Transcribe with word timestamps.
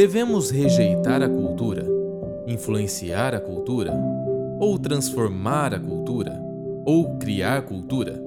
Devemos 0.00 0.48
rejeitar 0.48 1.22
a 1.22 1.28
cultura, 1.28 1.86
influenciar 2.46 3.34
a 3.34 3.38
cultura, 3.38 3.92
ou 4.58 4.78
transformar 4.78 5.74
a 5.74 5.78
cultura, 5.78 6.40
ou 6.86 7.18
criar 7.18 7.60
cultura? 7.66 8.18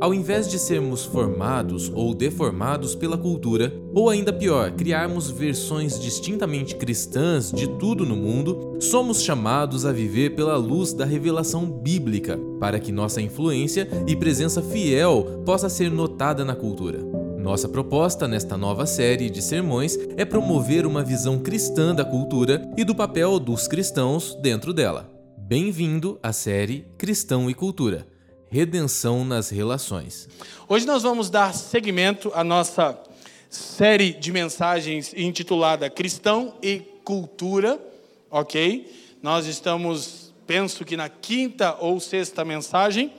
Ao 0.00 0.14
invés 0.14 0.48
de 0.48 0.60
sermos 0.60 1.04
formados 1.04 1.90
ou 1.92 2.14
deformados 2.14 2.94
pela 2.94 3.18
cultura, 3.18 3.74
ou 3.92 4.08
ainda 4.08 4.32
pior, 4.32 4.70
criarmos 4.76 5.28
versões 5.28 5.98
distintamente 5.98 6.76
cristãs 6.76 7.50
de 7.50 7.66
tudo 7.66 8.06
no 8.06 8.14
mundo, 8.14 8.76
somos 8.78 9.22
chamados 9.22 9.84
a 9.84 9.90
viver 9.90 10.36
pela 10.36 10.56
luz 10.56 10.92
da 10.92 11.04
revelação 11.04 11.68
bíblica, 11.68 12.38
para 12.60 12.78
que 12.78 12.92
nossa 12.92 13.20
influência 13.20 13.88
e 14.06 14.14
presença 14.14 14.62
fiel 14.62 15.42
possa 15.44 15.68
ser 15.68 15.90
notada 15.90 16.44
na 16.44 16.54
cultura. 16.54 17.25
Nossa 17.46 17.68
proposta 17.68 18.26
nesta 18.26 18.56
nova 18.56 18.86
série 18.86 19.30
de 19.30 19.40
sermões 19.40 19.96
é 20.16 20.24
promover 20.24 20.84
uma 20.84 21.04
visão 21.04 21.38
cristã 21.38 21.94
da 21.94 22.04
cultura 22.04 22.68
e 22.76 22.82
do 22.82 22.92
papel 22.92 23.38
dos 23.38 23.68
cristãos 23.68 24.34
dentro 24.42 24.74
dela. 24.74 25.08
Bem-vindo 25.38 26.18
à 26.20 26.32
série 26.32 26.84
Cristão 26.98 27.48
e 27.48 27.54
Cultura 27.54 28.04
Redenção 28.48 29.24
nas 29.24 29.48
relações. 29.48 30.28
Hoje 30.68 30.86
nós 30.86 31.04
vamos 31.04 31.30
dar 31.30 31.54
seguimento 31.54 32.32
à 32.34 32.42
nossa 32.42 33.00
série 33.48 34.12
de 34.12 34.32
mensagens 34.32 35.14
intitulada 35.16 35.88
Cristão 35.88 36.52
e 36.60 36.80
Cultura, 37.04 37.80
ok? 38.28 38.92
Nós 39.22 39.46
estamos, 39.46 40.34
penso 40.48 40.84
que 40.84 40.96
na 40.96 41.08
quinta 41.08 41.76
ou 41.78 42.00
sexta 42.00 42.44
mensagem. 42.44 43.12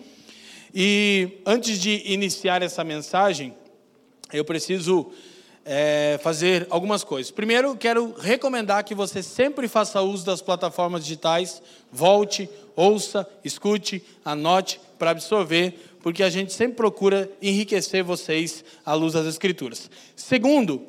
E 0.75 1.39
antes 1.45 1.79
de 1.79 2.03
iniciar 2.11 2.61
essa 2.61 2.83
mensagem, 2.83 3.55
eu 4.31 4.43
preciso 4.43 5.11
é, 5.67 6.17
fazer 6.23 6.65
algumas 6.69 7.03
coisas. 7.03 7.29
Primeiro, 7.29 7.75
quero 7.75 8.13
recomendar 8.17 8.83
que 8.83 8.95
você 8.95 9.21
sempre 9.21 9.67
faça 9.67 10.01
uso 10.01 10.25
das 10.25 10.41
plataformas 10.41 11.03
digitais. 11.03 11.61
Volte, 11.91 12.49
ouça, 12.75 13.27
escute, 13.43 14.01
anote 14.23 14.79
para 14.97 15.11
absorver, 15.11 15.73
porque 16.01 16.23
a 16.23 16.29
gente 16.29 16.53
sempre 16.53 16.77
procura 16.77 17.29
enriquecer 17.41 18.03
vocês 18.03 18.63
à 18.85 18.93
luz 18.93 19.13
das 19.13 19.27
Escrituras. 19.27 19.91
Segundo, 20.15 20.87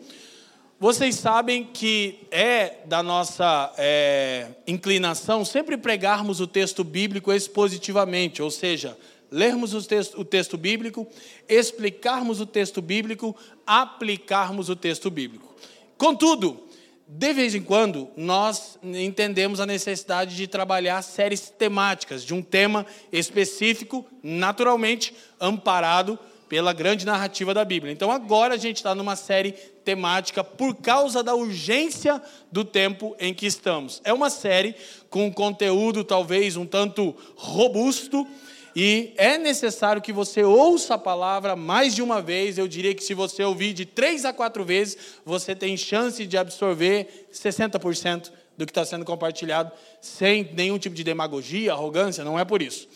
vocês 0.78 1.16
sabem 1.16 1.64
que 1.64 2.20
é 2.30 2.76
da 2.86 3.02
nossa 3.02 3.74
é, 3.76 4.46
inclinação 4.64 5.44
sempre 5.44 5.76
pregarmos 5.76 6.40
o 6.40 6.46
texto 6.46 6.84
bíblico 6.84 7.32
expositivamente, 7.32 8.40
ou 8.40 8.50
seja, 8.50 8.96
lermos 9.30 9.74
o 9.74 9.82
texto, 9.82 10.20
o 10.20 10.24
texto 10.24 10.56
bíblico, 10.56 11.06
explicarmos 11.48 12.40
o 12.40 12.46
texto 12.46 12.80
bíblico, 12.80 13.36
aplicarmos 13.66 14.68
o 14.68 14.76
texto 14.76 15.10
bíblico. 15.10 15.54
Contudo, 15.96 16.62
de 17.06 17.32
vez 17.32 17.54
em 17.54 17.62
quando, 17.62 18.08
nós 18.16 18.78
entendemos 18.82 19.60
a 19.60 19.66
necessidade 19.66 20.36
de 20.36 20.46
trabalhar 20.46 21.00
séries 21.02 21.48
temáticas, 21.48 22.22
de 22.22 22.34
um 22.34 22.42
tema 22.42 22.84
específico, 23.10 24.06
naturalmente 24.22 25.14
amparado 25.40 26.18
pela 26.48 26.72
grande 26.72 27.04
narrativa 27.04 27.52
da 27.52 27.64
Bíblia. 27.64 27.92
Então, 27.92 28.10
agora 28.10 28.54
a 28.54 28.58
gente 28.58 28.76
está 28.76 28.94
numa 28.94 29.16
série 29.16 29.52
temática 29.52 30.42
por 30.42 30.74
causa 30.76 31.22
da 31.22 31.34
urgência 31.34 32.20
do 32.50 32.64
tempo 32.64 33.16
em 33.18 33.34
que 33.34 33.46
estamos. 33.46 34.00
É 34.04 34.12
uma 34.12 34.30
série 34.30 34.74
com 35.10 35.32
conteúdo 35.32 36.04
talvez 36.04 36.56
um 36.56 36.66
tanto 36.66 37.14
robusto 37.36 38.26
e 38.80 39.12
é 39.16 39.36
necessário 39.36 40.00
que 40.00 40.12
você 40.12 40.44
ouça 40.44 40.94
a 40.94 40.98
palavra 40.98 41.56
mais 41.56 41.96
de 41.96 42.00
uma 42.00 42.22
vez. 42.22 42.58
Eu 42.58 42.68
diria 42.68 42.94
que 42.94 43.02
se 43.02 43.12
você 43.12 43.42
ouvir 43.42 43.72
de 43.72 43.84
três 43.84 44.24
a 44.24 44.32
quatro 44.32 44.64
vezes, 44.64 44.96
você 45.24 45.52
tem 45.52 45.76
chance 45.76 46.24
de 46.24 46.38
absorver 46.38 47.26
60% 47.34 48.30
do 48.56 48.64
que 48.64 48.70
está 48.70 48.84
sendo 48.84 49.04
compartilhado, 49.04 49.72
sem 50.00 50.52
nenhum 50.54 50.78
tipo 50.78 50.94
de 50.94 51.02
demagogia, 51.02 51.72
arrogância, 51.72 52.22
não 52.22 52.38
é 52.38 52.44
por 52.44 52.62
isso. 52.62 52.88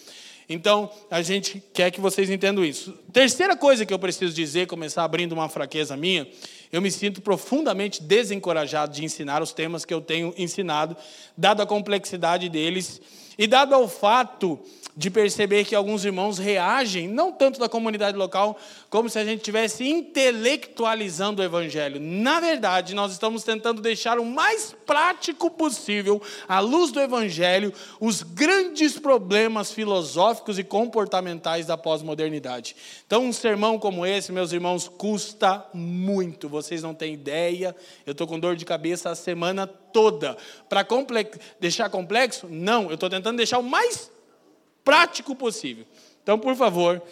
Então, 0.48 0.88
a 1.10 1.20
gente 1.20 1.60
quer 1.74 1.90
que 1.90 2.00
vocês 2.00 2.30
entendam 2.30 2.64
isso. 2.64 2.96
Terceira 3.12 3.56
coisa 3.56 3.84
que 3.84 3.92
eu 3.92 3.98
preciso 3.98 4.32
dizer, 4.32 4.68
começar 4.68 5.02
abrindo 5.02 5.32
uma 5.32 5.48
fraqueza 5.48 5.96
minha, 5.96 6.28
eu 6.70 6.80
me 6.80 6.92
sinto 6.92 7.20
profundamente 7.20 8.00
desencorajado 8.00 8.92
de 8.92 9.04
ensinar 9.04 9.42
os 9.42 9.52
temas 9.52 9.84
que 9.84 9.92
eu 9.92 10.00
tenho 10.00 10.32
ensinado, 10.38 10.96
dado 11.36 11.60
a 11.60 11.66
complexidade 11.66 12.48
deles 12.48 13.00
e 13.36 13.48
dado 13.48 13.74
ao 13.74 13.88
fato 13.88 14.60
de 14.94 15.10
perceber 15.10 15.64
que 15.64 15.74
alguns 15.74 16.04
irmãos 16.04 16.38
reagem, 16.38 17.08
não 17.08 17.32
tanto 17.32 17.58
da 17.58 17.68
comunidade 17.68 18.16
local, 18.16 18.58
como 18.90 19.08
se 19.08 19.18
a 19.18 19.24
gente 19.24 19.38
estivesse 19.38 19.88
intelectualizando 19.88 21.40
o 21.40 21.44
Evangelho. 21.44 21.98
Na 21.98 22.40
verdade, 22.40 22.94
nós 22.94 23.12
estamos 23.12 23.42
tentando 23.42 23.80
deixar 23.80 24.18
o 24.18 24.24
mais 24.24 24.74
prático 24.86 25.50
possível, 25.50 26.20
à 26.46 26.60
luz 26.60 26.92
do 26.92 27.00
Evangelho, 27.00 27.72
os 27.98 28.22
grandes 28.22 28.98
problemas 28.98 29.72
filosóficos 29.72 30.58
e 30.58 30.64
comportamentais 30.64 31.66
da 31.66 31.76
pós-modernidade. 31.76 32.76
Então, 33.06 33.24
um 33.24 33.32
sermão 33.32 33.78
como 33.78 34.04
esse, 34.04 34.30
meus 34.30 34.52
irmãos, 34.52 34.88
custa 34.88 35.64
muito, 35.72 36.48
vocês 36.48 36.82
não 36.82 36.92
têm 36.94 37.14
ideia. 37.14 37.74
Eu 38.04 38.12
estou 38.12 38.26
com 38.26 38.38
dor 38.38 38.56
de 38.56 38.64
cabeça 38.66 39.10
a 39.10 39.14
semana 39.14 39.66
toda. 39.66 40.36
Para 40.68 40.86
deixar 41.58 41.88
complexo? 41.88 42.46
Não, 42.50 42.84
eu 42.88 42.94
estou 42.94 43.08
tentando 43.08 43.36
deixar 43.38 43.58
o 43.58 43.62
mais 43.62 44.10
prático 44.84 45.34
possível. 45.34 45.84
Então, 46.22 46.38
por 46.38 46.54
favor, 46.54 47.02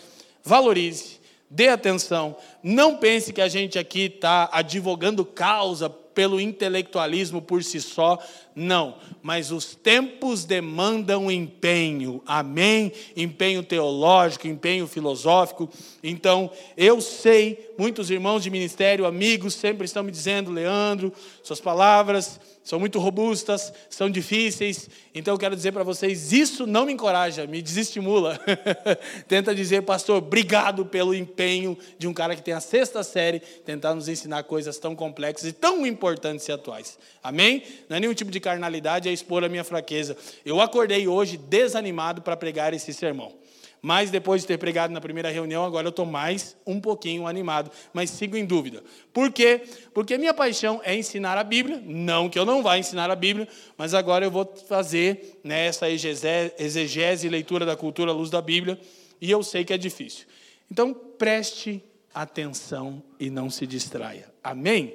valorize, 0.43 1.21
dê 1.51 1.69
atenção. 1.69 2.37
Não 2.63 2.97
pense 2.97 3.33
que 3.33 3.41
a 3.41 3.49
gente 3.49 3.79
aqui 3.79 4.03
está 4.03 4.49
advogando 4.53 5.25
causa 5.25 5.91
pelo 6.15 6.41
intelectualismo 6.41 7.41
por 7.41 7.63
si 7.65 7.81
só. 7.81 8.19
Não, 8.55 8.97
mas 9.23 9.51
os 9.51 9.75
tempos 9.75 10.45
demandam 10.45 11.31
empenho, 11.31 12.23
amém? 12.27 12.93
Empenho 13.17 13.63
teológico, 13.63 14.47
empenho 14.47 14.87
filosófico. 14.87 15.69
Então, 16.03 16.51
eu 16.77 17.01
sei, 17.01 17.73
muitos 17.79 18.11
irmãos 18.11 18.43
de 18.43 18.51
ministério, 18.51 19.07
amigos, 19.07 19.55
sempre 19.55 19.85
estão 19.87 20.03
me 20.03 20.11
dizendo, 20.11 20.51
Leandro, 20.51 21.13
suas 21.43 21.61
palavras 21.61 22.39
são 22.63 22.79
muito 22.79 22.99
robustas, 22.99 23.73
são 23.89 24.11
difíceis. 24.11 24.89
Então 25.15 25.35
eu 25.35 25.39
quero 25.39 25.57
dizer 25.57 25.73
para 25.73 25.83
vocês: 25.83 26.33
isso 26.33 26.67
não 26.67 26.87
me 26.87 26.93
encoraja, 26.93 27.47
me 27.47 27.63
desestimula. 27.63 28.39
Tenta 29.27 29.55
dizer, 29.55 29.83
pastor, 29.83 30.19
obrigado 30.19 30.85
pelo 30.85 31.15
empenho 31.15 31.77
de 31.99 32.07
um 32.07 32.13
cara 32.13 32.37
que 32.37 32.43
tem 32.43 32.55
a 32.55 32.61
sexta 32.61 33.03
série, 33.03 33.41
tentar 33.41 33.95
nos 33.95 34.09
ensinar 34.09 34.45
coisas 34.45 34.79
tão 34.79 34.95
complexas 34.95 35.49
e 35.49 35.53
tão 35.53 35.87
importantes 35.87 36.47
e 36.49 36.53
atuais. 36.53 36.99
Amém? 37.23 37.63
Não 37.89 37.97
é 37.97 38.01
nenhum 38.01 38.15
tipo 38.15 38.31
de 38.31 38.39
carnalidade, 38.39 39.09
é 39.09 39.13
expor 39.13 39.43
a 39.43 39.49
minha 39.49 39.65
fraqueza. 39.65 40.17
Eu 40.45 40.61
acordei 40.61 41.09
hoje 41.09 41.37
desanimado 41.37 42.23
para 42.23 42.37
pregar 42.37 42.75
esse 42.75 42.93
sermão. 42.93 43.40
Mas 43.83 44.11
depois 44.11 44.43
de 44.43 44.49
ter 44.49 44.59
pregado 44.59 44.93
na 44.93 45.01
primeira 45.01 45.31
reunião, 45.31 45.65
agora 45.65 45.87
eu 45.87 45.91
estou 45.91 46.05
mais 46.05 46.57
um 46.67 46.81
pouquinho 46.81 47.27
animado, 47.27 47.71
mas 47.93 48.11
sigo 48.11 48.37
em 48.37 48.45
dúvida. 48.45 48.83
Por 49.13 49.33
quê? 49.33 49.63
Porque 49.95 50.19
minha 50.19 50.35
paixão 50.35 50.81
é 50.85 50.95
ensinar 50.95 51.39
a 51.39 51.45
Bíblia, 51.45 51.83
não 51.85 52.29
que 52.29 52.39
eu 52.39 52.45
não 52.45 52.63
vá 52.63 52.77
ensinar 52.79 53.11
a 53.11 53.17
Bíblia, 53.17 53.49
mas 53.79 53.95
agora 53.95 54.25
eu 54.25 54.31
vou 54.31 54.53
fazer 54.69 55.41
né, 55.43 55.67
essa 55.67 55.89
exegese 55.89 57.27
e 57.27 57.31
leitura 57.31 57.65
da 57.65 57.77
cultura 57.77 58.11
à 58.11 58.15
luz 58.15 58.29
da 58.29 58.43
Bíblia, 58.43 58.79
e 59.21 59.31
eu 59.31 59.43
sei 59.43 59.65
que 59.65 59.73
é 59.73 59.79
difícil. 59.79 60.27
Então 60.71 60.93
preste 60.93 61.83
atenção 62.15 63.03
e 63.19 63.31
não 63.31 63.49
se 63.49 63.67
distraia. 63.67 64.31
Amém? 64.43 64.95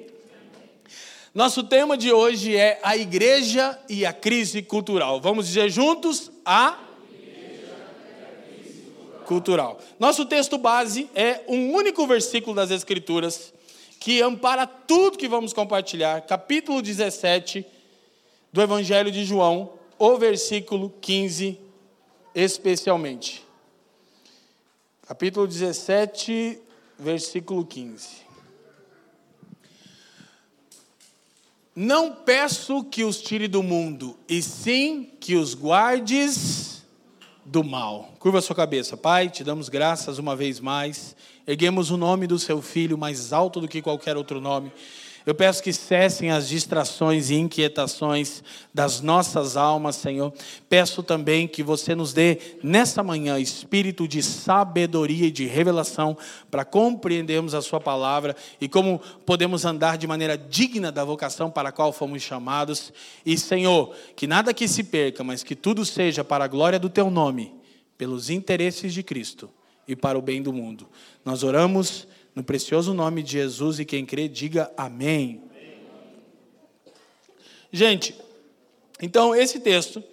Nosso 1.34 1.62
tema 1.62 1.98
de 1.98 2.12
hoje 2.12 2.56
é 2.56 2.80
a 2.82 2.96
igreja 2.96 3.78
e 3.90 4.06
a 4.06 4.12
crise 4.12 4.62
cultural. 4.62 5.20
Vamos 5.20 5.48
dizer 5.48 5.68
juntos: 5.68 6.30
a 6.44 6.85
cultural. 9.26 9.78
Nosso 9.98 10.24
texto 10.24 10.56
base 10.56 11.10
é 11.14 11.42
um 11.46 11.72
único 11.72 12.06
versículo 12.06 12.56
das 12.56 12.70
Escrituras 12.70 13.52
que 14.00 14.22
ampara 14.22 14.66
tudo 14.66 15.18
que 15.18 15.28
vamos 15.28 15.52
compartilhar, 15.52 16.22
capítulo 16.22 16.80
17 16.80 17.66
do 18.52 18.62
Evangelho 18.62 19.10
de 19.10 19.24
João, 19.24 19.72
o 19.98 20.16
versículo 20.16 20.94
15 21.00 21.58
especialmente. 22.34 23.44
Capítulo 25.06 25.46
17, 25.46 26.58
versículo 26.98 27.64
15. 27.64 28.26
Não 31.74 32.12
peço 32.12 32.84
que 32.84 33.04
os 33.04 33.20
tire 33.20 33.48
do 33.48 33.62
mundo, 33.62 34.18
e 34.28 34.40
sim 34.42 35.10
que 35.20 35.36
os 35.36 35.54
guardes 35.54 36.75
do 37.46 37.62
mal. 37.62 38.12
Curva 38.18 38.40
sua 38.40 38.56
cabeça, 38.56 38.96
Pai, 38.96 39.28
te 39.28 39.44
damos 39.44 39.68
graças 39.68 40.18
uma 40.18 40.34
vez 40.34 40.58
mais. 40.58 41.14
Erguemos 41.46 41.90
o 41.90 41.96
nome 41.96 42.26
do 42.26 42.38
seu 42.38 42.60
filho 42.60 42.98
mais 42.98 43.32
alto 43.32 43.60
do 43.60 43.68
que 43.68 43.80
qualquer 43.80 44.16
outro 44.16 44.40
nome. 44.40 44.72
Eu 45.26 45.34
peço 45.34 45.60
que 45.60 45.72
cessem 45.72 46.30
as 46.30 46.48
distrações 46.48 47.30
e 47.30 47.34
inquietações 47.34 48.44
das 48.72 49.00
nossas 49.00 49.56
almas, 49.56 49.96
Senhor. 49.96 50.32
Peço 50.68 51.02
também 51.02 51.48
que 51.48 51.64
você 51.64 51.96
nos 51.96 52.12
dê 52.12 52.38
nessa 52.62 53.02
manhã 53.02 53.36
espírito 53.36 54.06
de 54.06 54.22
sabedoria 54.22 55.26
e 55.26 55.30
de 55.32 55.44
revelação 55.44 56.16
para 56.48 56.64
compreendermos 56.64 57.56
a 57.56 57.60
Sua 57.60 57.80
palavra 57.80 58.36
e 58.60 58.68
como 58.68 59.00
podemos 59.26 59.64
andar 59.64 59.98
de 59.98 60.06
maneira 60.06 60.38
digna 60.38 60.92
da 60.92 61.04
vocação 61.04 61.50
para 61.50 61.70
a 61.70 61.72
qual 61.72 61.92
fomos 61.92 62.22
chamados. 62.22 62.92
E, 63.24 63.36
Senhor, 63.36 63.92
que 64.14 64.28
nada 64.28 64.54
que 64.54 64.68
se 64.68 64.84
perca, 64.84 65.24
mas 65.24 65.42
que 65.42 65.56
tudo 65.56 65.84
seja 65.84 66.22
para 66.22 66.44
a 66.44 66.48
glória 66.48 66.78
do 66.78 66.88
Teu 66.88 67.10
nome, 67.10 67.52
pelos 67.98 68.30
interesses 68.30 68.94
de 68.94 69.02
Cristo 69.02 69.50
e 69.88 69.96
para 69.96 70.16
o 70.16 70.22
bem 70.22 70.40
do 70.40 70.52
mundo. 70.52 70.86
Nós 71.24 71.42
oramos 71.42 72.06
no 72.36 72.44
precioso 72.44 72.92
nome 72.92 73.22
de 73.22 73.32
Jesus 73.32 73.80
e 73.80 73.84
quem 73.86 74.04
crê, 74.04 74.28
diga 74.28 74.70
amém. 74.76 75.40
Gente, 77.72 78.14
então 79.00 79.34
esse 79.34 79.58
texto 79.58 80.04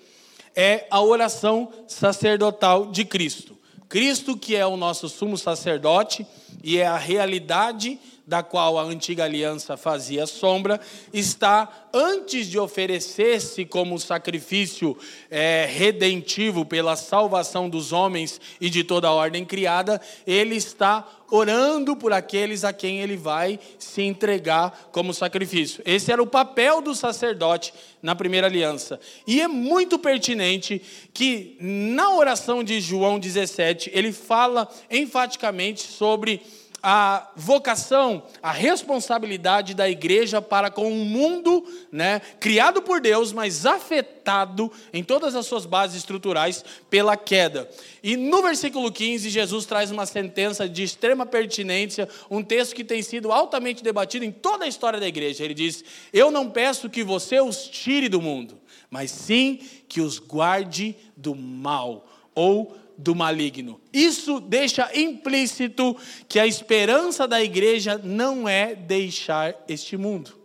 é 0.56 0.88
a 0.90 1.02
oração 1.02 1.72
sacerdotal 1.86 2.90
de 2.90 3.04
Cristo. 3.04 3.58
Cristo, 3.90 4.38
que 4.38 4.56
é 4.56 4.66
o 4.66 4.78
nosso 4.78 5.10
sumo 5.10 5.38
sacerdote 5.38 6.25
e 6.64 6.78
é 6.78 6.88
a 6.88 6.98
realidade 6.98 8.00
da 8.25 8.42
qual 8.42 8.80
a 8.80 8.84
antiga 8.84 9.25
aliança 9.25 9.75
fazia 9.75 10.25
sombra, 10.25 10.80
está, 11.12 11.90
antes 11.94 12.48
de 12.48 12.58
oferecer-se 12.58 13.66
como 13.66 14.00
sacrifício 14.00 14.98
é, 15.30 15.68
redentivo 15.70 16.66
pela 16.66 16.96
salvação 16.96 17.70
dos 17.70 17.92
homens 17.92 18.40
e 18.62 18.70
de 18.70 18.84
toda 18.84 19.10
a 19.10 19.14
ordem 19.14 19.44
criada, 19.44 20.00
ele 20.25 20.56
está 20.56 21.06
orando 21.30 21.96
por 21.96 22.14
aqueles 22.14 22.64
a 22.64 22.72
quem 22.72 23.00
ele 23.00 23.18
vai 23.18 23.60
se 23.80 24.04
entregar 24.04 24.90
como 24.92 25.14
sacrifício. 25.14 25.81
Esse 25.84 26.12
era 26.12 26.22
o 26.22 26.28
papel 26.28 26.80
do 26.80 26.94
sacerdote 26.94 27.74
na 28.02 28.14
primeira 28.14 28.48
aliança. 28.48 29.00
E 29.26 29.42
é 29.42 29.48
muito 29.48 29.98
pertinente 29.98 30.81
que 31.12 31.58
na 31.60 32.16
oração 32.16 32.64
de 32.64 32.80
João 32.80 33.18
17, 33.19 33.92
ele 33.94 34.14
fala 34.14 34.69
enfaticamente 34.92 35.81
sobre 35.81 36.42
a 36.85 37.31
vocação, 37.33 38.24
a 38.41 38.51
responsabilidade 38.51 39.74
da 39.74 39.89
igreja 39.89 40.41
para 40.41 40.69
com 40.69 40.91
um 40.91 41.06
mundo 41.06 41.65
né, 41.89 42.21
criado 42.41 42.81
por 42.81 43.00
Deus, 43.00 43.31
mas 43.31 43.65
afetado 43.65 44.69
em 44.91 45.01
todas 45.01 45.33
as 45.33 45.45
suas 45.45 45.65
bases 45.65 45.95
estruturais 45.95 46.65
pela 46.89 47.15
queda. 47.15 47.69
E 48.03 48.18
no 48.18 48.41
versículo 48.41 48.91
15, 48.91 49.30
Jesus 49.30 49.65
traz 49.65 49.91
uma 49.91 50.06
sentença 50.06 50.68
de 50.68 50.83
extrema 50.83 51.25
pertinência, 51.25 52.09
um 52.30 52.44
texto 52.44 52.75
que 52.75 52.83
tem 52.83 53.01
sido 53.01 53.31
altamente 53.31 53.81
debatido 53.81 54.25
em 54.25 54.31
toda 54.31 54.65
a 54.65 54.68
história 54.68 55.00
da 55.00 55.07
igreja. 55.07 55.45
Ele 55.45 55.53
diz: 55.53 55.85
Eu 56.12 56.30
não 56.30 56.50
peço 56.50 56.89
que 56.89 57.01
você 57.01 57.39
os 57.39 57.65
tire 57.65 58.09
do 58.09 58.21
mundo, 58.21 58.59
mas 58.89 59.09
sim 59.09 59.57
que 59.88 60.01
os 60.01 60.19
guarde 60.19 60.97
do 61.15 61.33
mal, 61.33 62.06
ou 62.35 62.75
do 62.98 63.16
maligno. 63.16 63.80
Isso 63.92 64.40
deixa 64.40 64.90
implícito 64.98 65.95
que 66.28 66.40
a 66.40 66.48
esperança 66.48 67.28
da 67.28 67.42
igreja 67.42 68.00
não 68.04 68.48
é 68.48 68.75
deixar 68.75 69.56
este 69.68 69.98
mundo. 69.98 70.44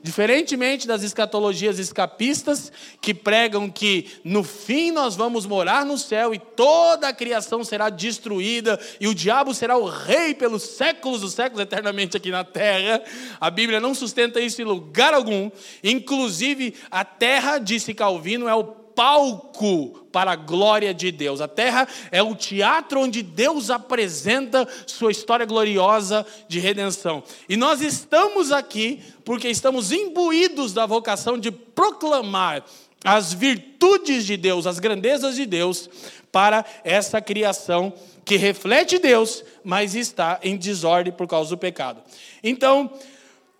Diferentemente 0.00 0.86
das 0.86 1.02
escatologias 1.02 1.78
escapistas, 1.78 2.70
que 3.00 3.12
pregam 3.12 3.68
que 3.68 4.06
no 4.22 4.44
fim 4.44 4.92
nós 4.92 5.16
vamos 5.16 5.44
morar 5.44 5.84
no 5.84 5.98
céu 5.98 6.32
e 6.32 6.38
toda 6.38 7.08
a 7.08 7.12
criação 7.12 7.64
será 7.64 7.90
destruída 7.90 8.78
e 9.00 9.08
o 9.08 9.14
diabo 9.14 9.52
será 9.52 9.76
o 9.76 9.86
rei 9.86 10.34
pelos 10.34 10.62
séculos 10.62 11.22
dos 11.22 11.34
séculos 11.34 11.60
eternamente 11.60 12.16
aqui 12.16 12.30
na 12.30 12.44
terra, 12.44 13.02
a 13.40 13.50
Bíblia 13.50 13.80
não 13.80 13.94
sustenta 13.94 14.40
isso 14.40 14.62
em 14.62 14.64
lugar 14.64 15.14
algum. 15.14 15.50
Inclusive, 15.82 16.74
a 16.90 17.04
terra, 17.04 17.58
disse 17.58 17.92
Calvino, 17.92 18.46
é 18.48 18.54
o 18.54 18.77
palco 18.98 20.08
para 20.10 20.32
a 20.32 20.36
glória 20.36 20.92
de 20.92 21.12
Deus. 21.12 21.40
A 21.40 21.46
terra 21.46 21.86
é 22.10 22.20
o 22.20 22.34
teatro 22.34 22.98
onde 22.98 23.22
Deus 23.22 23.70
apresenta 23.70 24.66
sua 24.88 25.12
história 25.12 25.46
gloriosa 25.46 26.26
de 26.48 26.58
redenção. 26.58 27.22
E 27.48 27.56
nós 27.56 27.80
estamos 27.80 28.50
aqui 28.50 29.00
porque 29.24 29.48
estamos 29.48 29.92
imbuídos 29.92 30.72
da 30.72 30.84
vocação 30.84 31.38
de 31.38 31.52
proclamar 31.52 32.64
as 33.04 33.32
virtudes 33.32 34.26
de 34.26 34.36
Deus, 34.36 34.66
as 34.66 34.80
grandezas 34.80 35.36
de 35.36 35.46
Deus 35.46 35.88
para 36.32 36.64
essa 36.82 37.20
criação 37.20 37.92
que 38.24 38.34
reflete 38.34 38.98
Deus, 38.98 39.44
mas 39.62 39.94
está 39.94 40.40
em 40.42 40.56
desordem 40.56 41.12
por 41.12 41.28
causa 41.28 41.50
do 41.50 41.56
pecado. 41.56 42.02
Então, 42.42 42.90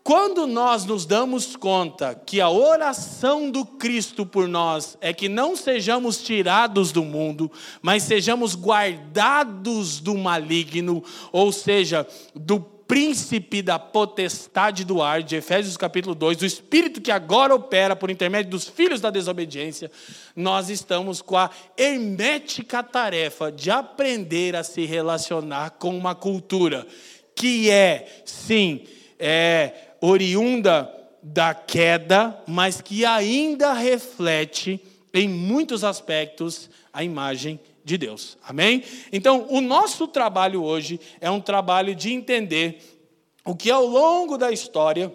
quando 0.09 0.47
nós 0.47 0.87
nos 0.87 1.05
damos 1.05 1.55
conta 1.55 2.15
que 2.15 2.41
a 2.41 2.49
oração 2.49 3.51
do 3.51 3.63
Cristo 3.63 4.25
por 4.25 4.49
nós 4.49 4.97
é 5.03 5.13
que 5.13 5.29
não 5.29 5.55
sejamos 5.55 6.23
tirados 6.23 6.93
do 6.93 7.05
mundo, 7.05 7.53
mas 7.83 8.05
sejamos 8.05 8.55
guardados 8.55 10.01
do 10.01 10.17
maligno, 10.17 11.05
ou 11.31 11.53
seja, 11.53 12.09
do 12.35 12.59
príncipe 12.59 13.61
da 13.61 13.79
potestade 13.79 14.83
do 14.83 15.03
ar, 15.03 15.23
de 15.23 15.37
Efésios 15.37 15.77
capítulo 15.77 16.15
2, 16.15 16.39
do 16.39 16.47
espírito 16.47 17.03
que 17.03 17.11
agora 17.11 17.55
opera 17.55 17.95
por 17.95 18.11
intermédio 18.11 18.53
dos 18.53 18.67
filhos 18.67 19.03
da 19.03 19.11
desobediência, 19.11 19.91
nós 20.35 20.71
estamos 20.71 21.21
com 21.21 21.37
a 21.37 21.51
hermética 21.77 22.83
tarefa 22.83 23.53
de 23.53 23.71
aprender 23.71 24.57
a 24.57 24.65
se 24.65 24.87
relacionar 24.87 25.73
com 25.73 25.95
uma 25.95 26.15
cultura 26.15 26.87
que 27.35 27.69
é, 27.69 28.23
sim, 28.25 28.87
é 29.19 29.88
oriunda 30.01 30.93
da 31.23 31.55
queda, 31.55 32.43
mas 32.47 32.81
que 32.81 33.05
ainda 33.05 33.73
reflete 33.73 34.81
em 35.13 35.29
muitos 35.29 35.85
aspectos 35.85 36.71
a 36.93 37.03
imagem 37.03 37.59
de 37.85 37.97
Deus. 37.97 38.37
Amém? 38.43 38.85
Então, 39.13 39.47
o 39.49 39.61
nosso 39.61 40.07
trabalho 40.07 40.63
hoje 40.63 41.01
é 41.21 41.31
um 41.31 41.41
trabalho 41.41 41.95
de 41.95 42.13
entender 42.13 42.83
o 43.45 43.55
que 43.57 43.71
ao 43.71 43.87
longo 43.87 44.37
da 44.37 44.53
história 44.53 45.13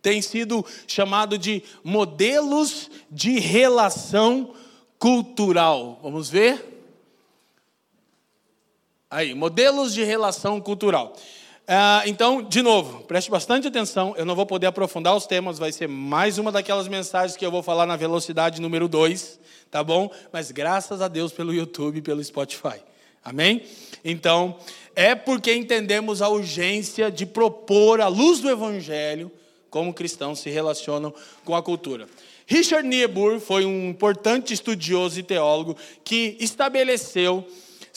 tem 0.00 0.22
sido 0.22 0.64
chamado 0.86 1.36
de 1.36 1.62
modelos 1.84 2.90
de 3.10 3.38
relação 3.38 4.54
cultural. 4.98 5.98
Vamos 6.02 6.30
ver? 6.30 6.76
Aí, 9.10 9.34
modelos 9.34 9.92
de 9.94 10.04
relação 10.04 10.60
cultural. 10.60 11.14
Ah, 11.70 12.02
então, 12.06 12.40
de 12.40 12.62
novo, 12.62 13.04
preste 13.04 13.30
bastante 13.30 13.68
atenção. 13.68 14.14
Eu 14.16 14.24
não 14.24 14.34
vou 14.34 14.46
poder 14.46 14.68
aprofundar 14.68 15.14
os 15.14 15.26
temas, 15.26 15.58
vai 15.58 15.70
ser 15.70 15.86
mais 15.86 16.38
uma 16.38 16.50
daquelas 16.50 16.88
mensagens 16.88 17.36
que 17.36 17.44
eu 17.44 17.50
vou 17.50 17.62
falar 17.62 17.84
na 17.84 17.94
velocidade 17.94 18.58
número 18.58 18.88
2, 18.88 19.38
tá 19.70 19.84
bom? 19.84 20.10
Mas 20.32 20.50
graças 20.50 21.02
a 21.02 21.08
Deus 21.08 21.30
pelo 21.30 21.52
YouTube 21.52 21.98
e 21.98 22.00
pelo 22.00 22.24
Spotify. 22.24 22.80
Amém? 23.22 23.64
Então, 24.02 24.56
é 24.96 25.14
porque 25.14 25.54
entendemos 25.54 26.22
a 26.22 26.30
urgência 26.30 27.10
de 27.10 27.26
propor 27.26 28.00
a 28.00 28.08
luz 28.08 28.40
do 28.40 28.48
Evangelho 28.48 29.30
como 29.68 29.92
cristãos 29.92 30.38
se 30.38 30.48
relacionam 30.48 31.12
com 31.44 31.54
a 31.54 31.62
cultura. 31.62 32.08
Richard 32.46 32.88
Niebuhr 32.88 33.40
foi 33.40 33.66
um 33.66 33.90
importante 33.90 34.54
estudioso 34.54 35.20
e 35.20 35.22
teólogo 35.22 35.76
que 36.02 36.34
estabeleceu 36.40 37.46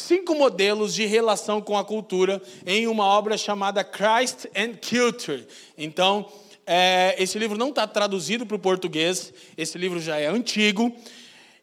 cinco 0.01 0.35
modelos 0.35 0.93
de 0.93 1.05
relação 1.05 1.61
com 1.61 1.77
a 1.77 1.85
cultura 1.85 2.41
em 2.65 2.87
uma 2.87 3.05
obra 3.05 3.37
chamada 3.37 3.83
Christ 3.83 4.45
and 4.55 4.73
Culture. 4.81 5.47
Então, 5.77 6.25
é, 6.65 7.15
esse 7.17 7.37
livro 7.39 7.57
não 7.57 7.69
está 7.69 7.87
traduzido 7.87 8.45
para 8.45 8.55
o 8.55 8.59
português, 8.59 9.33
esse 9.57 9.77
livro 9.77 9.99
já 9.99 10.17
é 10.17 10.27
antigo. 10.27 10.93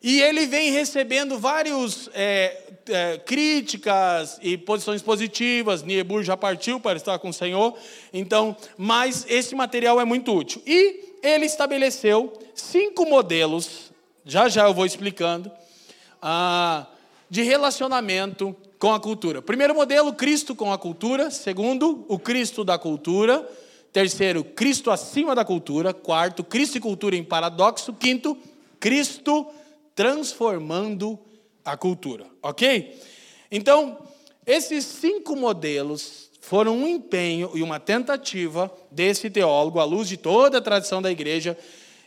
E 0.00 0.20
ele 0.22 0.46
vem 0.46 0.70
recebendo 0.70 1.38
várias 1.38 2.08
é, 2.14 2.72
é, 2.88 3.18
críticas 3.18 4.38
e 4.40 4.56
posições 4.56 5.02
positivas. 5.02 5.82
Niebuhr 5.82 6.22
já 6.22 6.36
partiu 6.36 6.78
para 6.78 6.96
estar 6.96 7.18
com 7.18 7.30
o 7.30 7.32
Senhor. 7.32 7.76
Então, 8.12 8.56
mas 8.76 9.26
esse 9.28 9.56
material 9.56 10.00
é 10.00 10.04
muito 10.04 10.32
útil. 10.32 10.62
E 10.64 11.16
ele 11.20 11.46
estabeleceu 11.46 12.32
cinco 12.54 13.06
modelos. 13.06 13.90
Já 14.24 14.48
já 14.48 14.66
eu 14.66 14.74
vou 14.74 14.86
explicando. 14.86 15.50
Ah, 16.22 16.86
de 17.30 17.42
relacionamento 17.42 18.54
com 18.78 18.92
a 18.92 19.00
cultura. 19.00 19.42
Primeiro 19.42 19.74
modelo, 19.74 20.12
Cristo 20.12 20.54
com 20.54 20.72
a 20.72 20.78
cultura. 20.78 21.30
Segundo, 21.30 22.04
o 22.08 22.18
Cristo 22.18 22.64
da 22.64 22.78
cultura. 22.78 23.46
Terceiro, 23.92 24.44
Cristo 24.44 24.90
acima 24.90 25.34
da 25.34 25.44
cultura. 25.44 25.92
Quarto, 25.92 26.44
Cristo 26.44 26.78
e 26.78 26.80
cultura 26.80 27.16
em 27.16 27.24
paradoxo. 27.24 27.92
Quinto, 27.92 28.36
Cristo 28.78 29.46
transformando 29.94 31.18
a 31.64 31.76
cultura. 31.76 32.26
Ok? 32.42 33.00
Então, 33.50 33.98
esses 34.46 34.84
cinco 34.84 35.34
modelos 35.34 36.30
foram 36.40 36.78
um 36.78 36.88
empenho 36.88 37.50
e 37.54 37.62
uma 37.62 37.78
tentativa 37.78 38.72
desse 38.90 39.28
teólogo, 39.28 39.80
à 39.80 39.84
luz 39.84 40.08
de 40.08 40.16
toda 40.16 40.58
a 40.58 40.62
tradição 40.62 41.02
da 41.02 41.10
igreja, 41.10 41.58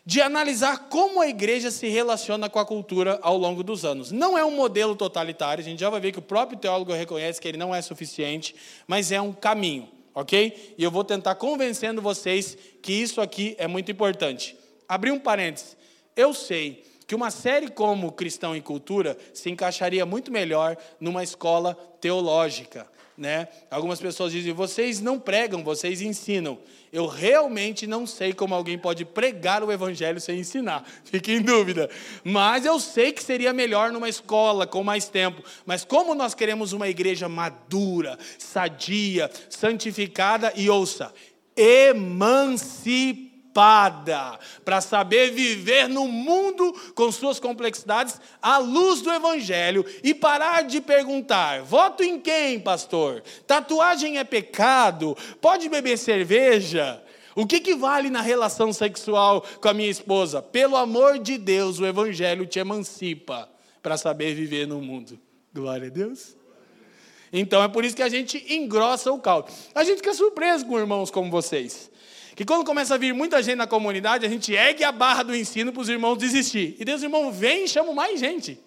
de 0.06 0.22
analisar 0.22 0.90
como 0.90 1.22
a 1.22 1.28
igreja 1.28 1.70
se 1.70 1.88
relaciona 1.88 2.50
com 2.50 2.60
a 2.60 2.66
cultura 2.66 3.20
ao 3.22 3.38
longo 3.38 3.64
dos 3.64 3.86
anos. 3.86 4.12
Não 4.12 4.38
é 4.38 4.44
um 4.44 4.52
modelo 4.52 4.96
totalitário, 4.96 5.62
a 5.62 5.66
gente 5.66 5.80
já 5.80 5.90
vai 5.90 6.00
ver 6.00 6.12
que 6.12 6.20
o 6.20 6.24
próprio 6.24 6.58
teólogo 6.58 6.92
reconhece 6.94 7.40
que 7.40 7.48
ele 7.48 7.58
não 7.58 7.74
é 7.74 7.82
suficiente, 7.82 8.56
mas 8.88 9.12
é 9.12 9.22
um 9.22 9.32
caminho. 9.32 9.88
ok? 10.14 10.76
E 10.78 10.84
eu 10.84 10.92
vou 10.92 11.04
tentar 11.04 11.36
convencendo 11.36 12.02
vocês 12.02 12.58
que 12.82 12.92
isso 12.92 13.22
aqui 13.22 13.56
é 13.58 13.68
muito 13.68 13.92
importante. 13.92 14.58
Abri 14.88 15.12
um 15.12 15.20
parênteses. 15.20 15.78
Eu 16.16 16.34
sei 16.34 16.84
que 17.08 17.16
uma 17.16 17.30
série 17.30 17.70
como 17.70 18.12
Cristão 18.12 18.56
e 18.56 18.62
Cultura 18.62 19.18
se 19.34 19.50
encaixaria 19.50 20.06
muito 20.06 20.32
melhor 20.32 20.78
numa 21.00 21.24
escola 21.24 21.76
teológica. 22.00 22.88
Né? 23.22 23.48
Algumas 23.70 24.00
pessoas 24.00 24.32
dizem: 24.32 24.52
vocês 24.52 25.00
não 25.00 25.20
pregam, 25.20 25.64
vocês 25.64 26.02
ensinam. 26.02 26.58
Eu 26.92 27.06
realmente 27.06 27.86
não 27.86 28.08
sei 28.08 28.34
como 28.34 28.56
alguém 28.56 28.80
pode 28.80 29.06
pregar 29.06 29.64
o 29.64 29.72
evangelho 29.72 30.20
sem 30.20 30.40
ensinar. 30.40 30.84
Fique 31.06 31.34
em 31.34 31.42
dúvida. 31.44 31.88
Mas 32.24 32.66
eu 32.66 32.80
sei 32.80 33.12
que 33.12 33.24
seria 33.24 33.54
melhor 33.54 33.92
numa 33.92 34.10
escola 34.10 34.66
com 34.66 34.84
mais 34.84 35.08
tempo. 35.08 35.44
Mas 35.68 35.86
como 35.86 36.16
nós 36.16 36.34
queremos 36.34 36.74
uma 36.74 36.90
igreja 36.90 37.30
madura, 37.30 38.18
sadia, 38.40 39.30
santificada 39.52 40.52
e 40.56 40.68
ouça, 40.68 41.14
emancipada 41.56 43.31
para 43.54 44.82
saber 44.82 45.32
viver 45.32 45.88
no 45.88 46.08
mundo 46.08 46.74
com 46.96 47.12
suas 47.12 47.40
complexidades 47.40 48.20
à 48.42 48.58
luz 48.58 49.02
do 49.02 49.12
Evangelho 49.12 49.86
e 50.04 50.14
parar 50.14 50.64
de 50.64 50.80
perguntar: 50.82 51.62
voto 51.64 52.04
em 52.04 52.20
quem, 52.20 52.60
pastor? 52.60 53.24
Tatuagem 53.46 54.18
é 54.18 54.24
pecado? 54.24 55.18
Pode 55.40 55.68
beber 55.70 55.98
cerveja? 55.98 57.02
O 57.36 57.46
que, 57.46 57.60
que 57.60 57.76
vale 57.76 58.10
na 58.10 58.22
relação 58.22 58.74
sexual 58.74 59.46
com 59.62 59.70
a 59.70 59.74
minha 59.74 59.90
esposa? 59.90 60.42
Pelo 60.42 60.76
amor 60.76 61.18
de 61.18 61.38
Deus, 61.38 61.80
o 61.80 61.86
Evangelho 61.86 62.46
te 62.46 62.60
emancipa 62.60 63.50
para 63.82 63.98
saber 63.98 64.36
viver 64.36 64.68
no 64.68 64.82
mundo. 64.82 65.18
Glória 65.54 65.88
a 65.88 65.92
Deus. 65.92 66.36
Então 67.32 67.64
é 67.64 67.70
por 67.70 67.86
isso 67.86 67.96
que 67.96 68.04
a 68.04 68.10
gente 68.10 68.54
engrossa 68.54 69.12
o 69.12 69.20
caldo. 69.20 69.50
A 69.74 69.86
gente 69.86 69.98
fica 69.98 70.14
surpreso 70.14 70.66
com 70.66 70.78
irmãos 70.78 71.10
como 71.10 71.32
vocês 71.32 71.91
que 72.36 72.46
quando 72.46 72.66
começa 72.66 72.96
a 72.96 72.98
vir 72.98 73.14
muita 73.14 73.42
gente 73.44 73.56
na 73.56 73.68
comunidade, 73.68 74.26
a 74.26 74.30
gente 74.30 74.54
ergue 74.54 74.84
a 74.84 74.92
barra 74.92 75.24
do 75.24 75.36
ensino 75.36 75.72
para 75.72 75.82
os 75.82 75.90
irmãos 75.90 76.18
desistir. 76.18 76.76
E 76.80 76.86
Deus, 76.86 77.04
irmão, 77.04 77.32
vem 77.32 77.66
e 77.66 77.68
chama 77.68 77.94
mais 77.94 78.20
gente. 78.20 78.60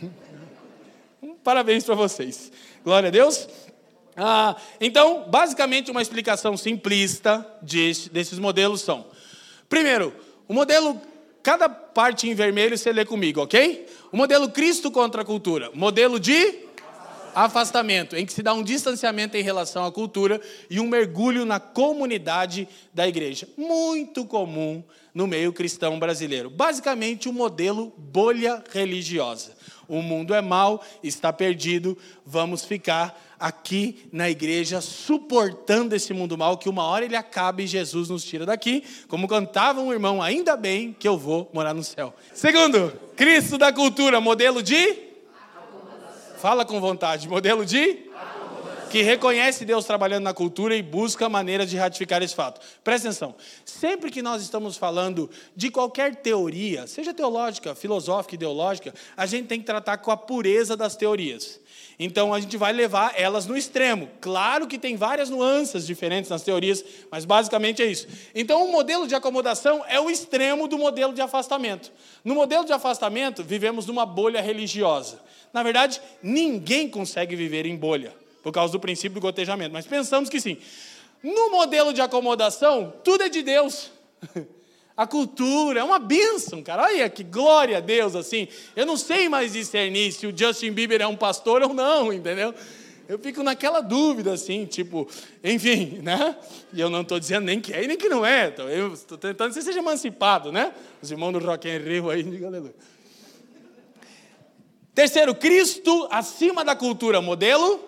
Parabéns 1.44 1.84
para 1.84 1.94
vocês. 1.94 2.50
Glória 2.82 3.08
a 3.08 3.12
Deus. 3.12 3.48
Ah, 4.16 4.56
então, 4.80 5.24
basicamente, 5.28 5.90
uma 5.90 6.00
explicação 6.00 6.56
simplista 6.56 7.46
desses 8.12 8.38
modelos 8.38 8.80
são: 8.80 9.06
primeiro, 9.68 10.14
o 10.46 10.54
modelo, 10.54 11.00
cada 11.42 11.68
parte 11.68 12.28
em 12.28 12.34
vermelho 12.34 12.78
você 12.78 12.92
lê 12.92 13.04
comigo, 13.04 13.42
ok? 13.42 13.86
O 14.12 14.16
modelo 14.16 14.48
Cristo 14.50 14.90
contra 14.90 15.22
a 15.22 15.24
cultura. 15.24 15.70
Modelo 15.74 16.20
de 16.20 16.63
afastamento, 17.34 18.16
em 18.16 18.24
que 18.24 18.32
se 18.32 18.42
dá 18.42 18.54
um 18.54 18.62
distanciamento 18.62 19.36
em 19.36 19.42
relação 19.42 19.84
à 19.84 19.92
cultura 19.92 20.40
e 20.70 20.78
um 20.78 20.86
mergulho 20.86 21.44
na 21.44 21.58
comunidade 21.58 22.68
da 22.92 23.06
igreja. 23.06 23.48
Muito 23.56 24.24
comum 24.24 24.82
no 25.14 25.26
meio 25.26 25.52
cristão 25.52 25.98
brasileiro. 25.98 26.50
Basicamente, 26.50 27.28
o 27.28 27.32
um 27.32 27.34
modelo 27.34 27.92
bolha 27.96 28.62
religiosa. 28.72 29.52
O 29.86 30.00
mundo 30.00 30.34
é 30.34 30.40
mau, 30.40 30.82
está 31.02 31.32
perdido, 31.32 31.96
vamos 32.24 32.64
ficar 32.64 33.20
aqui 33.38 34.08
na 34.10 34.30
igreja 34.30 34.80
suportando 34.80 35.94
esse 35.94 36.14
mundo 36.14 36.38
mal, 36.38 36.56
que 36.56 36.68
uma 36.68 36.84
hora 36.84 37.04
ele 37.04 37.16
acaba 37.16 37.60
e 37.60 37.66
Jesus 37.66 38.08
nos 38.08 38.24
tira 38.24 38.46
daqui, 38.46 38.82
como 39.06 39.28
cantava 39.28 39.80
um 39.80 39.92
irmão, 39.92 40.22
ainda 40.22 40.56
bem 40.56 40.96
que 40.98 41.06
eu 41.06 41.18
vou 41.18 41.50
morar 41.52 41.74
no 41.74 41.84
céu. 41.84 42.14
Segundo, 42.32 42.92
Cristo 43.16 43.58
da 43.58 43.72
cultura, 43.72 44.20
modelo 44.20 44.62
de 44.62 45.03
Fala 46.44 46.62
com 46.62 46.78
vontade. 46.78 47.26
Modelo 47.26 47.64
de? 47.64 48.02
Que 48.90 49.00
reconhece 49.00 49.64
Deus 49.64 49.86
trabalhando 49.86 50.24
na 50.24 50.34
cultura 50.34 50.76
e 50.76 50.82
busca 50.82 51.26
maneiras 51.26 51.70
de 51.70 51.78
ratificar 51.78 52.22
esse 52.22 52.34
fato. 52.34 52.60
Presta 52.84 53.08
atenção. 53.08 53.34
Sempre 53.64 54.10
que 54.10 54.20
nós 54.20 54.42
estamos 54.42 54.76
falando 54.76 55.30
de 55.56 55.70
qualquer 55.70 56.16
teoria, 56.16 56.86
seja 56.86 57.14
teológica, 57.14 57.74
filosófica, 57.74 58.34
ideológica, 58.34 58.92
a 59.16 59.24
gente 59.24 59.46
tem 59.46 59.58
que 59.58 59.64
tratar 59.64 59.96
com 59.96 60.10
a 60.10 60.18
pureza 60.18 60.76
das 60.76 60.94
teorias. 60.94 61.58
Então 61.98 62.34
a 62.34 62.38
gente 62.38 62.58
vai 62.58 62.74
levar 62.74 63.14
elas 63.16 63.46
no 63.46 63.56
extremo. 63.56 64.10
Claro 64.20 64.66
que 64.66 64.78
tem 64.78 64.96
várias 64.96 65.30
nuances 65.30 65.86
diferentes 65.86 66.28
nas 66.28 66.42
teorias, 66.42 66.84
mas 67.10 67.24
basicamente 67.24 67.82
é 67.82 67.86
isso. 67.86 68.06
Então 68.34 68.66
o 68.66 68.70
modelo 68.70 69.08
de 69.08 69.14
acomodação 69.14 69.82
é 69.88 69.98
o 69.98 70.10
extremo 70.10 70.68
do 70.68 70.76
modelo 70.76 71.14
de 71.14 71.22
afastamento. 71.22 71.90
No 72.22 72.34
modelo 72.34 72.66
de 72.66 72.72
afastamento, 72.74 73.42
vivemos 73.42 73.86
numa 73.86 74.04
bolha 74.04 74.42
religiosa. 74.42 75.24
Na 75.54 75.62
verdade, 75.62 76.02
ninguém 76.20 76.88
consegue 76.90 77.36
viver 77.36 77.64
em 77.64 77.76
bolha, 77.76 78.12
por 78.42 78.52
causa 78.52 78.72
do 78.72 78.80
princípio 78.80 79.14
do 79.14 79.20
gotejamento, 79.20 79.72
mas 79.72 79.86
pensamos 79.86 80.28
que 80.28 80.40
sim. 80.40 80.58
No 81.22 81.50
modelo 81.50 81.92
de 81.92 82.00
acomodação, 82.00 82.92
tudo 83.04 83.22
é 83.22 83.28
de 83.28 83.40
Deus. 83.40 83.92
A 84.96 85.06
cultura 85.08 85.80
é 85.80 85.82
uma 85.82 85.98
bênção, 85.98 86.62
cara. 86.62 86.84
Olha 86.84 87.08
que 87.08 87.24
glória 87.24 87.78
a 87.78 87.80
Deus, 87.80 88.14
assim. 88.14 88.46
Eu 88.76 88.86
não 88.86 88.96
sei 88.96 89.28
mais 89.28 89.52
discernir 89.52 90.12
se 90.12 90.24
o 90.24 90.32
Justin 90.36 90.70
Bieber 90.70 91.02
é 91.02 91.06
um 91.06 91.16
pastor 91.16 91.62
ou 91.62 91.74
não, 91.74 92.12
entendeu? 92.14 92.54
Eu 93.08 93.18
fico 93.18 93.42
naquela 93.42 93.80
dúvida, 93.80 94.32
assim, 94.32 94.64
tipo, 94.66 95.08
enfim, 95.42 95.98
né? 96.02 96.36
E 96.72 96.80
eu 96.80 96.88
não 96.88 97.00
estou 97.00 97.18
dizendo 97.18 97.44
nem 97.44 97.60
que 97.60 97.72
é 97.72 97.82
e 97.82 97.88
nem 97.88 97.96
que 97.96 98.08
não 98.08 98.24
é. 98.24 98.54
Eu 98.56 98.94
estou 98.94 99.18
tentando 99.18 99.48
que 99.48 99.54
você 99.54 99.62
seja 99.62 99.80
emancipado, 99.80 100.52
né? 100.52 100.72
Os 101.02 101.10
irmãos 101.10 101.32
do 101.32 101.40
Rock 101.40 101.68
and 101.68 101.78
Rio 101.78 102.08
aí, 102.08 102.22
diga 102.22 102.46
aleluia. 102.46 102.74
Terceiro, 104.94 105.34
Cristo 105.34 106.06
acima 106.10 106.64
da 106.64 106.76
cultura, 106.76 107.20
modelo 107.20 107.80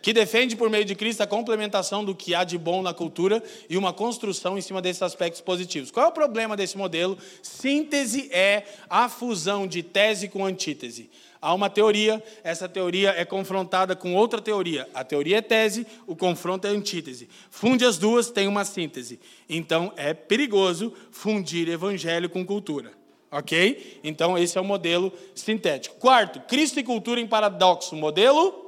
que 0.00 0.12
defende 0.12 0.54
por 0.54 0.70
meio 0.70 0.84
de 0.84 0.94
Cristo 0.94 1.20
a 1.22 1.26
complementação 1.26 2.04
do 2.04 2.14
que 2.14 2.32
há 2.32 2.44
de 2.44 2.56
bom 2.56 2.80
na 2.80 2.94
cultura 2.94 3.42
e 3.68 3.76
uma 3.76 3.92
construção 3.92 4.56
em 4.56 4.60
cima 4.60 4.80
desses 4.80 5.02
aspectos 5.02 5.40
positivos. 5.40 5.90
Qual 5.90 6.06
é 6.06 6.08
o 6.08 6.12
problema 6.12 6.56
desse 6.56 6.78
modelo? 6.78 7.18
Síntese 7.42 8.30
é 8.32 8.62
a 8.88 9.08
fusão 9.08 9.66
de 9.66 9.82
tese 9.82 10.28
com 10.28 10.46
antítese. 10.46 11.10
Há 11.42 11.52
uma 11.52 11.68
teoria, 11.68 12.22
essa 12.44 12.68
teoria 12.68 13.10
é 13.16 13.24
confrontada 13.24 13.96
com 13.96 14.14
outra 14.14 14.40
teoria. 14.40 14.88
A 14.94 15.02
teoria 15.02 15.38
é 15.38 15.42
tese, 15.42 15.84
o 16.06 16.14
confronto 16.14 16.68
é 16.68 16.70
antítese. 16.70 17.28
Funde 17.50 17.84
as 17.84 17.98
duas, 17.98 18.30
tem 18.30 18.46
uma 18.46 18.64
síntese. 18.64 19.18
Então 19.48 19.92
é 19.96 20.14
perigoso 20.14 20.92
fundir 21.10 21.68
evangelho 21.68 22.30
com 22.30 22.46
cultura. 22.46 22.95
Ok? 23.30 24.00
Então, 24.04 24.38
esse 24.38 24.56
é 24.56 24.60
o 24.60 24.64
modelo 24.64 25.12
sintético. 25.34 25.96
Quarto, 25.96 26.40
Cristo 26.40 26.78
e 26.78 26.84
cultura 26.84 27.20
em 27.20 27.26
paradoxo. 27.26 27.96
Modelo 27.96 28.66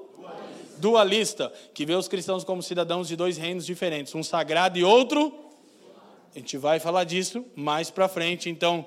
dualista, 0.79 1.49
dualista 1.49 1.53
que 1.73 1.87
vê 1.87 1.95
os 1.95 2.09
cristãos 2.09 2.45
como 2.45 2.63
cidadãos 2.63 3.09
de 3.09 3.17
dois 3.17 3.37
reinos 3.37 3.65
diferentes, 3.65 4.15
um 4.15 4.23
sagrado 4.23 4.79
e 4.79 4.85
outro. 4.85 5.33
A 6.35 6.39
gente 6.39 6.57
vai 6.57 6.79
falar 6.79 7.05
disso 7.05 7.45
mais 7.55 7.91
para 7.91 8.09
frente. 8.09 8.51
Então, 8.51 8.87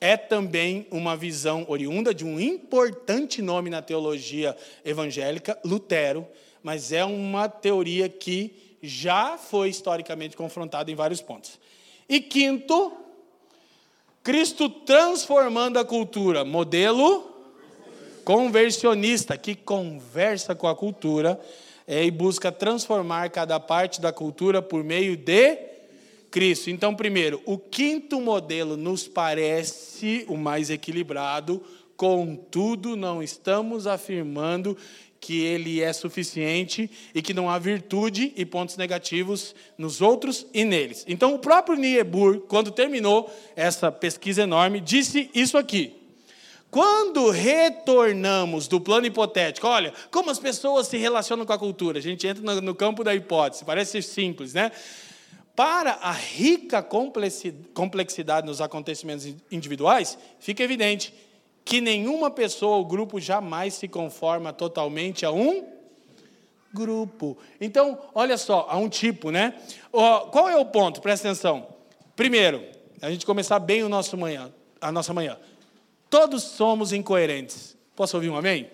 é 0.00 0.16
também 0.16 0.86
uma 0.90 1.14
visão 1.14 1.66
oriunda 1.68 2.14
de 2.14 2.24
um 2.24 2.40
importante 2.40 3.42
nome 3.42 3.68
na 3.68 3.82
teologia 3.82 4.56
evangélica, 4.84 5.58
Lutero, 5.62 6.26
mas 6.62 6.90
é 6.90 7.04
uma 7.04 7.48
teoria 7.48 8.08
que 8.08 8.78
já 8.82 9.36
foi 9.36 9.68
historicamente 9.68 10.36
confrontada 10.36 10.90
em 10.90 10.94
vários 10.94 11.20
pontos. 11.20 11.60
E 12.08 12.18
quinto, 12.20 12.92
Cristo 14.30 14.68
transformando 14.70 15.76
a 15.76 15.84
cultura, 15.84 16.44
modelo 16.44 17.28
conversionista, 18.22 19.36
que 19.36 19.56
conversa 19.56 20.54
com 20.54 20.68
a 20.68 20.76
cultura 20.76 21.40
é, 21.84 22.04
e 22.04 22.12
busca 22.12 22.52
transformar 22.52 23.28
cada 23.30 23.58
parte 23.58 24.00
da 24.00 24.12
cultura 24.12 24.62
por 24.62 24.84
meio 24.84 25.16
de 25.16 25.58
Cristo. 26.30 26.70
Então, 26.70 26.94
primeiro, 26.94 27.42
o 27.44 27.58
quinto 27.58 28.20
modelo 28.20 28.76
nos 28.76 29.08
parece 29.08 30.24
o 30.28 30.36
mais 30.36 30.70
equilibrado, 30.70 31.60
contudo, 31.96 32.94
não 32.94 33.20
estamos 33.20 33.84
afirmando 33.84 34.76
que 35.20 35.44
ele 35.44 35.82
é 35.82 35.92
suficiente 35.92 36.90
e 37.14 37.20
que 37.20 37.34
não 37.34 37.50
há 37.50 37.58
virtude 37.58 38.32
e 38.34 38.44
pontos 38.46 38.76
negativos 38.76 39.54
nos 39.76 40.00
outros 40.00 40.46
e 40.54 40.64
neles. 40.64 41.04
Então, 41.06 41.34
o 41.34 41.38
próprio 41.38 41.76
Niebuhr, 41.76 42.40
quando 42.48 42.70
terminou 42.70 43.30
essa 43.54 43.92
pesquisa 43.92 44.42
enorme, 44.42 44.80
disse 44.80 45.30
isso 45.34 45.58
aqui. 45.58 45.94
Quando 46.70 47.30
retornamos 47.30 48.68
do 48.68 48.80
plano 48.80 49.06
hipotético, 49.06 49.66
olha, 49.66 49.92
como 50.10 50.30
as 50.30 50.38
pessoas 50.38 50.86
se 50.86 50.96
relacionam 50.96 51.44
com 51.44 51.52
a 51.52 51.58
cultura, 51.58 51.98
a 51.98 52.02
gente 52.02 52.26
entra 52.26 52.60
no, 52.60 52.74
campo 52.74 53.02
da 53.02 53.14
hipótese, 53.14 53.64
parece 53.64 54.00
simples, 54.00 54.54
né? 54.54 54.70
Para 55.54 55.98
a 56.00 56.12
rica 56.12 56.80
complexidade 56.80 58.46
nos 58.46 58.60
acontecimentos 58.60 59.34
individuais, 59.50 60.16
fica 60.38 60.62
evidente 60.62 61.12
que 61.64 61.80
nenhuma 61.80 62.30
pessoa 62.30 62.76
ou 62.76 62.84
grupo 62.84 63.20
jamais 63.20 63.74
se 63.74 63.86
conforma 63.86 64.52
totalmente 64.52 65.24
a 65.24 65.30
um 65.30 65.64
grupo. 66.72 67.36
Então, 67.60 67.98
olha 68.14 68.36
só, 68.38 68.66
a 68.68 68.76
um 68.76 68.88
tipo, 68.88 69.30
né? 69.30 69.54
Qual 69.90 70.48
é 70.48 70.56
o 70.56 70.64
ponto? 70.64 71.00
Presta 71.00 71.28
atenção. 71.28 71.66
Primeiro, 72.14 72.64
a 73.00 73.10
gente 73.10 73.26
começar 73.26 73.58
bem 73.58 73.82
o 73.82 73.88
nosso 73.88 74.16
manhã, 74.16 74.52
a 74.80 74.92
nossa 74.92 75.12
manhã. 75.12 75.36
Todos 76.08 76.42
somos 76.42 76.92
incoerentes. 76.92 77.76
Posso 77.94 78.16
ouvir 78.16 78.30
um 78.30 78.36
amém? 78.36 78.68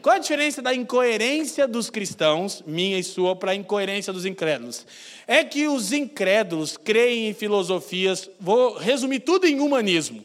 Qual 0.00 0.14
a 0.14 0.18
diferença 0.18 0.62
da 0.62 0.72
incoerência 0.72 1.66
dos 1.66 1.90
cristãos, 1.90 2.62
minha 2.66 2.98
e 2.98 3.02
sua, 3.02 3.34
para 3.34 3.50
a 3.50 3.54
incoerência 3.54 4.12
dos 4.12 4.24
incrédulos? 4.24 4.86
É 5.26 5.42
que 5.42 5.66
os 5.66 5.92
incrédulos 5.92 6.76
creem 6.76 7.28
em 7.28 7.34
filosofias, 7.34 8.30
vou 8.38 8.76
resumir 8.76 9.20
tudo 9.20 9.46
em 9.46 9.60
humanismo, 9.60 10.24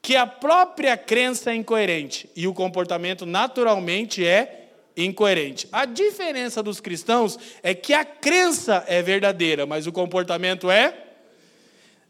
que 0.00 0.16
a 0.16 0.26
própria 0.26 0.96
crença 0.96 1.50
é 1.50 1.54
incoerente 1.54 2.30
e 2.36 2.46
o 2.46 2.54
comportamento 2.54 3.26
naturalmente 3.26 4.24
é 4.24 4.68
incoerente. 4.96 5.68
A 5.70 5.84
diferença 5.84 6.62
dos 6.62 6.80
cristãos 6.80 7.38
é 7.62 7.74
que 7.74 7.92
a 7.92 8.04
crença 8.04 8.84
é 8.86 9.02
verdadeira, 9.02 9.66
mas 9.66 9.86
o 9.86 9.92
comportamento 9.92 10.70
é 10.70 11.02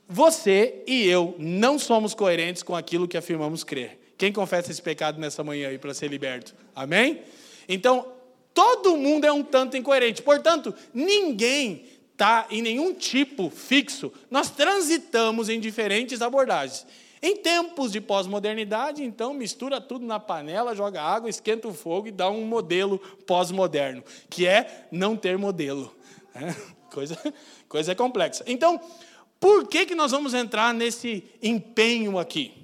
você 0.09 0.83
e 0.87 1.07
eu 1.07 1.35
não 1.39 1.79
somos 1.79 2.15
coerentes 2.15 2.63
com 2.63 2.77
aquilo 2.77 3.09
que 3.09 3.17
afirmamos 3.17 3.65
crer. 3.65 3.99
Quem 4.17 4.33
confessa 4.33 4.71
esse 4.71 4.81
pecado 4.81 5.21
nessa 5.21 5.43
manhã 5.43 5.69
aí 5.69 5.79
para 5.79 5.93
ser 5.93 6.09
liberto? 6.09 6.55
Amém? 6.75 7.23
Então, 7.69 8.13
todo 8.55 8.97
mundo 8.97 9.27
é 9.27 9.33
um 9.33 9.43
tanto 9.43 9.77
incoerente. 9.77 10.23
Portanto, 10.23 10.75
ninguém 10.95 11.85
está 12.13 12.47
em 12.51 12.63
nenhum 12.63 12.95
tipo 12.95 13.51
fixo. 13.51 14.13
Nós 14.31 14.49
transitamos 14.49 15.49
em 15.49 15.61
diferentes 15.61 16.23
abordagens. 16.23 16.87
Em 17.27 17.35
tempos 17.35 17.91
de 17.91 18.01
pós-modernidade, 18.01 19.03
então, 19.03 19.35
mistura 19.35 19.81
tudo 19.81 20.07
na 20.07 20.21
panela, 20.21 20.77
joga 20.77 21.03
água, 21.03 21.29
esquenta 21.29 21.67
o 21.67 21.75
fogo 21.75 22.07
e 22.07 22.13
dá 22.13 22.31
um 22.31 22.47
modelo 22.47 23.01
pós-moderno, 23.27 24.05
que 24.31 24.47
é 24.47 24.87
não 24.93 25.17
ter 25.17 25.37
modelo. 25.37 25.93
É, 26.33 26.55
coisa, 26.95 27.19
coisa 27.69 27.97
complexa. 27.97 28.45
Então, 28.47 28.81
por 29.41 29.67
que, 29.67 29.87
que 29.87 29.95
nós 29.97 30.13
vamos 30.13 30.35
entrar 30.35 30.73
nesse 30.73 31.25
empenho 31.43 32.17
aqui? 32.17 32.55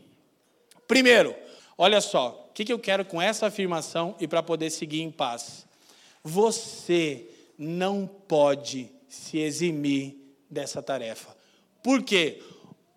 Primeiro, 0.86 1.34
olha 1.76 2.00
só, 2.00 2.46
o 2.48 2.52
que, 2.52 2.64
que 2.64 2.72
eu 2.72 2.78
quero 2.78 3.04
com 3.04 3.20
essa 3.20 3.48
afirmação 3.48 4.14
e 4.20 4.28
para 4.28 4.44
poder 4.44 4.70
seguir 4.70 5.02
em 5.02 5.10
paz? 5.10 5.66
Você 6.22 7.28
não 7.58 8.06
pode 8.06 8.88
se 9.08 9.38
eximir 9.38 10.16
dessa 10.48 10.80
tarefa. 10.80 11.36
Por 11.82 12.04
quê? 12.04 12.40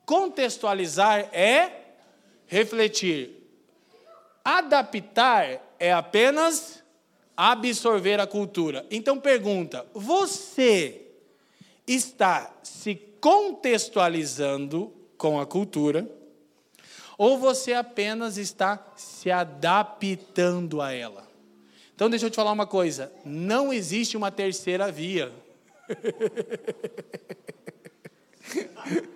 Contextualizar 0.06 1.30
é 1.34 1.72
refletir. 2.46 3.32
Adaptar 4.44 5.76
é 5.80 5.92
apenas 5.92 6.84
absorver 7.36 8.20
a 8.20 8.28
cultura. 8.28 8.86
Então 8.92 9.20
pergunta: 9.20 9.86
você 9.94 11.02
está 11.88 12.54
se 12.64 12.96
contextualizando 13.20 14.94
com 15.18 15.40
a 15.40 15.46
cultura, 15.46 16.08
ou 17.18 17.38
você 17.38 17.74
apenas 17.74 18.38
está 18.38 18.94
se 18.96 19.32
adaptando 19.32 20.82
a 20.82 20.92
ela. 20.92 21.26
Então, 21.96 22.10
deixa 22.10 22.26
eu 22.26 22.30
te 22.30 22.36
falar 22.36 22.52
uma 22.52 22.68
coisa: 22.68 23.10
não 23.24 23.72
existe 23.72 24.18
uma 24.18 24.30
terceira 24.30 24.92
via. 24.92 25.32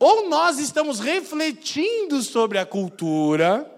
ou 0.00 0.30
nós 0.30 0.58
estamos 0.58 0.98
refletindo 0.98 2.22
sobre 2.22 2.56
a 2.56 2.64
cultura, 2.64 3.70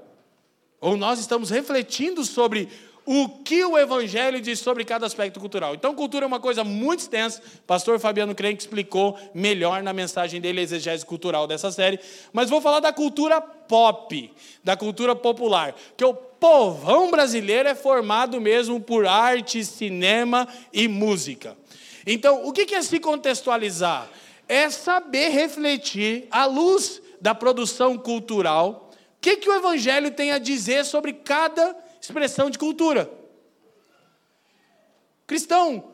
ou 0.80 0.96
nós 0.96 1.18
estamos 1.18 1.50
refletindo 1.50 2.24
sobre 2.24 2.68
o 3.04 3.28
que 3.28 3.64
o 3.64 3.76
Evangelho 3.76 4.40
diz 4.40 4.60
sobre 4.60 4.84
cada 4.84 5.04
aspecto 5.04 5.40
cultural. 5.40 5.74
Então, 5.74 5.92
cultura 5.96 6.24
é 6.24 6.28
uma 6.28 6.38
coisa 6.38 6.62
muito 6.62 7.00
extensa. 7.00 7.42
Pastor 7.66 7.98
Fabiano 7.98 8.36
Crenque 8.36 8.62
explicou 8.62 9.18
melhor 9.34 9.82
na 9.82 9.92
mensagem 9.92 10.40
dele, 10.40 10.60
a 10.60 10.62
exegese 10.62 11.04
cultural 11.04 11.48
dessa 11.48 11.72
série. 11.72 11.98
Mas 12.32 12.48
vou 12.48 12.60
falar 12.60 12.78
da 12.78 12.92
cultura 12.92 13.40
pop, 13.40 14.32
da 14.62 14.76
cultura 14.76 15.16
popular. 15.16 15.74
Que 15.96 16.04
o 16.04 16.14
povão 16.14 17.10
brasileiro 17.10 17.68
é 17.68 17.74
formado 17.74 18.40
mesmo 18.40 18.80
por 18.80 19.04
arte, 19.04 19.64
cinema 19.64 20.46
e 20.72 20.86
música. 20.86 21.56
Então, 22.06 22.46
o 22.46 22.52
que 22.52 22.72
é 22.72 22.82
se 22.82 23.00
contextualizar? 23.00 24.08
É 24.52 24.68
saber 24.68 25.30
refletir, 25.30 26.28
à 26.30 26.44
luz 26.44 27.00
da 27.18 27.34
produção 27.34 27.96
cultural, 27.96 28.90
o 29.16 29.20
que, 29.20 29.36
que 29.36 29.48
o 29.48 29.54
Evangelho 29.54 30.10
tem 30.10 30.30
a 30.30 30.38
dizer 30.38 30.84
sobre 30.84 31.14
cada 31.14 31.74
expressão 31.98 32.50
de 32.50 32.58
cultura. 32.58 33.10
Cristão 35.26 35.92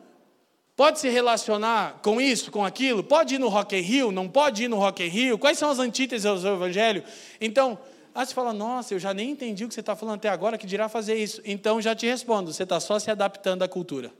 pode 0.75 0.99
se 0.99 1.07
relacionar 1.07 2.01
com 2.03 2.19
isso, 2.19 2.51
com 2.51 2.65
aquilo? 2.65 3.01
Pode 3.01 3.35
ir 3.35 3.37
no 3.37 3.47
Rock 3.47 3.77
in 3.77 3.79
Rio? 3.79 4.11
Não 4.11 4.27
pode 4.27 4.65
ir 4.65 4.67
no 4.67 4.75
Rock 4.75 5.05
in 5.05 5.07
Rio? 5.07 5.39
Quais 5.39 5.57
são 5.57 5.69
as 5.69 5.79
antíteses 5.79 6.41
do 6.41 6.49
Evangelho? 6.49 7.01
Então, 7.39 7.79
aí 8.13 8.25
você 8.25 8.33
fala, 8.33 8.51
nossa, 8.51 8.93
eu 8.93 8.99
já 8.99 9.13
nem 9.13 9.29
entendi 9.29 9.63
o 9.63 9.69
que 9.69 9.73
você 9.73 9.79
está 9.79 9.95
falando 9.95 10.15
até 10.15 10.27
agora, 10.27 10.57
que 10.57 10.67
dirá 10.67 10.89
fazer 10.89 11.15
isso. 11.15 11.41
Então, 11.45 11.79
já 11.79 11.95
te 11.95 12.05
respondo, 12.05 12.51
você 12.51 12.63
está 12.63 12.77
só 12.81 12.99
se 12.99 13.09
adaptando 13.09 13.63
à 13.63 13.69
cultura. 13.69 14.11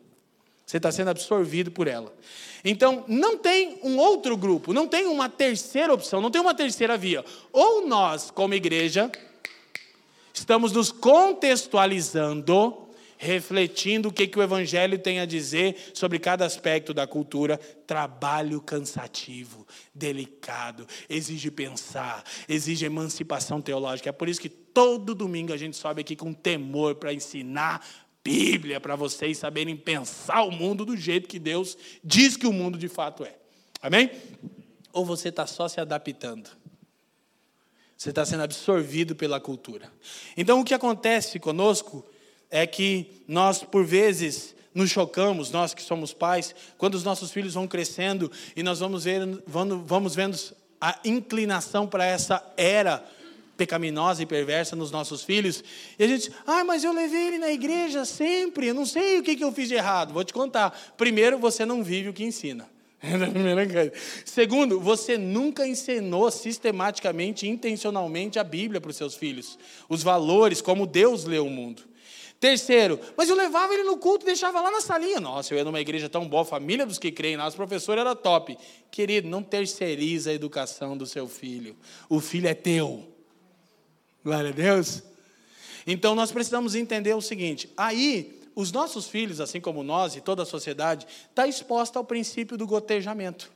Você 0.70 0.78
está 0.78 0.92
sendo 0.92 1.10
absorvido 1.10 1.72
por 1.72 1.88
ela. 1.88 2.14
Então, 2.64 3.04
não 3.08 3.38
tem 3.38 3.80
um 3.82 3.98
outro 3.98 4.38
grupo, 4.38 4.74
não 4.74 4.88
tem 4.88 5.08
uma 5.08 5.28
terceira 5.28 5.92
opção, 5.92 6.22
não 6.22 6.30
tem 6.30 6.42
uma 6.42 6.54
terceira 6.54 6.96
via. 6.98 7.26
Ou 7.52 7.88
nós, 7.88 8.30
como 8.30 8.54
igreja, 8.54 9.10
Estamos 10.40 10.72
nos 10.72 10.90
contextualizando, 10.90 12.88
refletindo 13.18 14.08
o 14.08 14.12
que, 14.12 14.26
que 14.26 14.40
o 14.40 14.42
Evangelho 14.42 14.98
tem 14.98 15.20
a 15.20 15.26
dizer 15.26 15.92
sobre 15.94 16.18
cada 16.18 16.46
aspecto 16.46 16.94
da 16.94 17.06
cultura. 17.06 17.58
Trabalho 17.58 18.62
cansativo, 18.62 19.68
delicado, 19.94 20.88
exige 21.10 21.52
pensar, 21.52 22.24
exige 22.48 22.86
emancipação 22.86 23.62
teológica. 23.62 24.08
É 24.10 24.14
por 24.14 24.30
isso 24.30 24.40
que 24.40 24.48
todo 24.48 25.14
domingo 25.14 25.52
a 25.52 25.58
gente 25.58 25.76
sobe 25.76 26.00
aqui 26.00 26.16
com 26.16 26.32
temor 26.34 26.96
para 26.96 27.14
ensinar 27.14 27.86
Bíblia, 28.24 28.80
para 28.80 28.96
vocês 28.96 29.38
saberem 29.38 29.76
pensar 29.76 30.44
o 30.44 30.52
mundo 30.52 30.86
do 30.86 30.96
jeito 30.96 31.28
que 31.28 31.40
Deus 31.40 31.78
diz 32.04 32.36
que 32.36 32.48
o 32.48 32.54
mundo 32.54 32.78
de 32.78 32.88
fato 32.88 33.24
é. 33.24 33.36
Amém? 33.82 34.12
Ou 34.92 35.06
você 35.06 35.30
está 35.30 35.48
só 35.48 35.68
se 35.68 35.80
adaptando? 35.80 36.50
Você 37.98 38.10
está 38.10 38.26
sendo 38.26 38.44
absorvido 38.44 39.16
pela 39.16 39.40
cultura. 39.40 39.92
Então, 40.38 40.60
o 40.60 40.66
que 40.66 40.74
acontece 40.74 41.40
conosco 41.40 42.06
é 42.50 42.66
que 42.66 43.24
nós, 43.28 43.64
por 43.64 43.86
vezes, 43.86 44.56
nos 44.74 44.90
chocamos, 44.90 45.52
nós 45.52 45.74
que 45.74 45.82
somos 45.82 46.14
pais, 46.14 46.56
quando 46.78 46.96
os 46.96 47.04
nossos 47.04 47.32
filhos 47.32 47.54
vão 47.54 47.68
crescendo 47.68 48.32
e 48.56 48.64
nós 48.64 48.80
vamos, 48.80 49.04
ver, 49.04 49.22
vamos 49.46 50.16
vendo 50.16 50.38
a 50.80 51.00
inclinação 51.04 51.88
para 51.88 52.06
essa 52.06 52.54
era 52.56 53.04
pecaminosa 53.60 54.24
e 54.24 54.26
perversa 54.26 54.74
nos 54.74 54.90
nossos 54.90 55.22
filhos, 55.22 55.62
e 56.00 56.04
a 56.04 56.08
gente, 56.08 56.32
ah, 56.48 56.64
mas 56.64 56.86
eu 56.86 56.94
levei 56.94 57.28
ele 57.28 57.38
na 57.38 57.52
igreja 57.52 58.06
sempre, 58.06 58.68
eu 58.68 58.74
não 58.74 58.86
sei 58.86 59.20
o 59.20 59.24
que, 59.24 59.36
que 59.36 59.44
eu 59.44 59.52
fiz 59.52 59.68
de 59.68 59.76
errado. 59.76 60.14
Vou 60.14 60.24
te 60.24 60.34
contar. 60.34 60.72
Primeiro, 60.96 61.38
você 61.38 61.66
não 61.66 61.84
vive 61.84 62.08
o 62.08 62.14
que 62.14 62.24
ensina. 62.24 62.70
Segundo, 64.24 64.80
você 64.80 65.18
nunca 65.18 65.68
ensinou 65.68 66.32
sistematicamente, 66.32 67.48
intencionalmente 67.48 68.40
a 68.40 68.44
Bíblia 68.44 68.80
para 68.80 68.92
os 68.92 68.98
seus 68.98 69.16
filhos, 69.16 69.60
os 69.90 70.04
valores, 70.04 70.62
como 70.62 70.88
Deus 70.88 71.26
lê 71.26 71.40
o 71.40 71.50
mundo. 71.50 71.84
Terceiro, 72.40 72.98
mas 73.18 73.28
eu 73.28 73.36
levava 73.36 73.74
ele 73.74 73.84
no 73.84 73.98
culto 73.98 74.24
e 74.24 74.28
deixava 74.28 74.62
lá 74.62 74.72
na 74.72 74.80
salinha. 74.80 75.20
Nossa, 75.20 75.54
eu 75.54 75.58
ia 75.58 75.64
numa 75.66 75.82
igreja 75.82 76.08
tão 76.08 76.26
boa, 76.28 76.46
família 76.46 76.86
dos 76.86 76.98
que 76.98 77.12
creem 77.12 77.36
lá, 77.36 77.46
os 77.46 77.56
professores 77.56 78.00
era 78.00 78.16
top. 78.16 78.58
Querido, 78.90 79.28
não 79.28 79.44
terceiriza 79.44 80.30
a 80.30 80.34
educação 80.34 80.98
do 80.98 81.06
seu 81.06 81.28
filho. 81.28 81.76
O 82.08 82.22
filho 82.22 82.48
é 82.48 82.54
teu. 82.54 83.19
Glória 84.24 84.50
a 84.50 84.54
Deus. 84.54 85.02
Então 85.88 86.14
nós 86.14 86.32
precisamos 86.32 86.76
entender 86.76 87.14
o 87.14 87.22
seguinte: 87.22 87.70
aí 87.78 88.40
os 88.56 88.72
nossos 88.72 89.08
filhos, 89.08 89.40
assim 89.40 89.62
como 89.62 89.84
nós 89.84 90.16
e 90.16 90.22
toda 90.22 90.44
a 90.44 90.46
sociedade, 90.46 91.08
está 91.30 91.48
exposta 91.48 91.98
ao 91.98 92.04
princípio 92.04 92.58
do 92.58 92.68
gotejamento. 92.68 93.52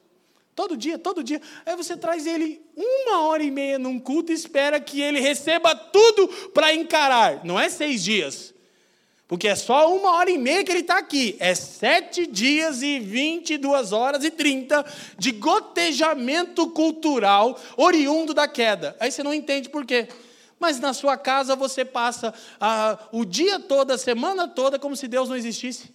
Todo 0.56 0.78
dia, 0.78 0.99
todo 0.99 1.23
dia. 1.23 1.41
Aí 1.65 1.76
você 1.76 1.97
traz 1.97 2.28
ele 2.28 2.62
uma 2.76 3.21
hora 3.21 3.43
e 3.43 3.49
meia 3.49 3.80
num 3.80 3.99
culto 3.99 4.32
e 4.32 4.36
espera 4.36 4.80
que 4.80 5.02
ele 5.02 5.19
receba 5.19 5.76
tudo 5.76 6.28
para 6.54 6.73
encarar. 6.73 7.43
Não 7.43 7.60
é 7.60 7.69
seis 7.69 8.04
dias. 8.04 8.54
Porque 9.28 9.47
é 9.47 9.56
só 9.56 9.93
uma 9.95 10.12
hora 10.12 10.30
e 10.30 10.38
meia 10.38 10.63
que 10.63 10.71
ele 10.71 10.82
está 10.82 10.99
aqui. 10.99 11.36
É 11.39 11.56
sete 11.56 12.28
dias 12.28 12.84
e 12.84 12.99
vinte 12.99 13.54
e 13.54 13.58
duas 13.58 13.91
horas 13.91 14.23
e 14.23 14.30
trinta 14.30 14.86
de 15.17 15.32
gotejamento 15.32 16.69
cultural 16.69 17.60
oriundo 17.76 18.32
da 18.34 18.47
queda. 18.47 18.95
Aí 18.99 19.12
você 19.12 19.23
não 19.23 19.34
entende 19.34 19.69
por 19.69 19.86
quê. 19.86 20.08
Mas 20.63 20.80
na 20.80 20.93
sua 20.93 21.17
casa 21.17 21.58
você 21.58 21.84
passa 21.84 22.34
ah, 22.58 22.97
o 23.12 23.26
dia 23.26 23.60
todo, 23.60 23.91
a 23.91 23.97
semana 23.97 24.47
toda, 24.47 24.80
como 24.80 24.95
se 24.95 25.10
Deus 25.10 25.28
não 25.28 25.36
existisse. 25.36 25.93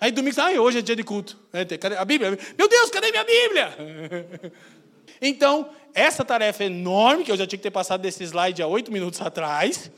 Aí 0.00 0.10
domingo, 0.10 0.40
ah, 0.40 0.58
hoje 0.58 0.78
é 0.78 0.80
dia 0.80 0.96
de 0.96 1.04
culto. 1.04 1.38
É, 1.52 1.66
cadê 1.76 1.98
a 1.98 2.04
Bíblia? 2.06 2.38
Meu 2.56 2.66
Deus, 2.66 2.88
cadê 2.88 3.10
minha 3.10 3.24
Bíblia? 3.24 3.76
Então, 5.20 5.70
essa 5.94 6.22
tarefa 6.22 6.64
enorme, 6.64 7.24
que 7.24 7.32
eu 7.32 7.36
já 7.38 7.46
tinha 7.46 7.56
que 7.56 7.62
ter 7.62 7.70
passado 7.70 8.02
desse 8.02 8.22
slide 8.22 8.62
há 8.62 8.66
oito 8.66 8.92
minutos 8.92 9.18
atrás, 9.22 9.90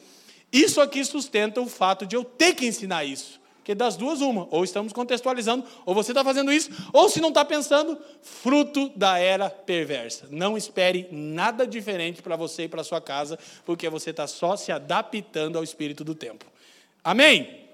isso 0.53 0.81
aqui 0.81 1.05
sustenta 1.05 1.61
o 1.61 1.67
fato 1.67 2.07
de 2.07 2.15
eu 2.15 2.23
ter 2.23 2.55
que 2.55 2.67
ensinar 2.67 3.05
isso. 3.05 3.41
Porque 3.69 3.75
das 3.75 3.97
duas, 3.97 4.23
uma. 4.23 4.49
Ou 4.51 4.65
estamos 4.65 4.95
contextualizando, 4.95 5.63
ou 5.85 5.95
você 5.95 6.13
está 6.13 6.25
fazendo 6.25 6.51
isso, 6.51 6.71
ou 6.91 7.07
se 7.11 7.21
não 7.21 7.29
está 7.29 7.45
pensando, 7.45 7.99
fruto 8.23 8.89
da 8.97 9.19
era 9.19 9.51
perversa. 9.51 10.27
Não 10.31 10.57
espere 10.57 11.07
nada 11.13 11.67
diferente 11.67 12.23
para 12.23 12.35
você 12.35 12.63
e 12.63 12.69
para 12.69 12.83
sua 12.83 12.99
casa, 12.99 13.39
porque 13.67 13.87
você 13.91 14.09
está 14.09 14.27
só 14.27 14.57
se 14.57 14.73
adaptando 14.73 15.59
ao 15.59 15.63
espírito 15.63 16.03
do 16.03 16.15
tempo. 16.15 16.47
Amém? 17.05 17.69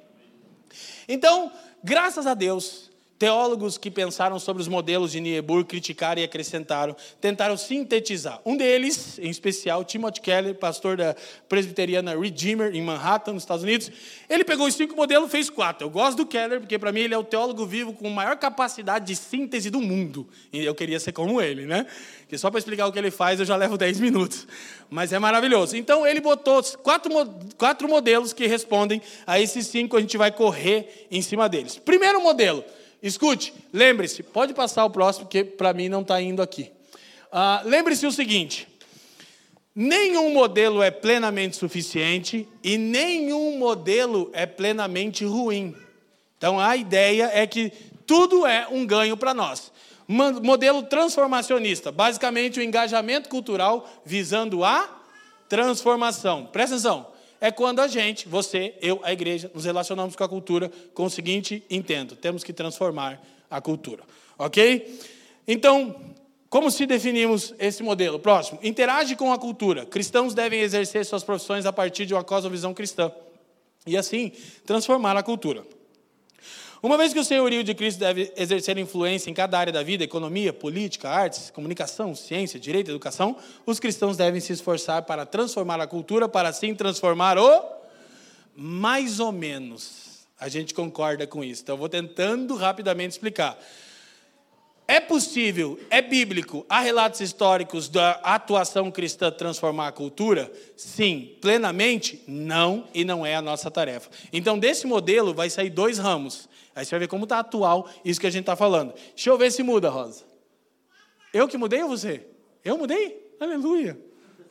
Então, 1.07 1.53
graças 1.85 2.27
a 2.27 2.35
Deus, 2.35 2.91
Teólogos 3.25 3.79
que 3.79 3.91
pensaram 3.91 4.39
sobre 4.39 4.61
os 4.61 4.69
modelos 4.69 5.11
de 5.11 5.19
Niebuhr 5.19 5.65
criticaram 5.65 6.21
e 6.21 6.25
acrescentaram, 6.25 6.95
tentaram 7.23 7.57
sintetizar. 7.57 8.39
Um 8.45 8.55
deles, 8.55 9.19
em 9.19 9.31
especial, 9.31 9.83
Timothy 9.83 10.21
Keller, 10.21 10.55
pastor 10.57 10.99
da 10.99 11.17
presbiteriana 11.49 12.15
Redeemer, 12.15 12.77
em 12.77 12.83
Manhattan, 12.83 13.33
nos 13.33 13.45
Estados 13.45 13.63
Unidos, 13.63 13.91
ele 14.29 14.45
pegou 14.45 14.67
os 14.67 14.75
cinco 14.75 14.95
modelos 14.95 15.29
e 15.29 15.31
fez 15.31 15.49
quatro. 15.49 15.87
Eu 15.87 15.91
gosto 15.91 16.19
do 16.19 16.27
Keller, 16.27 16.61
porque 16.61 16.79
para 16.79 16.93
mim 16.93 17.01
ele 17.01 17.15
é 17.15 17.17
o 17.17 17.25
teólogo 17.25 17.65
vivo 17.65 17.95
com 17.95 18.11
maior 18.11 18.37
capacidade 18.37 19.07
de 19.07 19.17
síntese 19.17 19.71
do 19.71 19.81
mundo. 19.81 20.29
E 20.53 20.63
eu 20.63 20.75
queria 20.75 21.01
ser 21.01 21.13
como 21.13 21.41
ele, 21.41 21.65
né? 21.65 21.87
Que 22.29 22.37
só 22.37 22.51
para 22.51 22.59
explicar 22.59 22.87
o 22.89 22.93
que 22.93 22.99
ele 22.99 23.11
faz 23.11 23.41
eu 23.41 23.47
já 23.47 23.57
levo 23.57 23.79
dez 23.79 23.99
minutos. 23.99 24.47
Mas 24.91 25.15
é 25.15 25.19
maravilhoso. 25.19 25.79
Então 25.79 26.07
ele 26.07 26.21
botou 26.21 26.63
quatro, 26.83 27.11
quatro 27.57 27.89
modelos 27.89 28.35
que 28.35 28.47
respondem 28.47 29.01
a 29.27 29.41
esses 29.41 29.67
cinco, 29.67 29.97
a 29.97 30.01
gente 30.03 30.19
vai 30.19 30.31
correr 30.31 31.07
em 31.11 31.23
cima 31.23 31.49
deles. 31.49 31.79
Primeiro 31.79 32.23
modelo 32.23 32.63
Escute, 33.05 33.53
lembre-se, 33.71 34.23
pode 34.23 34.55
passar 34.55 34.83
o 34.87 34.89
próximo, 34.89 35.27
porque 35.27 35.45
para 35.45 35.75
mim 35.75 35.91
não 35.91 36.01
está 36.01 36.23
indo 36.23 36.41
aqui. 36.41 36.73
Ah, 37.31 37.61
lembre-se 37.63 38.07
o 38.07 38.11
seguinte: 38.11 38.67
nenhum 39.75 40.33
modelo 40.33 40.83
é 40.83 40.91
plenamente 40.91 41.55
suficiente 41.55 42.49
e 42.63 42.79
nenhum 42.79 43.59
modelo 43.59 44.31
é 44.33 44.47
plenamente 44.47 45.23
ruim. 45.23 45.77
Então 46.39 46.59
a 46.59 46.79
ideia 46.79 47.31
é 47.35 47.47
que 47.47 47.71
tudo 48.07 48.47
é 48.47 48.67
um 48.71 48.87
ganho 48.87 49.19
para 49.19 49.35
nós. 49.35 49.71
Modelo 50.09 50.83
transformacionista, 50.85 51.93
basicamente 51.93 52.59
o 52.59 52.63
engajamento 52.63 53.29
cultural 53.29 53.87
visando 54.03 54.65
a 54.65 54.89
transformação. 55.47 56.47
Presta 56.47 56.77
atenção 56.77 57.14
é 57.45 57.51
quando 57.51 57.81
a 57.81 57.87
gente, 57.87 58.27
você, 58.27 58.75
eu, 58.81 58.99
a 59.03 59.13
igreja, 59.13 59.51
nos 59.53 59.67
relacionamos 59.67 60.17
com 60.17 60.25
a 60.25 60.29
cultura 60.29 60.73
com 60.95 61.05
o 61.05 61.11
seguinte 61.11 61.63
intento: 61.69 62.17
temos 62.17 62.43
que 62.43 62.55
transformar 62.55 63.23
a 63.51 63.61
cultura. 63.61 64.03
Ok? 64.39 64.99
Então, 65.47 65.95
como 66.49 66.71
se 66.71 66.87
definimos 66.87 67.55
esse 67.59 67.83
modelo? 67.83 68.19
Próximo, 68.19 68.59
interage 68.63 69.15
com 69.15 69.31
a 69.31 69.39
cultura. 69.39 69.85
Cristãos 69.85 70.33
devem 70.33 70.61
exercer 70.61 71.05
suas 71.05 71.23
profissões 71.23 71.67
a 71.67 71.73
partir 71.73 72.07
de 72.07 72.15
uma 72.15 72.25
cosmovisão 72.25 72.73
cristã. 72.73 73.13
E 73.87 73.95
assim, 73.95 74.33
transformar 74.65 75.15
a 75.15 75.23
cultura. 75.23 75.67
Uma 76.85 76.99
vez 76.99 77.15
que 77.15 77.19
o 77.19 77.25
senhorio 77.25 77.65
de 77.65 77.73
Cristo 77.73 78.01
deve 78.01 78.31
exercer 78.37 78.77
influência 78.77 79.31
em 79.31 79.33
cada 79.33 79.59
área 79.59 79.73
da 79.73 79.83
vida, 79.83 80.05
economia, 80.05 80.53
política, 80.53 81.09
artes, 81.09 81.49
comunicação, 81.49 82.15
ciência, 82.15 82.61
direito, 82.61 82.91
educação, 82.91 83.39
os 83.65 83.81
cristãos 83.81 84.19
devem 84.19 84.39
se 84.39 84.53
esforçar 84.53 85.01
para 85.05 85.25
transformar 85.25 85.81
a 85.81 85.87
cultura, 85.87 86.29
para 86.29 86.51
assim 86.51 86.75
transformar 86.75 87.39
o 87.39 87.65
mais 88.55 89.19
ou 89.19 89.33
menos. 89.33 90.27
A 90.39 90.51
gente 90.51 90.75
concorda 90.75 91.27
com 91.27 91.43
isso. 91.43 91.63
Então, 91.63 91.73
eu 91.73 91.79
vou 91.79 91.89
tentando 91.89 92.55
rapidamente 92.55 93.13
explicar. 93.13 93.59
É 94.87 95.01
possível, 95.01 95.81
é 95.89 96.03
bíblico, 96.03 96.67
há 96.69 96.81
relatos 96.81 97.23
históricos 97.23 97.89
da 97.89 98.11
atuação 98.23 98.91
cristã 98.91 99.31
transformar 99.31 99.89
a 99.89 99.93
cultura? 99.93 100.53
Sim. 100.77 101.35
Plenamente? 101.41 102.23
Não, 102.29 102.87
e 102.93 103.07
não 103.07 103.25
é 103.25 103.35
a 103.35 103.41
nossa 103.41 103.71
tarefa. 103.71 104.11
Então, 104.31 104.59
desse 104.59 104.87
modelo 104.87 105.33
vai 105.33 105.49
sair 105.49 105.71
dois 105.71 105.97
ramos. 105.97 106.47
Aí 106.75 106.85
você 106.85 106.91
vai 106.91 107.01
ver 107.01 107.09
como 107.09 107.25
está 107.25 107.39
atual 107.39 107.89
isso 108.05 108.21
que 108.21 108.27
a 108.27 108.31
gente 108.31 108.43
está 108.43 108.57
falando. 108.57 108.93
Deixa 109.15 109.31
eu 109.31 109.39
ver 109.39 109.51
se 109.53 109.63
muda, 109.63 109.89
Rosa. 109.89 110.25
Eu 111.33 111.49
que 111.49 111.57
mudei 111.57 111.83
ou 111.83 111.89
você? 111.89 112.27
Eu 112.65 112.79
mudei? 112.79 113.35
Aleluia. 113.41 113.99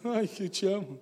Ai, 0.03 0.27
que 0.27 0.43
eu 0.43 0.49
te 0.49 0.65
amo. 0.65 0.99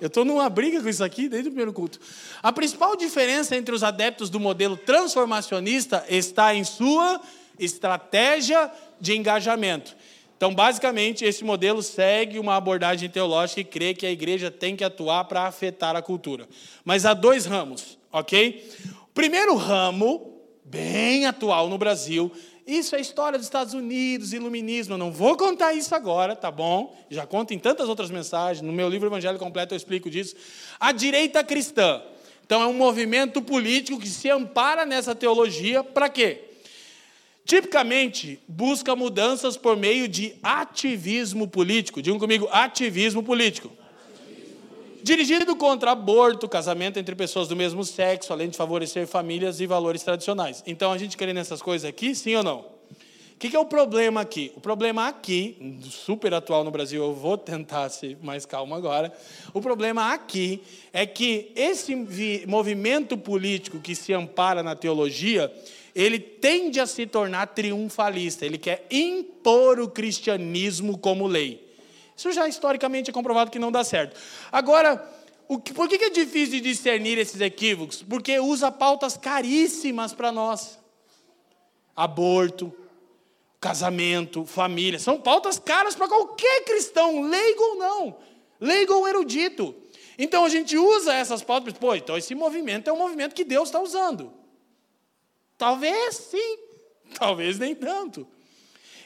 Eu 0.00 0.08
estou 0.08 0.24
numa 0.24 0.48
briga 0.48 0.82
com 0.82 0.88
isso 0.88 1.04
aqui 1.04 1.28
desde 1.28 1.48
o 1.48 1.52
primeiro 1.52 1.72
culto. 1.72 2.00
A 2.42 2.52
principal 2.52 2.96
diferença 2.96 3.56
entre 3.56 3.74
os 3.74 3.84
adeptos 3.84 4.28
do 4.28 4.40
modelo 4.40 4.76
transformacionista 4.76 6.04
está 6.08 6.54
em 6.54 6.64
sua 6.64 7.20
estratégia 7.58 8.70
de 9.00 9.16
engajamento. 9.16 9.96
Então, 10.36 10.52
basicamente, 10.52 11.24
esse 11.24 11.44
modelo 11.44 11.82
segue 11.84 12.40
uma 12.40 12.56
abordagem 12.56 13.08
teológica 13.08 13.60
e 13.60 13.64
crê 13.64 13.94
que 13.94 14.04
a 14.04 14.10
igreja 14.10 14.50
tem 14.50 14.74
que 14.74 14.82
atuar 14.82 15.24
para 15.26 15.44
afetar 15.44 15.94
a 15.94 16.02
cultura. 16.02 16.48
Mas 16.84 17.06
há 17.06 17.14
dois 17.14 17.46
ramos, 17.46 17.96
ok? 18.10 18.68
O 19.04 19.14
primeiro 19.14 19.54
ramo 19.54 20.31
bem 20.72 21.26
atual 21.26 21.68
no 21.68 21.76
Brasil. 21.76 22.32
Isso 22.66 22.96
é 22.96 23.00
história 23.00 23.38
dos 23.38 23.46
Estados 23.46 23.74
Unidos, 23.74 24.32
iluminismo. 24.32 24.94
Eu 24.94 24.98
não 24.98 25.12
vou 25.12 25.36
contar 25.36 25.74
isso 25.74 25.94
agora, 25.94 26.34
tá 26.34 26.50
bom? 26.50 26.96
Já 27.10 27.26
conto 27.26 27.52
em 27.52 27.58
tantas 27.58 27.90
outras 27.90 28.10
mensagens. 28.10 28.62
No 28.62 28.72
meu 28.72 28.88
livro 28.88 29.06
Evangelho 29.06 29.38
Completo 29.38 29.74
eu 29.74 29.76
explico 29.76 30.08
disso. 30.08 30.34
A 30.80 30.90
direita 30.90 31.44
cristã. 31.44 32.00
Então 32.46 32.62
é 32.62 32.66
um 32.66 32.72
movimento 32.72 33.42
político 33.42 34.00
que 34.00 34.08
se 34.08 34.30
ampara 34.30 34.86
nessa 34.86 35.14
teologia 35.14 35.84
para 35.84 36.08
quê? 36.08 36.40
Tipicamente 37.44 38.40
busca 38.48 38.96
mudanças 38.96 39.58
por 39.58 39.76
meio 39.76 40.08
de 40.08 40.34
ativismo 40.42 41.46
político. 41.46 42.00
Digam 42.00 42.18
comigo, 42.18 42.48
ativismo 42.50 43.22
político 43.22 43.70
dirigido 45.02 45.56
contra 45.56 45.90
aborto, 45.90 46.48
casamento 46.48 46.98
entre 46.98 47.14
pessoas 47.14 47.48
do 47.48 47.56
mesmo 47.56 47.84
sexo, 47.84 48.32
além 48.32 48.48
de 48.48 48.56
favorecer 48.56 49.06
famílias 49.06 49.60
e 49.60 49.66
valores 49.66 50.02
tradicionais. 50.02 50.62
Então, 50.66 50.92
a 50.92 50.98
gente 50.98 51.16
querendo 51.16 51.38
essas 51.38 51.60
coisas 51.60 51.88
aqui, 51.88 52.14
sim 52.14 52.34
ou 52.36 52.42
não? 52.42 52.58
O 52.60 53.38
que, 53.42 53.50
que 53.50 53.56
é 53.56 53.58
o 53.58 53.64
problema 53.64 54.20
aqui? 54.20 54.52
O 54.54 54.60
problema 54.60 55.08
aqui, 55.08 55.80
super 55.82 56.32
atual 56.32 56.62
no 56.62 56.70
Brasil, 56.70 57.02
eu 57.02 57.12
vou 57.12 57.36
tentar 57.36 57.88
ser 57.88 58.16
mais 58.22 58.46
calmo 58.46 58.72
agora. 58.72 59.12
O 59.52 59.60
problema 59.60 60.12
aqui 60.12 60.62
é 60.92 61.04
que 61.04 61.50
esse 61.56 61.92
movimento 62.46 63.18
político 63.18 63.80
que 63.80 63.96
se 63.96 64.14
ampara 64.14 64.62
na 64.62 64.76
teologia, 64.76 65.52
ele 65.92 66.20
tende 66.20 66.78
a 66.78 66.86
se 66.86 67.04
tornar 67.04 67.46
triunfalista. 67.46 68.46
Ele 68.46 68.58
quer 68.58 68.86
impor 68.88 69.80
o 69.80 69.88
cristianismo 69.88 70.96
como 70.96 71.26
lei. 71.26 71.71
Isso 72.22 72.30
já 72.30 72.46
historicamente 72.46 73.10
é 73.10 73.12
comprovado 73.12 73.50
que 73.50 73.58
não 73.58 73.72
dá 73.72 73.82
certo. 73.82 74.16
Agora, 74.52 74.96
que, 75.64 75.74
por 75.74 75.88
que 75.88 75.96
é 75.96 76.08
difícil 76.08 76.52
de 76.52 76.60
discernir 76.60 77.18
esses 77.18 77.40
equívocos? 77.40 78.00
Porque 78.00 78.38
usa 78.38 78.70
pautas 78.70 79.16
caríssimas 79.16 80.12
para 80.14 80.30
nós: 80.30 80.78
aborto, 81.96 82.72
casamento, 83.58 84.46
família. 84.46 85.00
São 85.00 85.20
pautas 85.20 85.58
caras 85.58 85.96
para 85.96 86.06
qualquer 86.06 86.62
cristão, 86.62 87.22
leigo 87.22 87.60
ou 87.60 87.76
não, 87.76 88.16
leigo 88.60 88.94
ou 88.94 89.08
erudito. 89.08 89.74
Então 90.16 90.44
a 90.44 90.48
gente 90.48 90.78
usa 90.78 91.12
essas 91.12 91.42
pautas, 91.42 91.72
pô, 91.72 91.92
então 91.92 92.16
esse 92.16 92.36
movimento 92.36 92.88
é 92.88 92.92
um 92.92 92.98
movimento 92.98 93.34
que 93.34 93.42
Deus 93.42 93.68
está 93.68 93.80
usando. 93.80 94.32
Talvez 95.58 96.14
sim, 96.14 96.58
talvez 97.18 97.58
nem 97.58 97.74
tanto. 97.74 98.28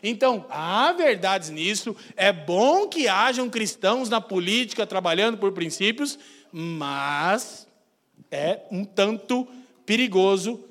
Então, 0.09 0.47
há 0.49 0.93
verdades 0.93 1.51
nisso. 1.51 1.97
É 2.17 2.33
bom 2.33 2.87
que 2.87 3.09
hajam 3.09 3.51
cristãos 3.51 4.09
na 4.09 4.21
política 4.21 4.87
trabalhando 4.87 5.37
por 5.37 5.51
princípios, 5.51 6.17
mas 6.53 7.67
é 8.31 8.61
um 8.71 8.85
tanto 8.85 9.49
perigoso 9.85 10.63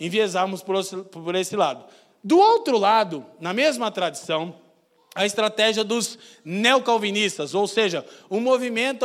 enviesarmos 0.00 0.62
por 0.62 1.34
esse 1.34 1.54
lado. 1.54 1.84
Do 2.24 2.38
outro 2.38 2.78
lado, 2.78 3.26
na 3.38 3.52
mesma 3.52 3.90
tradição, 3.90 4.54
a 5.14 5.26
estratégia 5.26 5.82
dos 5.82 6.18
neocalvinistas, 6.44 7.54
ou 7.54 7.66
seja, 7.66 8.04
um 8.30 8.40
movimento 8.40 9.04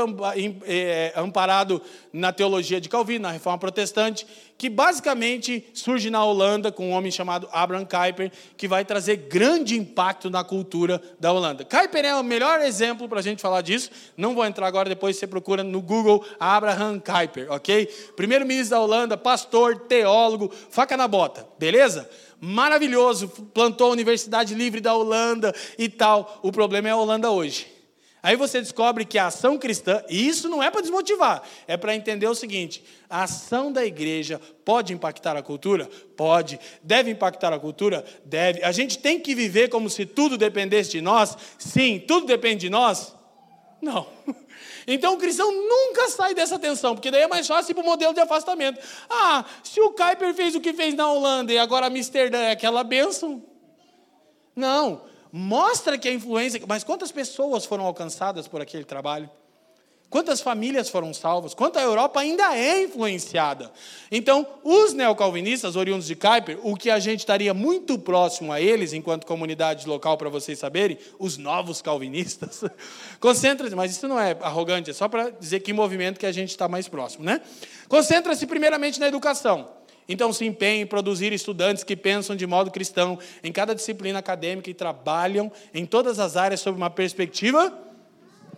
é, 0.65 1.11
amparado 1.15 1.81
na 2.11 2.31
teologia 2.31 2.79
de 2.79 2.87
Calvino, 2.87 3.23
na 3.23 3.31
reforma 3.31 3.57
protestante, 3.57 4.27
que 4.57 4.69
basicamente 4.69 5.65
surge 5.73 6.09
na 6.09 6.23
Holanda 6.23 6.71
com 6.71 6.89
um 6.89 6.91
homem 6.91 7.11
chamado 7.11 7.49
Abraham 7.51 7.85
Kuyper, 7.85 8.31
que 8.55 8.67
vai 8.67 8.85
trazer 8.85 9.15
grande 9.15 9.77
impacto 9.77 10.29
na 10.29 10.43
cultura 10.43 11.01
da 11.19 11.33
Holanda. 11.33 11.65
Kuyper 11.65 12.05
é 12.05 12.15
o 12.15 12.23
melhor 12.23 12.61
exemplo 12.61 13.09
para 13.09 13.19
a 13.19 13.23
gente 13.23 13.41
falar 13.41 13.61
disso. 13.61 13.89
Não 14.15 14.35
vou 14.35 14.45
entrar 14.45 14.67
agora, 14.67 14.87
depois 14.87 15.17
você 15.17 15.25
procura 15.25 15.63
no 15.63 15.81
Google 15.81 16.23
Abraham 16.39 16.99
Kuyper, 16.99 17.51
ok? 17.51 17.87
Primeiro-ministro 18.15 18.77
da 18.77 18.81
Holanda, 18.81 19.17
pastor, 19.17 19.79
teólogo, 19.87 20.51
faca 20.69 20.95
na 20.95 21.07
bota, 21.07 21.47
beleza? 21.57 22.07
Maravilhoso, 22.43 23.29
plantou 23.53 23.87
a 23.87 23.91
Universidade 23.91 24.53
Livre 24.53 24.81
da 24.81 24.93
Holanda 24.93 25.55
e 25.77 25.87
tal. 25.87 26.39
O 26.43 26.51
problema 26.51 26.89
é 26.89 26.91
a 26.91 26.97
Holanda 26.97 27.31
hoje. 27.31 27.71
Aí 28.21 28.35
você 28.35 28.59
descobre 28.59 29.05
que 29.05 29.17
a 29.17 29.27
ação 29.27 29.57
cristã, 29.57 30.03
e 30.09 30.27
isso 30.27 30.47
não 30.49 30.61
é 30.61 30.69
para 30.69 30.81
desmotivar, 30.81 31.43
é 31.67 31.77
para 31.77 31.95
entender 31.95 32.27
o 32.27 32.35
seguinte: 32.35 32.83
a 33.09 33.23
ação 33.23 33.71
da 33.71 33.85
igreja 33.85 34.41
pode 34.65 34.93
impactar 34.93 35.37
a 35.37 35.41
cultura? 35.41 35.89
Pode. 36.17 36.59
Deve 36.81 37.11
impactar 37.11 37.53
a 37.53 37.59
cultura? 37.59 38.03
Deve. 38.25 38.61
A 38.63 38.71
gente 38.73 38.97
tem 38.97 39.19
que 39.19 39.33
viver 39.33 39.69
como 39.69 39.89
se 39.89 40.05
tudo 40.05 40.37
dependesse 40.37 40.91
de 40.91 41.01
nós? 41.01 41.37
Sim. 41.57 42.03
Tudo 42.05 42.25
depende 42.25 42.61
de 42.61 42.69
nós? 42.69 43.15
Não. 43.81 44.07
Então 44.87 45.13
o 45.13 45.17
cristão 45.17 45.51
nunca 45.51 46.09
sai 46.09 46.33
dessa 46.33 46.59
tensão, 46.59 46.95
porque 46.95 47.11
daí 47.11 47.23
é 47.23 47.27
mais 47.27 47.47
fácil 47.47 47.73
para 47.73 47.83
o 47.83 47.85
modelo 47.85 48.13
de 48.13 48.19
afastamento. 48.19 48.79
Ah, 49.09 49.45
se 49.63 49.79
o 49.81 49.91
Kuiper 49.91 50.33
fez 50.33 50.55
o 50.55 50.61
que 50.61 50.73
fez 50.73 50.93
na 50.93 51.11
Holanda 51.11 51.53
e 51.53 51.57
agora 51.57 51.87
Amsterdã 51.87 52.39
é 52.39 52.51
aquela 52.51 52.83
bênção. 52.83 53.43
Não, 54.55 55.03
mostra 55.31 55.97
que 55.97 56.07
a 56.07 56.13
influência. 56.13 56.61
Mas 56.67 56.83
quantas 56.83 57.11
pessoas 57.11 57.65
foram 57.65 57.85
alcançadas 57.85 58.47
por 58.47 58.61
aquele 58.61 58.83
trabalho? 58.83 59.29
Quantas 60.13 60.41
famílias 60.41 60.89
foram 60.89 61.11
salvas? 61.11 61.55
Quanta 61.55 61.81
Europa 61.81 62.19
ainda 62.19 62.55
é 62.55 62.83
influenciada? 62.83 63.71
Então, 64.11 64.45
os 64.63 64.93
neocalvinistas, 64.93 65.75
oriundos 65.75 66.05
de 66.05 66.15
Kuiper, 66.15 66.59
o 66.61 66.75
que 66.75 66.91
a 66.91 66.99
gente 66.99 67.21
estaria 67.21 67.51
muito 67.51 67.97
próximo 67.97 68.51
a 68.51 68.61
eles, 68.61 68.93
enquanto 68.93 69.25
comunidade 69.25 69.87
local, 69.87 70.15
para 70.15 70.29
vocês 70.29 70.59
saberem, 70.59 70.99
os 71.17 71.39
novos 71.39 71.81
calvinistas, 71.81 72.63
concentra-se, 73.19 73.75
mas 73.75 73.91
isso 73.91 74.07
não 74.07 74.19
é 74.19 74.37
arrogante, 74.39 74.91
é 74.91 74.93
só 74.93 75.07
para 75.07 75.31
dizer 75.31 75.61
que 75.61 75.73
movimento 75.73 76.19
que 76.19 76.27
a 76.27 76.31
gente 76.31 76.51
está 76.51 76.67
mais 76.67 76.87
próximo, 76.87 77.25
né? 77.25 77.41
Concentra-se 77.89 78.45
primeiramente 78.45 78.99
na 78.99 79.07
educação. 79.07 79.67
Então, 80.07 80.31
se 80.31 80.45
empenhe 80.45 80.83
em 80.83 80.85
produzir 80.85 81.33
estudantes 81.33 81.83
que 81.83 81.95
pensam 81.95 82.35
de 82.35 82.45
modo 82.45 82.69
cristão 82.69 83.17
em 83.43 83.51
cada 83.51 83.73
disciplina 83.73 84.19
acadêmica 84.19 84.69
e 84.69 84.75
trabalham 84.75 85.51
em 85.73 85.87
todas 85.87 86.19
as 86.19 86.37
áreas 86.37 86.59
sob 86.59 86.77
uma 86.77 86.91
perspectiva 86.91 87.91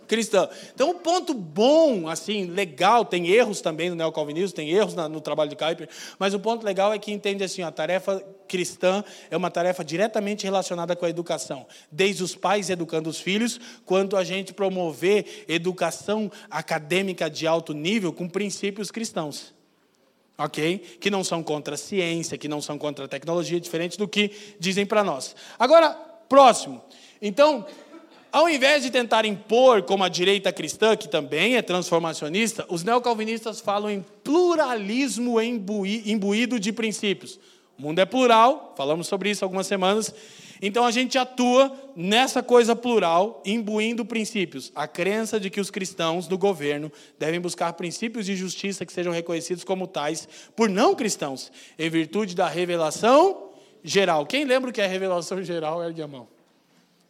cristã. 0.06 0.48
Então, 0.74 0.90
um 0.90 0.98
ponto 0.98 1.34
bom, 1.34 2.08
assim, 2.08 2.46
legal, 2.46 3.04
tem 3.04 3.28
erros 3.28 3.60
também 3.60 3.90
no 3.90 3.96
neocalvinismo, 3.96 4.54
tem 4.54 4.70
erros 4.70 4.94
no 4.94 5.20
trabalho 5.20 5.50
de 5.50 5.56
Kuyper, 5.56 5.88
mas 6.18 6.34
o 6.34 6.40
ponto 6.40 6.64
legal 6.64 6.92
é 6.92 6.98
que 6.98 7.12
entende 7.12 7.44
assim, 7.44 7.62
a 7.62 7.70
tarefa 7.70 8.22
cristã 8.48 9.04
é 9.30 9.36
uma 9.36 9.50
tarefa 9.50 9.84
diretamente 9.84 10.44
relacionada 10.44 10.94
com 10.94 11.04
a 11.04 11.10
educação, 11.10 11.66
desde 11.90 12.22
os 12.22 12.34
pais 12.34 12.70
educando 12.70 13.10
os 13.10 13.20
filhos, 13.20 13.60
quanto 13.84 14.16
a 14.16 14.24
gente 14.24 14.54
promover 14.54 15.44
educação 15.48 16.30
acadêmica 16.50 17.28
de 17.28 17.46
alto 17.46 17.72
nível 17.72 18.12
com 18.12 18.28
princípios 18.28 18.90
cristãos 18.90 19.54
ok? 20.38 20.78
Que 21.00 21.10
não 21.10 21.24
são 21.24 21.42
contra 21.42 21.74
a 21.74 21.78
ciência, 21.78 22.36
que 22.36 22.48
não 22.48 22.60
são 22.60 22.76
contra 22.76 23.06
a 23.06 23.08
tecnologia, 23.08 23.60
diferente 23.60 23.96
do 23.96 24.06
que 24.06 24.30
dizem 24.58 24.84
para 24.84 25.02
nós. 25.02 25.34
Agora, 25.58 25.90
próximo. 26.28 26.82
Então, 27.20 27.66
ao 28.36 28.50
invés 28.50 28.82
de 28.82 28.90
tentar 28.90 29.24
impor 29.24 29.82
como 29.84 30.04
a 30.04 30.10
direita 30.10 30.52
cristã, 30.52 30.94
que 30.94 31.08
também 31.08 31.56
é 31.56 31.62
transformacionista, 31.62 32.66
os 32.68 32.84
neocalvinistas 32.84 33.62
falam 33.62 33.88
em 33.88 34.04
pluralismo 34.22 35.40
imbuído 35.40 36.60
de 36.60 36.70
princípios. 36.70 37.40
O 37.78 37.82
mundo 37.82 37.98
é 37.98 38.04
plural, 38.04 38.74
falamos 38.76 39.06
sobre 39.06 39.30
isso 39.30 39.42
algumas 39.42 39.66
semanas, 39.66 40.14
então 40.60 40.84
a 40.84 40.90
gente 40.90 41.16
atua 41.16 41.74
nessa 41.96 42.42
coisa 42.42 42.76
plural, 42.76 43.42
imbuindo 43.42 44.04
princípios. 44.04 44.70
A 44.74 44.86
crença 44.86 45.40
de 45.40 45.48
que 45.48 45.58
os 45.58 45.70
cristãos 45.70 46.28
do 46.28 46.36
governo 46.36 46.92
devem 47.18 47.40
buscar 47.40 47.72
princípios 47.72 48.26
de 48.26 48.36
justiça 48.36 48.84
que 48.84 48.92
sejam 48.92 49.14
reconhecidos 49.14 49.64
como 49.64 49.86
tais 49.86 50.28
por 50.54 50.68
não 50.68 50.94
cristãos, 50.94 51.50
em 51.78 51.88
virtude 51.88 52.36
da 52.36 52.48
revelação 52.48 53.48
geral. 53.82 54.26
Quem 54.26 54.44
lembra 54.44 54.68
o 54.68 54.72
que 54.74 54.82
é 54.82 54.86
revelação 54.86 55.42
geral? 55.42 55.82
Ergue 55.82 56.02
a 56.02 56.06
mão. 56.06 56.35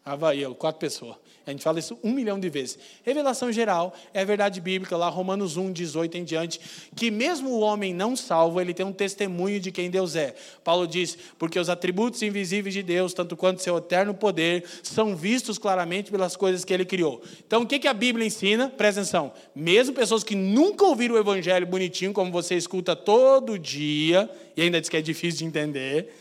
Havaí, 0.06 0.46
quatro 0.54 0.78
pessoas. 0.78 1.16
A 1.44 1.50
gente 1.50 1.64
fala 1.64 1.80
isso 1.80 1.98
um 2.02 2.12
milhão 2.12 2.38
de 2.38 2.48
vezes. 2.48 2.78
Revelação 3.04 3.50
geral 3.50 3.92
é 4.14 4.20
a 4.20 4.24
verdade 4.24 4.60
bíblica, 4.60 4.96
lá 4.96 5.08
Romanos 5.08 5.56
1, 5.56 5.72
18 5.72 6.18
em 6.18 6.24
diante, 6.24 6.60
que 6.94 7.10
mesmo 7.10 7.50
o 7.50 7.58
homem 7.58 7.92
não 7.92 8.14
salvo, 8.14 8.60
ele 8.60 8.72
tem 8.72 8.86
um 8.86 8.92
testemunho 8.92 9.58
de 9.58 9.72
quem 9.72 9.90
Deus 9.90 10.14
é. 10.14 10.36
Paulo 10.62 10.86
diz, 10.86 11.18
porque 11.36 11.58
os 11.58 11.68
atributos 11.68 12.22
invisíveis 12.22 12.72
de 12.72 12.84
Deus, 12.84 13.12
tanto 13.12 13.36
quanto 13.36 13.62
seu 13.62 13.78
eterno 13.78 14.14
poder, 14.14 14.64
são 14.80 15.16
vistos 15.16 15.58
claramente 15.58 16.08
pelas 16.08 16.36
coisas 16.36 16.64
que 16.64 16.72
ele 16.72 16.84
criou. 16.84 17.20
Então, 17.44 17.62
o 17.62 17.66
que 17.66 17.88
a 17.88 17.94
Bíblia 17.94 18.24
ensina? 18.24 18.68
Presta 18.68 19.00
atenção. 19.00 19.32
Mesmo 19.56 19.92
pessoas 19.92 20.22
que 20.22 20.36
nunca 20.36 20.84
ouviram 20.84 21.16
o 21.16 21.18
evangelho 21.18 21.66
bonitinho, 21.66 22.12
como 22.12 22.30
você 22.30 22.54
escuta 22.54 22.94
todo 22.94 23.58
dia, 23.58 24.30
e 24.56 24.62
ainda 24.62 24.80
diz 24.80 24.88
que 24.88 24.96
é 24.96 25.02
difícil 25.02 25.38
de 25.38 25.44
entender, 25.46 26.12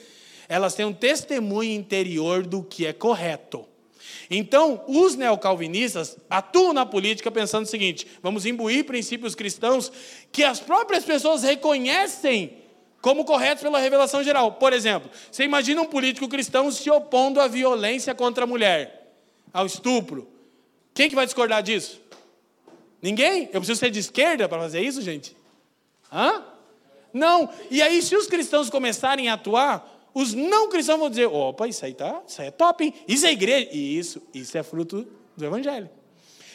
elas 0.49 0.73
têm 0.73 0.85
um 0.87 0.93
testemunho 0.93 1.71
interior 1.71 2.43
do 2.45 2.63
que 2.63 2.87
é 2.87 2.93
correto. 2.93 3.74
Então, 4.29 4.83
os 4.87 5.15
neocalvinistas 5.15 6.17
atuam 6.29 6.73
na 6.73 6.85
política 6.85 7.31
pensando 7.31 7.65
o 7.65 7.69
seguinte: 7.69 8.07
vamos 8.21 8.45
imbuir 8.45 8.85
princípios 8.85 9.35
cristãos 9.35 9.91
que 10.31 10.43
as 10.43 10.59
próprias 10.59 11.03
pessoas 11.03 11.43
reconhecem 11.43 12.57
como 13.01 13.23
corretos 13.23 13.61
pela 13.61 13.79
revelação 13.79 14.23
geral. 14.23 14.53
Por 14.53 14.73
exemplo, 14.73 15.11
você 15.31 15.43
imagina 15.43 15.81
um 15.81 15.85
político 15.85 16.27
cristão 16.27 16.71
se 16.71 16.89
opondo 16.89 17.39
à 17.39 17.47
violência 17.47 18.15
contra 18.15 18.45
a 18.45 18.47
mulher, 18.47 19.13
ao 19.53 19.65
estupro. 19.65 20.27
Quem 20.93 21.09
que 21.09 21.15
vai 21.15 21.25
discordar 21.25 21.61
disso? 21.61 22.01
Ninguém? 23.01 23.43
Eu 23.53 23.61
preciso 23.61 23.79
ser 23.79 23.91
de 23.91 23.99
esquerda 23.99 24.49
para 24.49 24.59
fazer 24.59 24.81
isso, 24.81 25.01
gente? 25.01 25.37
Hã? 26.11 26.43
Não. 27.13 27.49
E 27.69 27.81
aí, 27.81 28.01
se 28.01 28.15
os 28.15 28.25
cristãos 28.25 28.69
começarem 28.69 29.29
a 29.29 29.35
atuar, 29.35 29.94
os 30.15 30.33
não 30.33 30.69
cristãos 30.69 30.97
vão 30.97 31.09
dizer: 31.09 31.27
opa, 31.27 31.67
isso 31.67 31.85
aí, 31.85 31.93
tá, 31.93 32.23
isso 32.25 32.41
aí 32.41 32.47
é 32.47 32.51
top, 32.51 32.85
hein? 32.85 32.93
Isso 33.05 33.25
é 33.27 33.33
igreja. 33.33 33.69
Isso, 33.73 34.21
isso 34.33 34.57
é 34.57 34.63
fruto 34.63 35.05
do 35.35 35.45
Evangelho. 35.45 35.89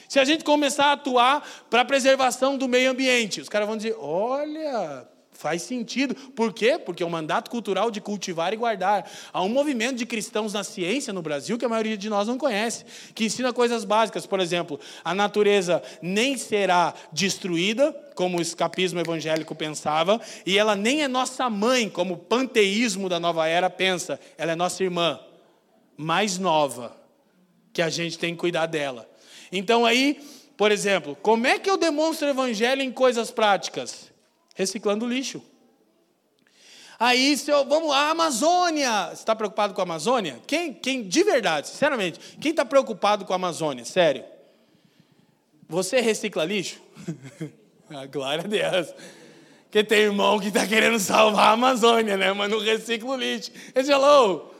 Se 0.08 0.18
a 0.18 0.24
gente 0.24 0.42
começar 0.42 0.86
a 0.86 0.92
atuar 0.92 1.46
para 1.68 1.82
a 1.82 1.84
preservação 1.84 2.56
do 2.56 2.66
meio 2.66 2.90
ambiente, 2.90 3.38
os 3.38 3.50
caras 3.50 3.68
vão 3.68 3.76
dizer: 3.76 3.94
olha, 4.00 5.06
Faz 5.40 5.62
sentido. 5.62 6.14
Por 6.14 6.52
quê? 6.52 6.78
Porque 6.78 7.02
é 7.02 7.06
um 7.06 7.08
mandato 7.08 7.50
cultural 7.50 7.90
de 7.90 7.98
cultivar 7.98 8.52
e 8.52 8.58
guardar. 8.58 9.10
Há 9.32 9.42
um 9.42 9.48
movimento 9.48 9.96
de 9.96 10.04
cristãos 10.04 10.52
na 10.52 10.62
ciência 10.62 11.14
no 11.14 11.22
Brasil 11.22 11.56
que 11.56 11.64
a 11.64 11.68
maioria 11.68 11.96
de 11.96 12.10
nós 12.10 12.28
não 12.28 12.36
conhece, 12.36 12.84
que 13.14 13.24
ensina 13.24 13.50
coisas 13.50 13.82
básicas. 13.86 14.26
Por 14.26 14.38
exemplo, 14.38 14.78
a 15.02 15.14
natureza 15.14 15.82
nem 16.02 16.36
será 16.36 16.92
destruída, 17.10 17.90
como 18.14 18.36
o 18.36 18.42
escapismo 18.42 19.00
evangélico 19.00 19.54
pensava, 19.54 20.20
e 20.44 20.58
ela 20.58 20.76
nem 20.76 21.02
é 21.02 21.08
nossa 21.08 21.48
mãe, 21.48 21.88
como 21.88 22.12
o 22.12 22.18
panteísmo 22.18 23.08
da 23.08 23.18
nova 23.18 23.48
era 23.48 23.70
pensa. 23.70 24.20
Ela 24.36 24.52
é 24.52 24.54
nossa 24.54 24.84
irmã, 24.84 25.18
mais 25.96 26.36
nova, 26.36 26.94
que 27.72 27.80
a 27.80 27.88
gente 27.88 28.18
tem 28.18 28.34
que 28.34 28.40
cuidar 28.40 28.66
dela. 28.66 29.08
Então 29.50 29.86
aí, 29.86 30.20
por 30.54 30.70
exemplo, 30.70 31.16
como 31.22 31.46
é 31.46 31.58
que 31.58 31.70
eu 31.70 31.78
demonstro 31.78 32.26
o 32.26 32.30
evangelho 32.30 32.82
em 32.82 32.92
coisas 32.92 33.30
práticas? 33.30 34.09
Reciclando 34.60 35.06
lixo. 35.06 35.42
Aí, 36.98 37.34
se 37.36 37.50
eu, 37.50 37.64
vamos 37.64 37.88
lá, 37.88 38.10
Amazônia. 38.10 39.06
Você 39.06 39.14
está 39.14 39.34
preocupado 39.34 39.72
com 39.72 39.80
a 39.80 39.84
Amazônia? 39.84 40.38
Quem, 40.46 40.74
quem, 40.74 41.02
de 41.02 41.24
verdade, 41.24 41.68
sinceramente, 41.68 42.20
quem 42.38 42.50
está 42.50 42.62
preocupado 42.62 43.24
com 43.24 43.32
a 43.32 43.36
Amazônia? 43.36 43.86
Sério? 43.86 44.22
Você 45.66 46.00
recicla 46.00 46.44
lixo? 46.44 46.78
a 47.88 48.04
glória 48.04 48.44
a 48.44 48.46
Deus. 48.46 48.94
Porque 49.64 49.82
tem 49.82 50.00
irmão 50.00 50.38
que 50.38 50.48
está 50.48 50.66
querendo 50.66 50.98
salvar 50.98 51.48
a 51.48 51.52
Amazônia, 51.52 52.18
né? 52.18 52.32
Mas 52.34 52.50
não 52.50 52.58
recicla 52.58 53.10
o 53.12 53.16
lixo. 53.16 53.50
Esse 53.74 53.90
hello. 53.90 54.52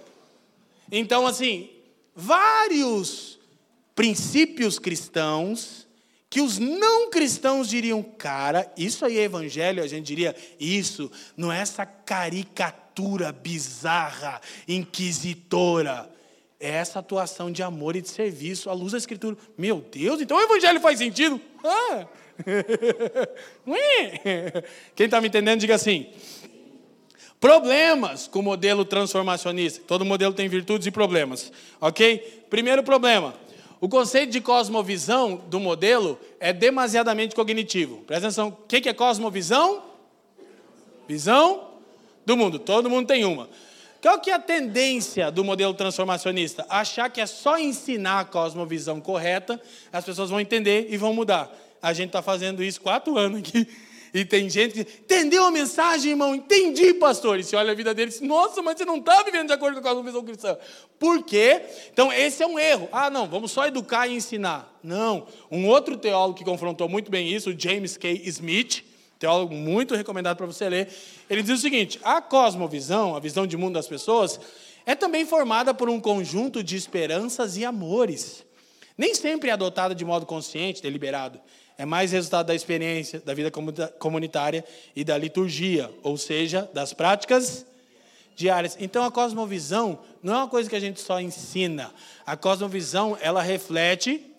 Então, 0.91 1.27
assim, 1.27 1.69
vários 2.17 3.39
princípios 3.95 4.79
cristãos 4.79 5.80
que 6.31 6.41
os 6.41 6.59
não 6.61 7.11
cristãos 7.11 7.69
diriam, 7.69 8.01
cara, 8.05 8.73
isso 8.77 9.05
aí 9.05 9.19
é 9.19 9.25
evangelho, 9.25 9.83
a 9.83 9.89
gente 9.89 10.07
diria, 10.07 10.37
isso 10.61 11.11
não 11.37 11.53
é 11.53 11.59
essa 11.59 11.85
caricatura 11.85 13.33
bizarra, 13.33 14.41
inquisitora. 14.69 16.09
É 16.61 16.69
essa 16.69 17.01
atuação 17.01 17.51
de 17.51 17.65
amor 17.65 17.97
e 17.97 18.03
de 18.03 18.09
serviço 18.09 18.71
à 18.71 18.73
luz 18.73 18.93
da 18.93 18.99
Escritura. 18.99 19.37
Meu 19.59 19.81
Deus, 19.81 20.21
então 20.21 20.37
o 20.37 20.41
evangelho 20.41 20.79
faz 20.79 20.99
sentido? 20.99 21.41
Ah. 21.65 22.07
Quem 24.95 25.07
está 25.07 25.21
me 25.21 25.29
entendendo, 25.29 25.59
diga 25.59 25.75
assim. 25.75 26.13
Problemas 27.41 28.29
com 28.29 28.39
o 28.39 28.43
modelo 28.43 28.85
transformacionista. 28.85 29.83
Todo 29.87 30.05
modelo 30.05 30.35
tem 30.35 30.49
virtudes 30.49 30.87
e 30.87 30.91
problemas. 30.91 31.51
Ok? 31.81 32.45
Primeiro 32.51 32.85
problema 32.85 33.35
o 33.81 33.89
conceito 33.89 34.31
de 34.31 34.41
cosmovisão 34.41 35.37
do 35.49 35.59
modelo 35.59 36.21
é 36.39 36.53
demasiadamente 36.53 37.35
cognitivo. 37.35 37.99
Presta 38.07 38.27
atenção, 38.27 38.49
o 38.49 38.53
que 38.53 38.89
é 38.89 38.93
cosmovisão? 38.93 39.83
Visão 41.09 41.69
do 42.27 42.37
mundo. 42.37 42.59
Todo 42.59 42.91
mundo 42.91 43.07
tem 43.07 43.25
uma. 43.25 43.49
Qual 44.03 44.19
que 44.21 44.31
é 44.31 44.35
a 44.35 44.39
tendência 44.39 45.31
do 45.31 45.43
modelo 45.43 45.75
transformacionista? 45.75 46.65
Achar 46.69 47.09
que 47.11 47.21
é 47.21 47.27
só 47.27 47.59
ensinar 47.59 48.21
a 48.21 48.25
cosmovisão 48.25 49.01
correta, 49.01 49.61
as 49.93 50.05
pessoas 50.05 50.31
vão 50.31 50.41
entender 50.41 50.87
e 50.91 50.97
vão 50.97 51.13
mudar. 51.13 51.51
A 51.83 51.93
gente 51.93 52.09
está 52.09 52.23
fazendo 52.23 52.63
isso 52.63 52.81
quatro 52.81 53.17
anos 53.17 53.41
aqui. 53.41 53.67
E 54.13 54.25
tem 54.25 54.49
gente 54.51 54.73
que 54.73 54.81
entendeu 54.81 55.45
a 55.45 55.51
mensagem, 55.51 56.11
irmão? 56.11 56.35
Entendi, 56.35 56.95
pastor. 56.95 57.39
E 57.39 57.45
você 57.45 57.55
olha 57.55 57.73
a 57.73 57.75
vida 57.75 57.95
dele 57.95 58.11
e 58.11 58.13
diz, 58.13 58.21
nossa, 58.21 58.61
mas 58.61 58.77
você 58.77 58.85
não 58.85 58.97
está 58.97 59.23
vivendo 59.23 59.47
de 59.47 59.53
acordo 59.53 59.81
com 59.81 59.89
a 59.89 60.03
visão 60.03 60.25
cristã. 60.25 60.59
Por 60.99 61.23
quê? 61.25 61.63
Então, 61.93 62.13
esse 62.13 62.43
é 62.43 62.47
um 62.47 62.59
erro. 62.59 62.89
Ah, 62.91 63.09
não, 63.09 63.29
vamos 63.29 63.53
só 63.53 63.67
educar 63.67 64.09
e 64.09 64.15
ensinar. 64.15 64.79
Não. 64.83 65.27
Um 65.51 65.69
outro 65.69 65.97
teólogo 65.97 66.39
que 66.39 66.45
confrontou 66.45 66.89
muito 66.89 67.11
bem 67.11 67.33
isso, 67.33 67.55
James 67.57 67.97
K. 67.97 68.21
Smith, 68.25 68.85
teólogo 69.19 69.55
muito 69.55 69.95
recomendado 69.95 70.37
para 70.37 70.47
você 70.47 70.69
ler, 70.69 70.89
ele 71.29 71.43
diz 71.43 71.59
o 71.59 71.63
seguinte: 71.63 72.01
a 72.03 72.21
cosmovisão, 72.21 73.15
a 73.15 73.21
visão 73.21 73.47
de 73.47 73.57
mundo 73.57 73.75
das 73.75 73.87
pessoas, 73.87 74.41
é 74.85 74.95
também 74.95 75.25
formada 75.25 75.73
por 75.73 75.89
um 75.89 76.01
conjunto 76.01 76.65
de 76.65 76.75
esperanças 76.75 77.57
e 77.57 77.65
amores. 77.65 78.45
Nem 78.99 79.15
sempre 79.15 79.51
é 79.51 79.53
adotada 79.53 79.95
de 79.95 80.05
modo 80.05 80.27
consciente, 80.27 80.83
deliberado 80.83 81.41
é 81.81 81.87
mais 81.87 82.13
resultado 82.13 82.49
da 82.49 82.55
experiência, 82.55 83.21
da 83.21 83.33
vida 83.33 83.51
comunitária 83.99 84.63
e 84.95 85.03
da 85.03 85.17
liturgia, 85.17 85.91
ou 86.03 86.19
seja, 86.19 86.69
das 86.75 86.93
práticas 86.93 87.65
diárias. 88.37 88.77
Então 88.79 89.03
a 89.03 89.11
cosmovisão 89.11 89.99
não 90.23 90.35
é 90.35 90.37
uma 90.37 90.49
coisa 90.49 90.69
que 90.69 90.77
a 90.77 90.81
gente 90.81 91.01
só 91.01 91.19
ensina. 91.19 91.91
A 92.27 92.37
cosmovisão, 92.37 93.17
ela 93.23 93.41
reflete 93.41 94.31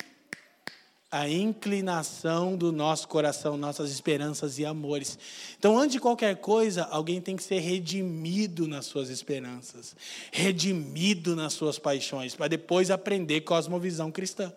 a 1.10 1.28
inclinação 1.28 2.56
do 2.56 2.70
nosso 2.70 3.08
coração, 3.08 3.56
nossas 3.56 3.90
esperanças 3.90 4.60
e 4.60 4.64
amores. 4.64 5.18
Então, 5.58 5.76
antes 5.76 5.94
de 5.94 6.00
qualquer 6.00 6.36
coisa, 6.36 6.84
alguém 6.84 7.20
tem 7.20 7.34
que 7.34 7.42
ser 7.42 7.58
redimido 7.58 8.68
nas 8.68 8.86
suas 8.86 9.10
esperanças, 9.10 9.96
redimido 10.30 11.34
nas 11.34 11.54
suas 11.54 11.76
paixões, 11.76 12.36
para 12.36 12.46
depois 12.46 12.88
aprender 12.88 13.40
cosmovisão 13.40 14.12
cristã. 14.12 14.52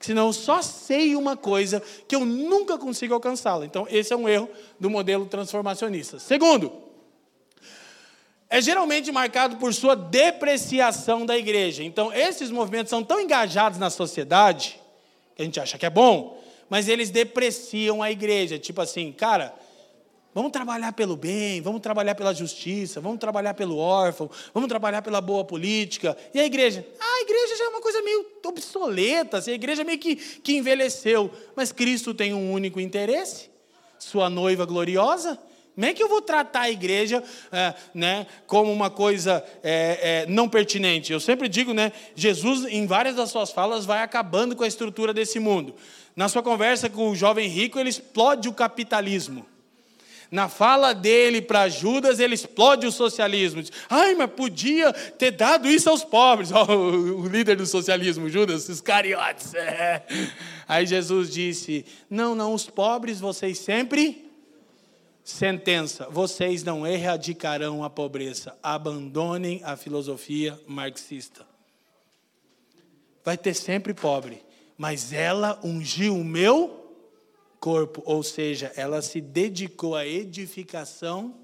Senão 0.00 0.26
eu 0.26 0.32
só 0.32 0.62
sei 0.62 1.16
uma 1.16 1.36
coisa 1.36 1.82
que 2.06 2.14
eu 2.14 2.24
nunca 2.24 2.78
consigo 2.78 3.14
alcançá-la. 3.14 3.66
Então, 3.66 3.86
esse 3.90 4.12
é 4.12 4.16
um 4.16 4.28
erro 4.28 4.48
do 4.78 4.88
modelo 4.88 5.26
transformacionista. 5.26 6.18
Segundo, 6.18 6.72
é 8.48 8.60
geralmente 8.60 9.10
marcado 9.10 9.56
por 9.56 9.74
sua 9.74 9.94
depreciação 9.94 11.26
da 11.26 11.36
igreja. 11.36 11.82
Então, 11.82 12.12
esses 12.12 12.50
movimentos 12.50 12.90
são 12.90 13.02
tão 13.02 13.20
engajados 13.20 13.78
na 13.78 13.90
sociedade 13.90 14.80
que 15.34 15.42
a 15.42 15.44
gente 15.44 15.60
acha 15.60 15.76
que 15.76 15.86
é 15.86 15.90
bom, 15.90 16.40
mas 16.68 16.88
eles 16.88 17.10
depreciam 17.10 18.02
a 18.02 18.10
igreja. 18.10 18.58
Tipo 18.58 18.80
assim, 18.80 19.12
cara, 19.12 19.54
vamos 20.38 20.52
trabalhar 20.52 20.92
pelo 20.92 21.16
bem, 21.16 21.60
vamos 21.60 21.80
trabalhar 21.80 22.14
pela 22.14 22.32
justiça, 22.32 23.00
vamos 23.00 23.18
trabalhar 23.18 23.54
pelo 23.54 23.76
órfão, 23.76 24.30
vamos 24.54 24.68
trabalhar 24.68 25.02
pela 25.02 25.20
boa 25.20 25.44
política. 25.44 26.16
E 26.32 26.38
a 26.38 26.44
igreja? 26.44 26.86
Ah, 27.00 27.16
a 27.18 27.22
igreja 27.22 27.56
já 27.56 27.64
é 27.64 27.68
uma 27.68 27.80
coisa 27.80 28.00
meio 28.02 28.24
obsoleta, 28.44 29.38
assim, 29.38 29.50
a 29.50 29.54
igreja 29.54 29.82
meio 29.82 29.98
que, 29.98 30.14
que 30.14 30.56
envelheceu. 30.56 31.28
Mas 31.56 31.72
Cristo 31.72 32.14
tem 32.14 32.32
um 32.32 32.52
único 32.52 32.78
interesse, 32.78 33.50
sua 33.98 34.30
noiva 34.30 34.64
gloriosa. 34.64 35.36
Como 35.74 35.86
é 35.86 35.92
que 35.92 36.02
eu 36.04 36.08
vou 36.08 36.22
tratar 36.22 36.60
a 36.60 36.70
igreja 36.70 37.20
é, 37.50 37.74
né, 37.92 38.24
como 38.46 38.72
uma 38.72 38.90
coisa 38.90 39.44
é, 39.60 40.22
é, 40.22 40.26
não 40.28 40.48
pertinente? 40.48 41.12
Eu 41.12 41.18
sempre 41.18 41.48
digo, 41.48 41.74
né, 41.74 41.90
Jesus, 42.14 42.64
em 42.64 42.86
várias 42.86 43.16
das 43.16 43.30
suas 43.30 43.50
falas, 43.50 43.84
vai 43.84 44.04
acabando 44.04 44.54
com 44.54 44.62
a 44.62 44.68
estrutura 44.68 45.12
desse 45.12 45.40
mundo. 45.40 45.74
Na 46.14 46.28
sua 46.28 46.44
conversa 46.44 46.88
com 46.88 47.10
o 47.10 47.16
jovem 47.16 47.48
rico, 47.48 47.76
ele 47.76 47.90
explode 47.90 48.48
o 48.48 48.52
capitalismo. 48.52 49.44
Na 50.30 50.48
fala 50.48 50.92
dele 50.92 51.40
para 51.40 51.68
Judas, 51.68 52.20
ele 52.20 52.34
explode 52.34 52.86
o 52.86 52.92
socialismo. 52.92 53.62
Diz, 53.62 53.72
Ai, 53.88 54.14
mas 54.14 54.30
podia 54.30 54.92
ter 54.92 55.30
dado 55.30 55.68
isso 55.68 55.88
aos 55.88 56.04
pobres. 56.04 56.50
Oh, 56.68 56.72
o 56.72 57.26
líder 57.26 57.56
do 57.56 57.64
socialismo, 57.64 58.28
Judas, 58.28 58.68
os 58.68 58.80
cariotes. 58.80 59.54
É. 59.54 60.02
Aí 60.66 60.84
Jesus 60.86 61.30
disse: 61.30 61.86
Não, 62.10 62.34
não, 62.34 62.52
os 62.52 62.66
pobres 62.68 63.20
vocês 63.20 63.58
sempre 63.58 64.28
Sentença: 65.28 66.08
vocês 66.10 66.64
não 66.64 66.86
erradicarão 66.86 67.84
a 67.84 67.90
pobreza. 67.90 68.56
Abandonem 68.62 69.60
a 69.62 69.76
filosofia 69.76 70.58
marxista. 70.66 71.46
Vai 73.22 73.36
ter 73.36 73.52
sempre 73.52 73.92
pobre, 73.92 74.42
mas 74.78 75.12
ela 75.12 75.60
ungiu 75.62 76.16
o 76.16 76.24
meu 76.24 76.87
corpo, 77.60 78.02
ou 78.04 78.22
seja, 78.22 78.72
ela 78.76 79.02
se 79.02 79.20
dedicou 79.20 79.96
à 79.96 80.06
edificação 80.06 81.34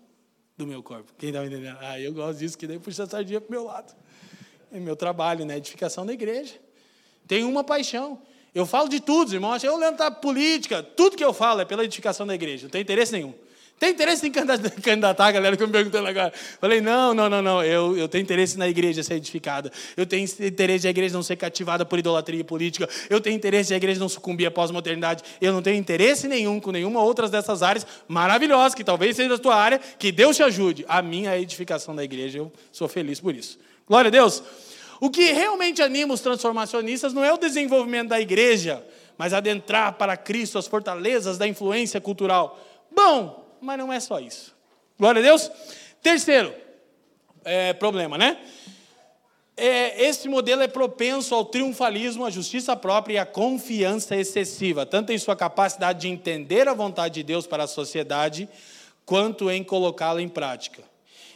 do 0.57 0.66
meu 0.66 0.83
corpo. 0.83 1.12
Quem 1.18 1.31
está 1.31 1.44
entendendo? 1.44 1.79
Ah, 1.81 1.98
eu 1.98 2.12
gosto 2.12 2.38
disso, 2.38 2.57
que 2.57 2.66
daí 2.66 2.79
puxa 2.79 3.03
a 3.03 3.07
sardinha 3.07 3.40
para 3.40 3.48
o 3.48 3.53
meu 3.53 3.64
lado. 3.64 3.94
É 4.72 4.79
meu 4.79 4.96
trabalho, 4.96 5.44
né? 5.44 5.57
Edificação 5.57 6.05
da 6.05 6.12
igreja. 6.12 6.55
Tenho 7.27 7.48
uma 7.48 7.64
paixão. 7.64 8.20
Eu 8.55 8.66
falo 8.66 8.88
de 8.88 9.00
tudo, 9.00 9.35
irmãos. 9.35 9.62
Eu 9.64 9.77
lembro 9.77 9.98
da 9.98 10.11
política. 10.11 10.83
Tudo 10.83 11.16
que 11.16 11.24
eu 11.24 11.33
falo 11.33 11.61
é 11.61 11.64
pela 11.64 11.85
edificação 11.85 12.27
da 12.27 12.35
igreja. 12.35 12.64
Não 12.64 12.70
tem 12.70 12.83
interesse 12.83 13.12
nenhum. 13.12 13.35
Tem 13.79 13.91
interesse 13.91 14.27
em 14.27 14.31
candidatar, 14.83 15.33
galera, 15.33 15.57
que 15.57 15.63
eu 15.63 15.67
me 15.67 15.73
perguntando 15.73 16.07
agora. 16.07 16.33
Falei, 16.61 16.81
não, 16.81 17.13
não, 17.13 17.29
não, 17.29 17.43
não. 17.43 17.63
Eu, 17.63 17.97
eu 17.97 18.09
tenho 18.09 18.23
interesse 18.23 18.57
na 18.57 18.69
igreja 18.69 19.03
ser 19.03 19.15
edificada. 19.15 19.71
Eu 19.97 20.07
tenho 20.07 20.27
interesse 20.41 20.87
a 20.87 20.91
igreja 20.91 21.15
não 21.15 21.23
ser 21.23 21.37
cativada 21.37 21.85
por 21.85 21.99
idolatria 21.99 22.45
política. 22.45 22.89
Eu 23.11 23.21
tenho 23.21 23.37
interesse 23.37 23.75
a 23.75 23.77
igreja 23.77 23.99
não 23.99 24.09
sucumbir 24.09 24.47
à 24.47 24.51
pós-modernidade. 24.51 25.23
Eu 25.41 25.53
não 25.53 25.61
tenho 25.61 25.77
interesse 25.77 26.29
nenhum 26.29 26.61
com 26.61 26.71
nenhuma 26.71 27.03
outra 27.03 27.29
dessas 27.29 27.63
áreas 27.63 27.87
maravilhosas, 28.07 28.75
que 28.75 28.85
talvez 28.85 29.17
seja 29.17 29.35
a 29.35 29.39
tua 29.39 29.57
área. 29.57 29.81
Que 29.99 30.13
Deus 30.13 30.37
te 30.37 30.43
ajude. 30.43 30.85
A 30.89 31.03
minha 31.03 31.35
é 31.35 31.41
edificação 31.41 31.95
da 31.95 32.05
igreja. 32.05 32.39
Eu 32.39 32.53
sou 32.71 32.89
feliz 32.89 33.21
por 33.21 33.35
isso. 33.35 33.59
Glória 33.87 34.09
a 34.09 34.13
Deus. 34.13 34.43
O 35.01 35.11
que 35.11 35.33
realmente 35.33 35.83
anima 35.83 36.15
os 36.15 36.21
transformacionistas 36.21 37.13
não 37.13 37.25
é 37.25 37.33
o 37.33 37.37
desenvolvimento 37.37 38.09
da 38.09 38.21
igreja, 38.21 38.83
mas 39.19 39.35
adentrar 39.35 39.95
para 39.95 40.17
Cristo 40.17 40.57
as 40.57 40.67
fortalezas 40.67 41.37
da 41.37 41.47
influência 41.47 42.01
cultural. 42.01 42.59
Bom, 42.95 43.43
mas 43.64 43.79
não 43.79 43.92
é 43.92 43.98
só 43.98 44.20
isso. 44.20 44.55
Glória 44.98 45.20
a 45.20 45.24
Deus. 45.24 45.50
Terceiro 46.03 46.55
é, 47.44 47.72
problema, 47.72 48.16
né? 48.18 48.38
É, 49.57 50.05
esse 50.05 50.29
modelo 50.29 50.62
é 50.62 50.68
propenso 50.68 51.35
ao 51.35 51.44
triunfalismo, 51.44 52.24
à 52.24 52.31
justiça 52.31 52.77
própria 52.77 53.14
e 53.14 53.18
à 53.18 53.27
confiança 53.27 54.16
excessiva, 54.16 54.85
tanto 54.85 55.12
em 55.12 55.18
sua 55.18 55.37
capacidade 55.37 56.00
de 56.00 56.09
entender 56.09 56.66
a 56.68 56.74
vontade 56.74 57.14
de 57.14 57.22
Deus 57.22 57.46
para 57.46 57.64
a 57.64 57.68
sociedade, 57.68 58.48
quanto 59.07 59.50
em 59.50 59.62
colocá-la 59.62 60.20
em 60.20 60.29
prática. 60.29 60.83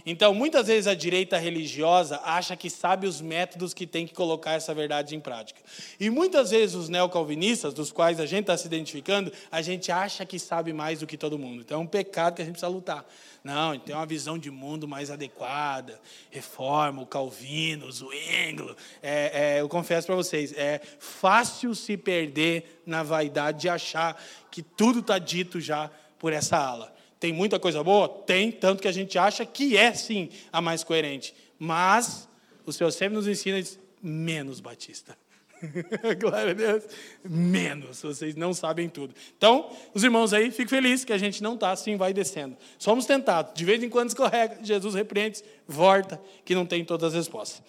Então, 0.04 0.32
muitas 0.34 0.66
vezes 0.66 0.86
a 0.86 0.94
direita 0.94 1.38
religiosa 1.38 2.20
acha 2.24 2.56
que 2.56 2.70
sabe 2.70 3.06
os 3.06 3.20
métodos 3.20 3.74
que 3.74 3.86
tem 3.86 4.06
que 4.06 4.14
colocar 4.14 4.52
essa 4.52 4.74
verdade 4.74 5.14
em 5.14 5.20
prática. 5.20 5.60
E 5.98 6.10
muitas 6.10 6.50
vezes 6.50 6.74
os 6.74 6.88
neocalvinistas, 6.88 7.74
dos 7.74 7.92
quais 7.92 8.20
a 8.20 8.26
gente 8.26 8.42
está 8.42 8.56
se 8.56 8.66
identificando, 8.66 9.32
a 9.50 9.62
gente 9.62 9.90
acha 9.90 10.24
que 10.24 10.38
sabe 10.38 10.72
mais 10.72 11.00
do 11.00 11.06
que 11.06 11.16
todo 11.16 11.38
mundo. 11.38 11.60
Então 11.60 11.80
é 11.80 11.82
um 11.82 11.86
pecado 11.86 12.36
que 12.36 12.42
a 12.42 12.44
gente 12.44 12.54
precisa 12.54 12.72
lutar. 12.72 13.04
Não, 13.42 13.78
tem 13.78 13.94
uma 13.94 14.06
visão 14.06 14.38
de 14.38 14.50
mundo 14.50 14.86
mais 14.86 15.10
adequada. 15.10 16.00
Reforma, 16.30 17.02
o 17.02 17.06
Calvino, 17.06 17.86
o 17.86 17.92
Zwingli. 17.92 18.74
É, 19.02 19.56
é, 19.56 19.60
eu 19.60 19.68
confesso 19.68 20.06
para 20.06 20.16
vocês, 20.16 20.52
é 20.52 20.80
fácil 20.98 21.74
se 21.74 21.96
perder 21.96 22.82
na 22.84 23.02
vaidade 23.02 23.62
de 23.62 23.68
achar 23.68 24.20
que 24.50 24.62
tudo 24.62 25.00
está 25.00 25.18
dito 25.18 25.60
já 25.60 25.90
por 26.18 26.32
essa 26.32 26.56
ala. 26.56 26.97
Tem 27.20 27.32
muita 27.32 27.58
coisa 27.58 27.82
boa? 27.82 28.08
Tem, 28.08 28.50
tanto 28.50 28.80
que 28.80 28.88
a 28.88 28.92
gente 28.92 29.18
acha 29.18 29.44
que 29.44 29.76
é 29.76 29.92
sim 29.92 30.30
a 30.52 30.60
mais 30.60 30.84
coerente. 30.84 31.34
Mas 31.58 32.28
o 32.64 32.72
Senhor 32.72 32.90
sempre 32.90 33.14
nos 33.14 33.26
ensina 33.26 33.62
menos 34.02 34.60
Batista. 34.60 35.16
Glória 36.20 36.52
a 36.52 36.54
Deus. 36.54 36.84
Menos, 37.24 38.00
vocês 38.00 38.34
não 38.36 38.54
sabem 38.54 38.88
tudo. 38.88 39.14
Então, 39.36 39.70
os 39.92 40.04
irmãos 40.04 40.32
aí, 40.32 40.50
fico 40.50 40.70
feliz 40.70 41.04
que 41.04 41.12
a 41.12 41.18
gente 41.18 41.42
não 41.42 41.54
está 41.54 41.70
assim, 41.70 41.96
vai 41.96 42.12
descendo. 42.12 42.56
Somos 42.78 43.06
tentados, 43.06 43.54
de 43.54 43.64
vez 43.64 43.82
em 43.82 43.88
quando 43.88 44.08
escorrega, 44.08 44.58
Jesus 44.62 44.94
repreende, 44.94 45.42
volta, 45.66 46.20
que 46.44 46.54
não 46.54 46.64
tem 46.64 46.84
todas 46.84 47.08
as 47.08 47.14
respostas. 47.14 47.62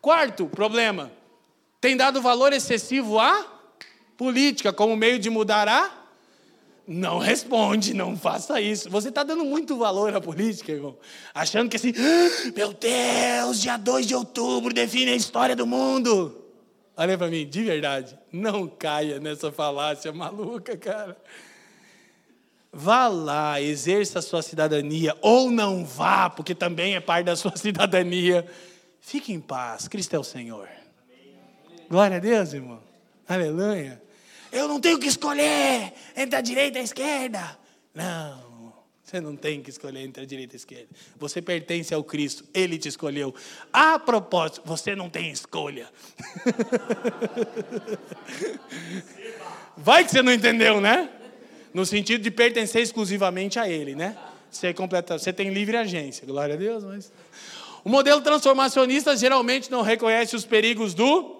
Quarto 0.00 0.46
problema, 0.46 1.10
tem 1.80 1.96
dado 1.96 2.20
valor 2.20 2.52
excessivo 2.52 3.18
à 3.18 3.46
política 4.16 4.72
como 4.72 4.96
meio 4.96 5.18
de 5.18 5.30
mudar 5.30 5.68
a 5.68 5.97
não 6.88 7.18
responde, 7.18 7.92
não 7.92 8.16
faça 8.16 8.58
isso. 8.62 8.88
Você 8.88 9.10
está 9.10 9.22
dando 9.22 9.44
muito 9.44 9.76
valor 9.76 10.16
à 10.16 10.20
política, 10.22 10.72
irmão. 10.72 10.96
Achando 11.34 11.68
que 11.68 11.76
assim, 11.76 11.92
ah, 11.94 12.52
meu 12.56 12.72
Deus, 12.72 13.60
dia 13.60 13.76
2 13.76 14.06
de 14.06 14.14
outubro 14.14 14.72
define 14.72 15.10
a 15.10 15.14
história 15.14 15.54
do 15.54 15.66
mundo. 15.66 16.42
Olha 16.96 17.18
para 17.18 17.28
mim, 17.28 17.46
de 17.46 17.62
verdade, 17.62 18.18
não 18.32 18.66
caia 18.66 19.20
nessa 19.20 19.52
falácia 19.52 20.10
maluca, 20.12 20.78
cara. 20.78 21.14
Vá 22.72 23.06
lá, 23.06 23.60
exerça 23.60 24.20
a 24.20 24.22
sua 24.22 24.40
cidadania, 24.40 25.14
ou 25.20 25.50
não 25.50 25.84
vá, 25.84 26.30
porque 26.30 26.54
também 26.54 26.96
é 26.96 27.00
parte 27.00 27.26
da 27.26 27.36
sua 27.36 27.52
cidadania. 27.56 28.46
Fique 28.98 29.30
em 29.30 29.40
paz, 29.40 29.88
Cristo 29.88 30.16
é 30.16 30.18
o 30.18 30.24
Senhor. 30.24 30.66
Glória 31.90 32.16
a 32.16 32.20
Deus, 32.20 32.54
irmão. 32.54 32.80
Aleluia. 33.28 34.07
Eu 34.50 34.68
não 34.68 34.80
tenho 34.80 34.98
que 34.98 35.06
escolher 35.06 35.92
entre 36.16 36.36
a 36.36 36.40
direita 36.40 36.78
e 36.78 36.80
a 36.80 36.84
esquerda. 36.84 37.58
Não, 37.94 38.72
você 39.02 39.20
não 39.20 39.34
tem 39.36 39.62
que 39.62 39.70
escolher 39.70 40.00
entre 40.00 40.22
a 40.22 40.26
direita 40.26 40.54
e 40.54 40.56
a 40.56 40.58
esquerda. 40.58 40.88
Você 41.16 41.40
pertence 41.40 41.94
ao 41.94 42.04
Cristo, 42.04 42.44
Ele 42.52 42.76
te 42.78 42.88
escolheu. 42.88 43.34
A 43.72 43.98
propósito, 43.98 44.62
você 44.64 44.94
não 44.94 45.08
tem 45.08 45.30
escolha. 45.30 45.88
Vai 49.76 50.04
que 50.04 50.10
você 50.10 50.22
não 50.22 50.32
entendeu, 50.32 50.80
né? 50.80 51.10
No 51.72 51.86
sentido 51.86 52.22
de 52.22 52.30
pertencer 52.30 52.82
exclusivamente 52.82 53.58
a 53.58 53.68
Ele, 53.68 53.94
né? 53.94 54.16
Você, 54.50 54.68
é 54.68 54.72
completa, 54.72 55.18
você 55.18 55.32
tem 55.32 55.50
livre 55.50 55.76
agência, 55.76 56.26
glória 56.26 56.54
a 56.54 56.58
Deus. 56.58 56.84
Mas... 56.84 57.12
O 57.84 57.88
modelo 57.88 58.20
transformacionista 58.20 59.16
geralmente 59.16 59.70
não 59.70 59.82
reconhece 59.82 60.34
os 60.36 60.44
perigos 60.44 60.92
do 60.92 61.37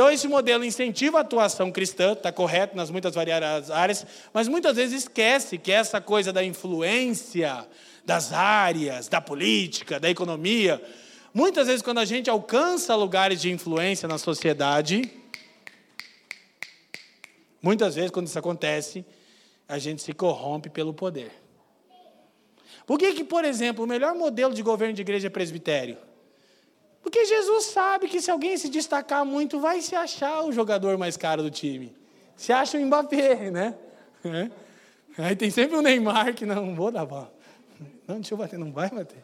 então, 0.00 0.10
esse 0.10 0.26
modelo 0.26 0.64
incentiva 0.64 1.18
a 1.18 1.20
atuação 1.20 1.70
cristã, 1.70 2.12
está 2.12 2.32
correto 2.32 2.74
nas 2.74 2.90
muitas 2.90 3.14
variadas 3.14 3.70
áreas, 3.70 4.06
mas 4.32 4.48
muitas 4.48 4.76
vezes 4.76 5.02
esquece 5.02 5.58
que 5.58 5.70
essa 5.70 6.00
coisa 6.00 6.32
da 6.32 6.42
influência 6.42 7.68
das 8.02 8.32
áreas, 8.32 9.08
da 9.08 9.20
política, 9.20 10.00
da 10.00 10.08
economia, 10.08 10.82
muitas 11.34 11.66
vezes 11.66 11.82
quando 11.82 11.98
a 11.98 12.06
gente 12.06 12.30
alcança 12.30 12.96
lugares 12.96 13.42
de 13.42 13.50
influência 13.50 14.08
na 14.08 14.16
sociedade, 14.16 15.02
muitas 17.60 17.94
vezes 17.94 18.10
quando 18.10 18.26
isso 18.26 18.38
acontece, 18.38 19.04
a 19.68 19.78
gente 19.78 20.00
se 20.00 20.14
corrompe 20.14 20.70
pelo 20.70 20.94
poder. 20.94 21.30
Por 22.86 22.98
que, 22.98 23.12
que 23.12 23.22
por 23.22 23.44
exemplo, 23.44 23.84
o 23.84 23.86
melhor 23.86 24.14
modelo 24.14 24.54
de 24.54 24.62
governo 24.62 24.94
de 24.94 25.02
igreja 25.02 25.26
é 25.26 25.30
presbitério? 25.30 25.98
Porque 27.02 27.24
Jesus 27.24 27.66
sabe 27.66 28.08
que 28.08 28.20
se 28.20 28.30
alguém 28.30 28.56
se 28.56 28.68
destacar 28.68 29.24
muito, 29.24 29.58
vai 29.58 29.80
se 29.80 29.94
achar 29.94 30.44
o 30.44 30.52
jogador 30.52 30.98
mais 30.98 31.16
caro 31.16 31.42
do 31.42 31.50
time. 31.50 31.94
se 32.36 32.52
acha 32.52 32.78
o 32.78 32.86
Mbappé, 32.86 33.50
né? 33.50 33.74
É. 34.24 34.50
Aí 35.18 35.36
tem 35.36 35.50
sempre 35.50 35.76
o 35.76 35.82
Neymar 35.82 36.34
que 36.34 36.46
não 36.46 36.74
vou 36.74 36.90
dar 36.90 37.04
bola. 37.04 37.32
Não, 38.06 38.16
deixa 38.16 38.34
eu 38.34 38.38
bater, 38.38 38.58
não 38.58 38.72
vai 38.72 38.90
bater. 38.90 39.22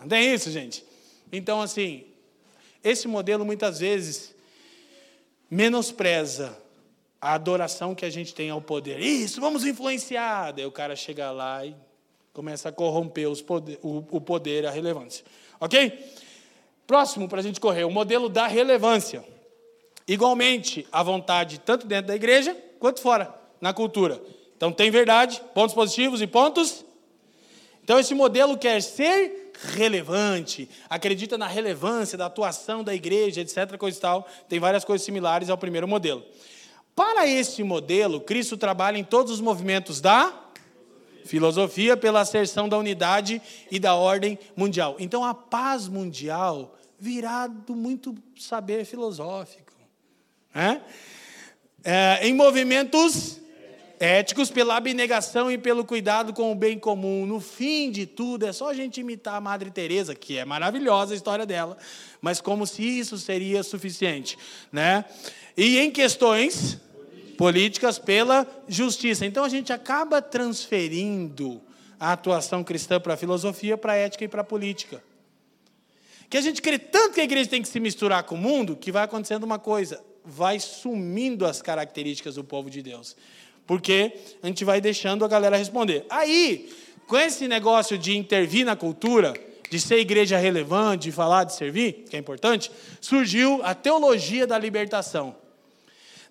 Não 0.00 0.08
tem 0.08 0.32
isso, 0.32 0.50
gente. 0.50 0.84
Então, 1.30 1.60
assim, 1.60 2.04
esse 2.82 3.08
modelo 3.08 3.44
muitas 3.44 3.78
vezes 3.78 4.34
menospreza 5.50 6.58
a 7.20 7.34
adoração 7.34 7.94
que 7.94 8.04
a 8.04 8.10
gente 8.10 8.34
tem 8.34 8.50
ao 8.50 8.60
poder. 8.60 8.98
Isso, 9.00 9.40
vamos 9.40 9.64
influenciar. 9.64 10.52
Daí 10.52 10.66
o 10.66 10.72
cara 10.72 10.96
chega 10.96 11.30
lá 11.30 11.64
e 11.64 11.74
começa 12.32 12.68
a 12.68 12.72
corromper 12.72 13.28
poder, 13.44 13.78
o, 13.82 13.98
o 14.10 14.20
poder, 14.20 14.66
a 14.66 14.70
relevância. 14.70 15.24
Ok? 15.60 16.04
Próximo 16.92 17.26
para 17.26 17.40
a 17.40 17.42
gente 17.42 17.58
correr, 17.58 17.84
o 17.84 17.90
modelo 17.90 18.28
da 18.28 18.46
relevância. 18.46 19.24
Igualmente, 20.06 20.86
a 20.92 21.02
vontade, 21.02 21.58
tanto 21.58 21.86
dentro 21.86 22.08
da 22.08 22.14
igreja 22.14 22.54
quanto 22.78 23.00
fora, 23.00 23.34
na 23.62 23.72
cultura. 23.72 24.20
Então, 24.54 24.70
tem 24.70 24.90
verdade, 24.90 25.40
pontos 25.54 25.74
positivos 25.74 26.20
e 26.20 26.26
pontos. 26.26 26.84
Então, 27.82 27.98
esse 27.98 28.14
modelo 28.14 28.58
quer 28.58 28.82
ser 28.82 29.52
relevante, 29.74 30.68
acredita 30.86 31.38
na 31.38 31.46
relevância 31.46 32.18
da 32.18 32.26
atuação 32.26 32.84
da 32.84 32.94
igreja, 32.94 33.40
etc. 33.40 33.78
Coisa 33.78 33.96
e 33.96 34.00
tal. 34.02 34.28
Tem 34.46 34.60
várias 34.60 34.84
coisas 34.84 35.02
similares 35.02 35.48
ao 35.48 35.56
primeiro 35.56 35.88
modelo. 35.88 36.22
Para 36.94 37.26
esse 37.26 37.62
modelo, 37.62 38.20
Cristo 38.20 38.58
trabalha 38.58 38.98
em 38.98 39.04
todos 39.04 39.32
os 39.32 39.40
movimentos 39.40 39.98
da 39.98 40.30
filosofia 41.24 41.96
pela 41.96 42.20
asserção 42.20 42.68
da 42.68 42.76
unidade 42.76 43.40
e 43.70 43.78
da 43.78 43.94
ordem 43.94 44.38
mundial. 44.54 44.96
Então, 44.98 45.24
a 45.24 45.32
paz 45.32 45.88
mundial 45.88 46.76
virá 47.02 47.48
do 47.48 47.74
muito 47.74 48.14
saber 48.38 48.84
filosófico. 48.84 49.72
Né? 50.54 50.80
É, 51.82 52.28
em 52.28 52.32
movimentos 52.32 53.40
éticos 53.98 54.52
pela 54.52 54.76
abnegação 54.76 55.50
e 55.50 55.58
pelo 55.58 55.84
cuidado 55.84 56.32
com 56.32 56.52
o 56.52 56.54
bem 56.54 56.78
comum. 56.78 57.26
No 57.26 57.40
fim 57.40 57.90
de 57.90 58.06
tudo, 58.06 58.46
é 58.46 58.52
só 58.52 58.70
a 58.70 58.74
gente 58.74 59.00
imitar 59.00 59.34
a 59.34 59.40
Madre 59.40 59.68
Teresa, 59.72 60.14
que 60.14 60.38
é 60.38 60.44
maravilhosa 60.44 61.12
a 61.12 61.16
história 61.16 61.44
dela, 61.44 61.76
mas 62.20 62.40
como 62.40 62.68
se 62.68 62.84
isso 62.84 63.18
seria 63.18 63.64
suficiente, 63.64 64.38
né? 64.70 65.04
E 65.56 65.78
em 65.78 65.90
questões 65.90 66.80
políticas 67.36 67.98
pela 67.98 68.46
justiça. 68.68 69.26
Então 69.26 69.42
a 69.42 69.48
gente 69.48 69.72
acaba 69.72 70.22
transferindo 70.22 71.60
a 71.98 72.12
atuação 72.12 72.62
cristã 72.62 73.00
para 73.00 73.14
a 73.14 73.16
filosofia, 73.16 73.76
para 73.76 73.94
a 73.94 73.96
ética 73.96 74.24
e 74.24 74.28
para 74.28 74.42
a 74.42 74.44
política. 74.44 75.02
Que 76.32 76.38
a 76.38 76.40
gente 76.40 76.62
crê 76.62 76.78
tanto 76.78 77.14
que 77.14 77.20
a 77.20 77.24
igreja 77.24 77.50
tem 77.50 77.60
que 77.62 77.68
se 77.68 77.78
misturar 77.78 78.24
com 78.24 78.34
o 78.34 78.38
mundo, 78.38 78.74
que 78.74 78.90
vai 78.90 79.04
acontecendo 79.04 79.44
uma 79.44 79.58
coisa, 79.58 80.02
vai 80.24 80.58
sumindo 80.58 81.44
as 81.44 81.60
características 81.60 82.34
do 82.36 82.42
povo 82.42 82.68
de 82.68 82.80
Deus 82.80 83.14
porque 83.66 84.12
a 84.42 84.46
gente 84.46 84.64
vai 84.64 84.80
deixando 84.80 85.24
a 85.24 85.28
galera 85.28 85.56
responder. 85.56 86.04
Aí, 86.10 86.72
com 87.06 87.16
esse 87.16 87.46
negócio 87.48 87.96
de 87.96 88.16
intervir 88.16 88.64
na 88.64 88.76
cultura, 88.76 89.34
de 89.70 89.80
ser 89.80 89.98
igreja 89.98 90.36
relevante, 90.36 91.04
de 91.04 91.12
falar, 91.12 91.44
de 91.44 91.54
servir, 91.54 92.04
que 92.08 92.16
é 92.16 92.18
importante, 92.18 92.70
surgiu 93.00 93.60
a 93.62 93.74
teologia 93.74 94.46
da 94.46 94.58
libertação. 94.58 95.34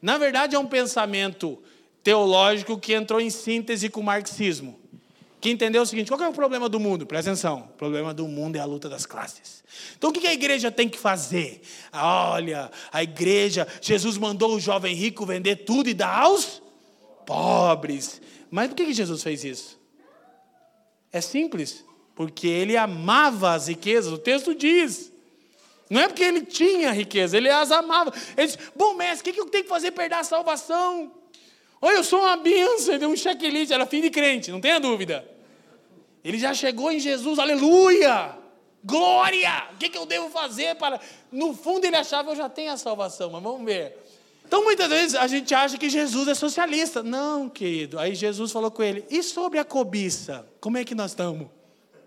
Na 0.01 0.17
verdade, 0.17 0.55
é 0.55 0.59
um 0.59 0.67
pensamento 0.67 1.57
teológico 2.03 2.77
que 2.77 2.93
entrou 2.93 3.19
em 3.19 3.29
síntese 3.29 3.89
com 3.89 4.01
o 4.01 4.03
marxismo, 4.03 4.79
que 5.41 5.49
entendeu 5.49 5.81
o 5.81 5.85
seguinte: 5.85 6.09
qual 6.09 6.21
é 6.21 6.29
o 6.29 6.33
problema 6.33 6.69
do 6.69 6.79
mundo? 6.79 7.05
Presta 7.05 7.31
atenção, 7.31 7.69
o 7.73 7.77
problema 7.77 8.13
do 8.13 8.27
mundo 8.27 8.55
é 8.55 8.59
a 8.59 8.65
luta 8.65 8.87
das 8.87 9.07
classes. 9.07 9.63
Então, 9.97 10.11
o 10.11 10.13
que 10.13 10.27
a 10.27 10.33
igreja 10.33 10.69
tem 10.69 10.87
que 10.87 10.99
fazer? 10.99 11.61
Olha, 11.91 12.69
a 12.91 13.01
igreja, 13.01 13.67
Jesus 13.81 14.17
mandou 14.17 14.55
o 14.55 14.59
jovem 14.59 14.93
rico 14.93 15.25
vender 15.25 15.57
tudo 15.57 15.89
e 15.89 15.93
dar 15.95 16.21
aos 16.21 16.61
pobres. 17.25 18.21
Mas 18.51 18.67
por 18.67 18.75
que 18.75 18.93
Jesus 18.93 19.23
fez 19.23 19.43
isso? 19.43 19.79
É 21.11 21.19
simples, 21.19 21.83
porque 22.15 22.47
ele 22.47 22.77
amava 22.77 23.53
as 23.53 23.67
riquezas, 23.67 24.13
o 24.13 24.17
texto 24.17 24.53
diz. 24.53 25.11
Não 25.89 26.01
é 26.01 26.07
porque 26.07 26.23
ele 26.23 26.45
tinha 26.45 26.91
riqueza, 26.91 27.35
ele 27.35 27.49
as 27.49 27.71
amava. 27.71 28.13
Ele 28.37 28.47
disse: 28.47 28.59
Bom, 28.75 28.93
mestre, 28.93 29.31
o 29.31 29.33
que 29.33 29.39
eu 29.41 29.45
tenho 29.47 29.63
que 29.63 29.69
fazer 29.69 29.91
para 29.91 30.19
a 30.19 30.23
salvação? 30.23 31.11
Olha, 31.81 31.95
eu 31.95 32.03
sou 32.03 32.19
uma 32.21 32.37
bênção, 32.37 32.93
ele 32.93 32.99
deu 32.99 33.09
um 33.09 33.15
checklist, 33.15 33.71
era 33.71 33.87
fim 33.87 34.01
de 34.01 34.11
crente, 34.11 34.51
não 34.51 34.61
tenha 34.61 34.79
dúvida. 34.79 35.27
Ele 36.24 36.38
já 36.38 36.53
chegou 36.53 36.91
em 36.91 36.99
Jesus, 36.99 37.39
aleluia! 37.39 38.38
Glória! 38.84 39.69
O 39.74 39.78
que 39.78 39.95
eu 39.97 40.05
devo 40.05 40.30
fazer 40.30 40.76
para. 40.76 40.99
No 41.32 41.53
fundo 41.53 41.86
ele 41.86 41.95
achava 41.95 42.26
que 42.26 42.32
eu 42.32 42.36
já 42.36 42.49
tenho 42.49 42.72
a 42.72 42.78
salvação, 42.78 43.30
mas 43.30 43.41
vamos 43.41 43.63
ver. 43.65 43.97
Então, 44.45 44.63
muitas 44.63 44.89
vezes, 44.89 45.15
a 45.15 45.28
gente 45.28 45.53
acha 45.53 45.78
que 45.78 45.89
Jesus 45.89 46.28
é 46.28 46.34
socialista. 46.34 47.01
Não, 47.01 47.47
querido. 47.47 47.97
Aí 47.97 48.15
Jesus 48.15 48.51
falou 48.51 48.72
com 48.72 48.84
ele: 48.84 49.05
e 49.09 49.24
sobre 49.24 49.59
a 49.59 49.63
cobiça? 49.63 50.45
Como 50.59 50.78
é 50.78 50.84
que 50.84 50.95
nós 50.95 51.11
estamos? 51.11 51.47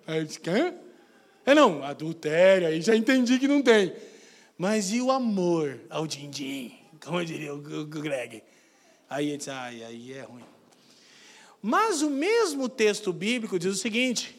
Aí 0.06 0.18
ele 0.18 0.26
disse: 0.26 0.40
Quê? 0.40 0.74
É 1.46 1.54
não, 1.54 1.84
adultério, 1.84 2.66
aí 2.66 2.80
já 2.80 2.96
entendi 2.96 3.38
que 3.38 3.46
não 3.46 3.60
tem. 3.60 3.94
Mas 4.56 4.90
e 4.92 5.00
o 5.00 5.10
amor 5.10 5.80
ao 5.90 6.06
din-din? 6.06 6.72
Como 7.04 7.22
diria 7.24 7.54
o 7.54 7.58
Greg? 7.58 8.42
Aí 9.10 9.28
ele 9.28 9.36
disse: 9.36 9.50
ai, 9.50 9.84
aí 9.84 10.12
é 10.12 10.22
ruim. 10.22 10.53
Mas 11.66 12.02
o 12.02 12.10
mesmo 12.10 12.68
texto 12.68 13.10
bíblico 13.10 13.58
diz 13.58 13.72
o 13.72 13.78
seguinte, 13.78 14.38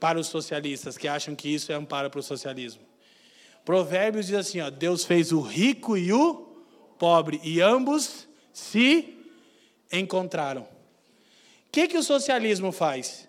para 0.00 0.18
os 0.18 0.28
socialistas 0.28 0.96
que 0.96 1.06
acham 1.06 1.36
que 1.36 1.46
isso 1.50 1.70
é 1.70 1.74
amparo 1.74 2.08
para 2.08 2.18
o 2.18 2.22
socialismo. 2.22 2.80
Provérbios 3.62 4.28
diz 4.28 4.36
assim: 4.36 4.58
ó, 4.58 4.70
Deus 4.70 5.04
fez 5.04 5.32
o 5.32 5.42
rico 5.42 5.98
e 5.98 6.10
o 6.14 6.36
pobre, 6.98 7.38
e 7.44 7.60
ambos 7.60 8.26
se 8.54 9.18
encontraram. 9.92 10.62
O 10.62 10.66
que, 11.70 11.86
que 11.86 11.98
o 11.98 12.02
socialismo 12.02 12.72
faz? 12.72 13.28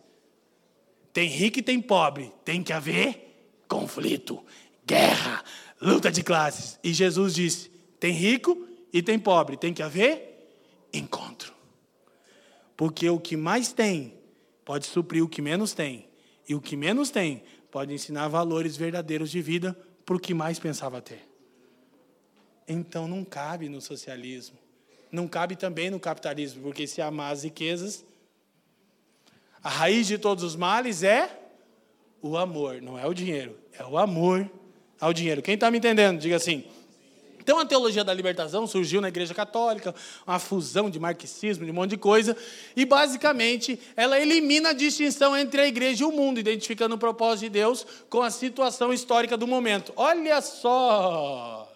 Tem 1.12 1.28
rico 1.28 1.59
e 1.59 1.62
tem 1.62 1.82
pobre, 1.82 2.32
tem 2.45 2.64
que 2.64 2.72
haver 2.72 3.62
conflito, 3.68 4.41
guerra, 4.86 5.43
luta 5.82 6.09
de 6.09 6.24
classes. 6.24 6.80
E 6.82 6.93
Jesus 6.93 7.36
disse: 7.36 7.70
tem 7.99 8.14
rico 8.14 8.66
e 8.93 9.01
tem 9.01 9.20
pobre, 9.20 9.57
tem 9.57 9.74
que 9.74 9.84
haver 9.84 10.49
encontro. 10.93 11.59
Porque 12.82 13.07
o 13.07 13.19
que 13.19 13.38
mais 13.38 13.71
tem 13.71 14.11
pode 14.65 14.88
suprir 14.88 15.23
o 15.23 15.29
que 15.29 15.39
menos 15.39 15.71
tem, 15.71 16.09
e 16.49 16.55
o 16.55 16.59
que 16.59 16.75
menos 16.75 17.11
tem 17.11 17.43
pode 17.69 17.93
ensinar 17.93 18.27
valores 18.27 18.75
verdadeiros 18.75 19.29
de 19.29 19.39
vida 19.39 19.77
para 20.03 20.15
o 20.15 20.19
que 20.19 20.34
mais 20.34 20.57
pensava 20.57 20.99
ter. 20.99 21.21
Então 22.67 23.07
não 23.07 23.23
cabe 23.23 23.69
no 23.69 23.79
socialismo. 23.79 24.57
Não 25.11 25.27
cabe 25.27 25.55
também 25.55 25.91
no 25.91 25.99
capitalismo, 25.99 26.63
porque 26.63 26.88
se 26.88 27.03
amar 27.03 27.34
as 27.34 27.43
riquezas, 27.43 28.03
a 29.63 29.69
raiz 29.69 30.07
de 30.07 30.17
todos 30.17 30.43
os 30.43 30.55
males 30.55 31.03
é 31.03 31.39
o 32.19 32.36
amor, 32.36 32.82
não 32.82 32.97
é 32.97 33.05
o 33.05 33.13
dinheiro, 33.13 33.59
é 33.77 33.86
o 33.86 33.95
amor 33.95 34.49
ao 34.99 35.13
dinheiro. 35.13 35.43
Quem 35.43 35.53
está 35.53 35.69
me 35.69 35.77
entendendo? 35.77 36.19
Diga 36.19 36.38
assim. 36.38 36.65
Então 37.41 37.59
a 37.59 37.65
teologia 37.65 38.03
da 38.03 38.13
libertação 38.13 38.65
surgiu 38.67 39.01
na 39.01 39.07
Igreja 39.09 39.33
Católica, 39.33 39.93
uma 40.25 40.39
fusão 40.39 40.89
de 40.89 40.99
marxismo, 40.99 41.65
de 41.65 41.71
um 41.71 41.73
monte 41.73 41.91
de 41.91 41.97
coisa, 41.97 42.37
e 42.75 42.85
basicamente 42.85 43.79
ela 43.95 44.19
elimina 44.19 44.69
a 44.69 44.73
distinção 44.73 45.35
entre 45.35 45.61
a 45.61 45.67
igreja 45.67 46.03
e 46.03 46.05
o 46.07 46.11
mundo, 46.11 46.39
identificando 46.39 46.95
o 46.95 46.97
propósito 46.97 47.45
de 47.45 47.49
Deus 47.49 47.85
com 48.09 48.21
a 48.21 48.29
situação 48.29 48.93
histórica 48.93 49.35
do 49.35 49.47
momento. 49.47 49.91
Olha 49.95 50.39
só! 50.41 51.67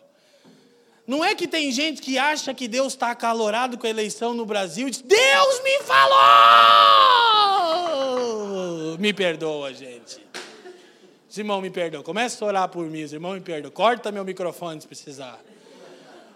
Não 1.07 1.23
é 1.23 1.35
que 1.35 1.47
tem 1.47 1.71
gente 1.71 2.01
que 2.01 2.17
acha 2.17 2.51
que 2.53 2.67
Deus 2.67 2.93
está 2.93 3.11
acalorado 3.11 3.77
com 3.77 3.85
a 3.85 3.89
eleição 3.89 4.33
no 4.33 4.43
Brasil 4.45 4.87
e 4.87 4.91
diz: 4.91 5.01
Deus 5.01 5.63
me 5.63 5.79
falou! 5.83 6.15
Me 8.97 9.13
perdoa, 9.13 9.71
gente. 9.73 10.24
Os 11.35 11.39
irmãos 11.39 11.59
me 11.59 11.69
perdoam. 11.69 12.01
Começa 12.01 12.45
a 12.45 12.47
orar 12.47 12.69
por 12.69 12.85
mim, 12.85 13.03
os 13.03 13.11
irmãos 13.11 13.33
me 13.33 13.41
perdoam. 13.41 13.69
Corta 13.69 14.09
meu 14.09 14.23
microfone 14.23 14.79
se 14.79 14.87
precisar. 14.87 15.37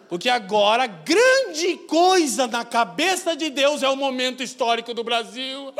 Porque 0.09 0.27
agora, 0.27 0.87
grande 0.87 1.77
coisa 1.87 2.47
na 2.47 2.65
cabeça 2.65 3.33
de 3.33 3.49
Deus 3.49 3.81
é 3.81 3.87
o 3.87 3.95
momento 3.95 4.43
histórico 4.43 4.93
do 4.93 5.01
Brasil. 5.01 5.73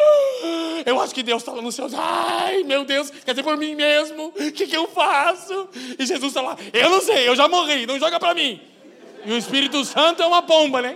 Eu 0.86 1.01
acho 1.01 1.13
que 1.13 1.22
Deus 1.22 1.41
está 1.41 1.51
lá 1.51 1.61
nos 1.61 1.76
céus. 1.76 1.91
Ai, 1.93 2.63
meu 2.63 2.86
Deus, 2.86 3.09
quer 3.09 3.34
dizer 3.34 3.43
por 3.43 3.57
mim 3.57 3.76
mesmo? 3.76 4.28
O 4.28 4.51
que, 4.53 4.65
que 4.65 4.78
eu 4.78 4.88
faço? 4.88 5.67
E 5.99 6.05
Jesus 6.05 6.30
está 6.30 6.41
lá. 6.41 6.55
Eu 6.72 6.89
não 6.89 7.01
sei, 7.01 7.28
eu 7.28 7.36
já 7.36 7.49
morri, 7.49 7.86
não 7.86 7.99
joga 7.99 8.22
para 8.22 8.34
mim. 8.34 8.61
E 9.26 9.34
o 9.34 9.38
Espírito 9.38 9.84
Santo 9.84 10.24
é 10.24 10.26
uma 10.26 10.41
pomba, 10.41 10.82
né? 10.82 10.95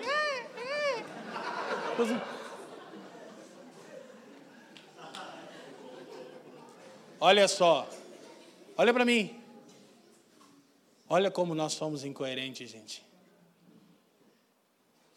Olha 7.20 7.50
só. 7.50 7.86
Olha 8.76 8.94
para 8.94 9.06
mim. 9.06 9.36
Olha 11.08 11.30
como 11.30 11.54
nós 11.54 11.74
somos 11.74 12.04
incoerentes, 12.04 12.72
gente. 12.72 13.06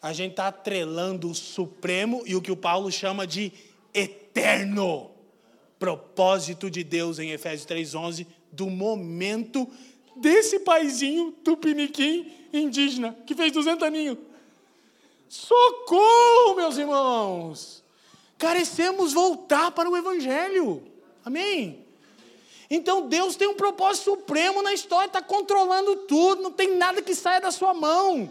A 0.01 0.13
gente 0.13 0.31
está 0.31 0.47
atrelando 0.47 1.29
o 1.29 1.35
supremo 1.35 2.21
e 2.25 2.35
o 2.35 2.41
que 2.41 2.51
o 2.51 2.57
Paulo 2.57 2.91
chama 2.91 3.25
de 3.25 3.51
eterno 3.93 5.09
propósito 5.79 6.69
de 6.69 6.83
Deus 6.83 7.19
em 7.19 7.31
Efésios 7.31 7.67
3,11 7.67 8.27
do 8.51 8.69
momento 8.69 9.67
desse 10.15 10.59
paizinho 10.59 11.31
tupiniquim 11.43 12.31
indígena 12.53 13.17
que 13.25 13.35
fez 13.35 13.51
200 13.51 13.83
aninhos. 13.87 14.17
Socorro, 15.27 16.55
meus 16.55 16.77
irmãos! 16.77 17.83
Carecemos 18.37 19.13
voltar 19.13 19.71
para 19.71 19.89
o 19.89 19.97
Evangelho. 19.97 20.83
Amém? 21.25 21.86
Então 22.69 23.07
Deus 23.07 23.35
tem 23.35 23.47
um 23.47 23.55
propósito 23.55 24.11
supremo 24.11 24.61
na 24.61 24.73
história, 24.73 25.07
está 25.07 25.21
controlando 25.21 25.95
tudo, 26.07 26.41
não 26.43 26.51
tem 26.51 26.75
nada 26.75 27.01
que 27.01 27.15
saia 27.15 27.39
da 27.39 27.51
sua 27.51 27.73
mão. 27.73 28.29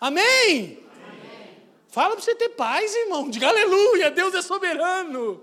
Amém? 0.00 0.24
Amém. 0.24 0.78
Fala 1.88 2.14
para 2.14 2.24
você 2.24 2.34
ter 2.34 2.50
paz, 2.50 2.94
irmão. 2.94 3.28
Diga 3.28 3.48
aleluia, 3.48 4.10
Deus 4.10 4.34
é 4.34 4.42
soberano. 4.42 5.40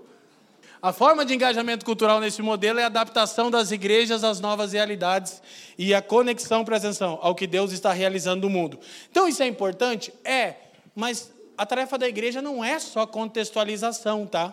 A 0.82 0.92
forma 0.92 1.24
de 1.24 1.32
engajamento 1.32 1.84
cultural 1.84 2.18
nesse 2.18 2.42
modelo 2.42 2.80
é 2.80 2.82
a 2.82 2.86
adaptação 2.86 3.52
das 3.52 3.70
igrejas 3.70 4.24
às 4.24 4.40
novas 4.40 4.72
realidades 4.72 5.40
e 5.78 5.94
a 5.94 6.02
conexão, 6.02 6.64
presta 6.64 6.88
atenção, 6.88 7.20
ao 7.22 7.36
que 7.36 7.46
Deus 7.46 7.70
está 7.70 7.92
realizando 7.92 8.42
no 8.42 8.50
mundo. 8.50 8.80
Então 9.08 9.28
isso 9.28 9.40
é 9.44 9.46
importante? 9.46 10.12
É, 10.24 10.56
mas 10.92 11.32
a 11.56 11.64
tarefa 11.64 11.96
da 11.96 12.08
igreja 12.08 12.42
não 12.42 12.64
é 12.64 12.80
só 12.80 13.06
contextualização, 13.06 14.26
tá? 14.26 14.52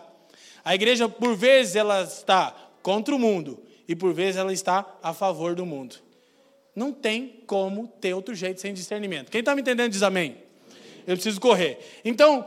A 0.64 0.72
igreja, 0.72 1.08
por 1.08 1.34
vezes, 1.34 1.74
ela 1.74 2.02
está 2.02 2.54
contra 2.82 3.14
o 3.14 3.18
mundo 3.18 3.62
e 3.86 3.94
por 3.94 4.12
vezes 4.12 4.36
ela 4.36 4.52
está 4.52 4.86
a 5.02 5.12
favor 5.12 5.54
do 5.54 5.66
mundo. 5.66 5.96
Não 6.74 6.92
tem 6.92 7.42
como 7.46 7.88
ter 8.00 8.14
outro 8.14 8.34
jeito 8.34 8.60
sem 8.60 8.72
discernimento. 8.72 9.30
Quem 9.30 9.40
está 9.40 9.54
me 9.54 9.62
entendendo 9.62 9.90
diz 9.90 10.02
amém. 10.02 10.36
Eu 11.06 11.16
preciso 11.16 11.40
correr. 11.40 11.78
Então, 12.04 12.46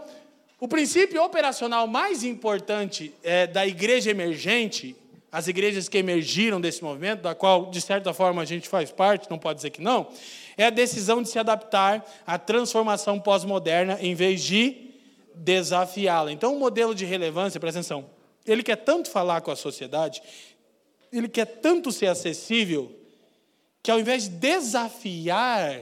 o 0.59 0.67
princípio 0.67 1.21
operacional 1.21 1.88
mais 1.88 2.23
importante 2.23 3.13
é, 3.21 3.45
da 3.45 3.67
igreja 3.67 4.09
emergente, 4.09 4.95
as 5.29 5.47
igrejas 5.47 5.89
que 5.89 5.97
emergiram 5.97 6.61
desse 6.61 6.81
movimento, 6.81 7.21
da 7.21 7.36
qual, 7.36 7.69
de 7.69 7.81
certa 7.81 8.13
forma, 8.13 8.41
a 8.41 8.45
gente 8.45 8.69
faz 8.69 8.89
parte, 8.89 9.29
não 9.29 9.38
pode 9.38 9.57
dizer 9.57 9.71
que 9.71 9.81
não, 9.81 10.07
é 10.55 10.67
a 10.67 10.69
decisão 10.69 11.21
de 11.21 11.27
se 11.27 11.38
adaptar 11.38 12.05
à 12.25 12.38
transformação 12.38 13.19
pós-moderna 13.19 13.97
em 13.99 14.15
vez 14.15 14.41
de 14.41 14.91
desafiá-la. 15.36 16.31
Então, 16.31 16.55
o 16.55 16.59
modelo 16.59 16.95
de 16.95 17.03
relevância, 17.03 17.59
presta 17.59 17.79
atenção, 17.79 18.05
ele 18.46 18.64
quer 18.64 18.78
tanto 18.78 19.10
falar 19.10 19.41
com 19.41 19.52
a 19.52 19.56
sociedade, 19.56 20.22
ele 21.12 21.28
quer 21.28 21.46
tanto 21.46 21.91
ser 21.91 22.08
acessível, 22.08 22.91
que 23.82 23.91
ao 23.91 24.00
invés 24.00 24.24
de 24.24 24.30
desafiar 24.30 25.82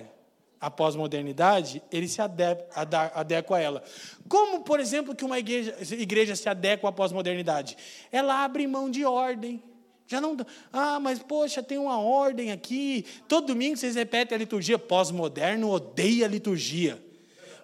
a 0.59 0.69
pós-modernidade, 0.69 1.81
ele 1.91 2.07
se 2.07 2.21
adequa 2.21 3.57
a 3.57 3.59
ela. 3.59 3.83
Como, 4.29 4.61
por 4.61 4.79
exemplo, 4.79 5.15
que 5.15 5.25
uma 5.25 5.39
igreja, 5.39 5.75
igreja 5.91 6.35
se 6.35 6.47
adequa 6.47 6.89
à 6.89 6.91
pós-modernidade? 6.91 7.75
Ela 8.11 8.43
abre 8.43 8.67
mão 8.67 8.89
de 8.89 9.03
ordem. 9.03 9.63
Já 10.05 10.21
não. 10.21 10.37
Ah, 10.71 10.99
mas 10.99 11.19
poxa, 11.19 11.63
tem 11.63 11.79
uma 11.79 11.99
ordem 11.99 12.51
aqui. 12.51 13.05
Todo 13.27 13.47
domingo 13.47 13.77
vocês 13.77 13.95
repetem 13.95 14.35
a 14.35 14.39
liturgia. 14.39 14.77
Pós-moderno 14.77 15.69
odeia 15.69 16.25
a 16.25 16.29
liturgia. 16.29 17.01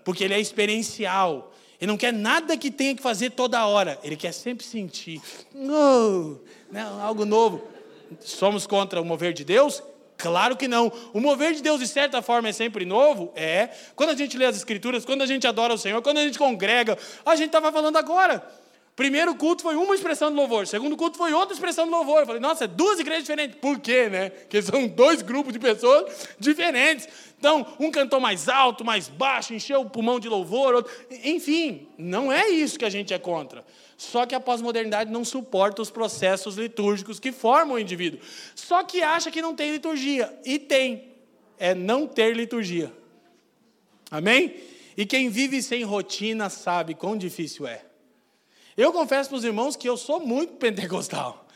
Porque 0.03 0.23
ele 0.23 0.33
é 0.33 0.39
experiencial. 0.39 1.53
Ele 1.79 1.91
não 1.91 1.97
quer 1.97 2.11
nada 2.11 2.57
que 2.57 2.71
tenha 2.71 2.95
que 2.95 3.01
fazer 3.01 3.31
toda 3.31 3.65
hora. 3.65 3.99
Ele 4.03 4.15
quer 4.15 4.31
sempre 4.31 4.65
sentir. 4.65 5.21
Oh, 5.55 6.37
não, 6.71 7.01
algo 7.01 7.25
novo. 7.25 7.63
Somos 8.19 8.65
contra 8.65 9.01
o 9.01 9.05
mover 9.05 9.33
de 9.33 9.43
Deus? 9.43 9.83
Claro 10.17 10.57
que 10.57 10.67
não. 10.67 10.91
O 11.13 11.19
mover 11.19 11.53
de 11.53 11.61
Deus, 11.61 11.79
de 11.79 11.87
certa 11.87 12.21
forma, 12.21 12.49
é 12.49 12.51
sempre 12.51 12.83
novo? 12.85 13.31
É. 13.35 13.69
Quando 13.95 14.09
a 14.09 14.15
gente 14.15 14.35
lê 14.37 14.45
as 14.45 14.57
Escrituras, 14.57 15.05
quando 15.05 15.21
a 15.21 15.27
gente 15.27 15.45
adora 15.45 15.73
o 15.73 15.77
Senhor, 15.77 16.01
quando 16.01 16.17
a 16.17 16.23
gente 16.23 16.39
congrega, 16.39 16.97
a 17.23 17.35
gente 17.35 17.47
estava 17.47 17.71
falando 17.71 17.97
agora. 17.97 18.43
Primeiro 18.97 19.35
culto 19.35 19.61
foi 19.61 19.75
uma 19.75 19.93
expressão 19.93 20.31
de 20.31 20.35
louvor, 20.35 20.65
segundo 20.65 20.97
culto 20.97 21.19
foi 21.19 21.31
outra 21.31 21.53
expressão 21.53 21.85
de 21.85 21.91
louvor. 21.91 22.21
Eu 22.21 22.25
falei, 22.25 22.41
nossa, 22.41 22.63
é 22.63 22.67
duas 22.67 22.99
igrejas 22.99 23.25
diferentes. 23.25 23.55
Por 23.61 23.79
quê, 23.79 24.09
né? 24.09 24.31
Porque 24.31 24.59
são 24.59 24.87
dois 24.87 25.21
grupos 25.21 25.53
de 25.53 25.59
pessoas 25.59 26.27
diferentes. 26.39 27.07
Então, 27.37 27.63
um 27.79 27.91
cantou 27.91 28.19
mais 28.19 28.49
alto, 28.49 28.83
mais 28.83 29.07
baixo, 29.07 29.53
encheu 29.53 29.81
o 29.81 29.89
pulmão 29.89 30.19
de 30.19 30.27
louvor. 30.27 30.73
Outro... 30.73 30.91
Enfim, 31.23 31.87
não 31.95 32.31
é 32.31 32.49
isso 32.49 32.79
que 32.79 32.85
a 32.85 32.89
gente 32.89 33.13
é 33.13 33.19
contra. 33.19 33.63
Só 33.95 34.25
que 34.25 34.33
a 34.33 34.39
pós-modernidade 34.39 35.11
não 35.11 35.23
suporta 35.23 35.79
os 35.79 35.91
processos 35.91 36.57
litúrgicos 36.57 37.19
que 37.19 37.31
formam 37.31 37.75
o 37.75 37.79
indivíduo. 37.79 38.19
Só 38.55 38.83
que 38.83 39.03
acha 39.03 39.29
que 39.29 39.43
não 39.43 39.53
tem 39.53 39.69
liturgia. 39.73 40.35
E 40.43 40.57
tem. 40.57 41.11
É 41.59 41.75
não 41.75 42.07
ter 42.07 42.35
liturgia. 42.35 42.91
Amém? 44.09 44.55
E 44.97 45.05
quem 45.05 45.29
vive 45.29 45.61
sem 45.61 45.83
rotina 45.83 46.49
sabe 46.49 46.95
quão 46.95 47.15
difícil 47.15 47.67
é. 47.67 47.86
Eu 48.77 48.93
confesso 48.93 49.29
para 49.29 49.39
os 49.39 49.43
irmãos 49.43 49.75
que 49.75 49.89
eu 49.89 49.97
sou 49.97 50.19
muito 50.19 50.53
pentecostal. 50.53 51.47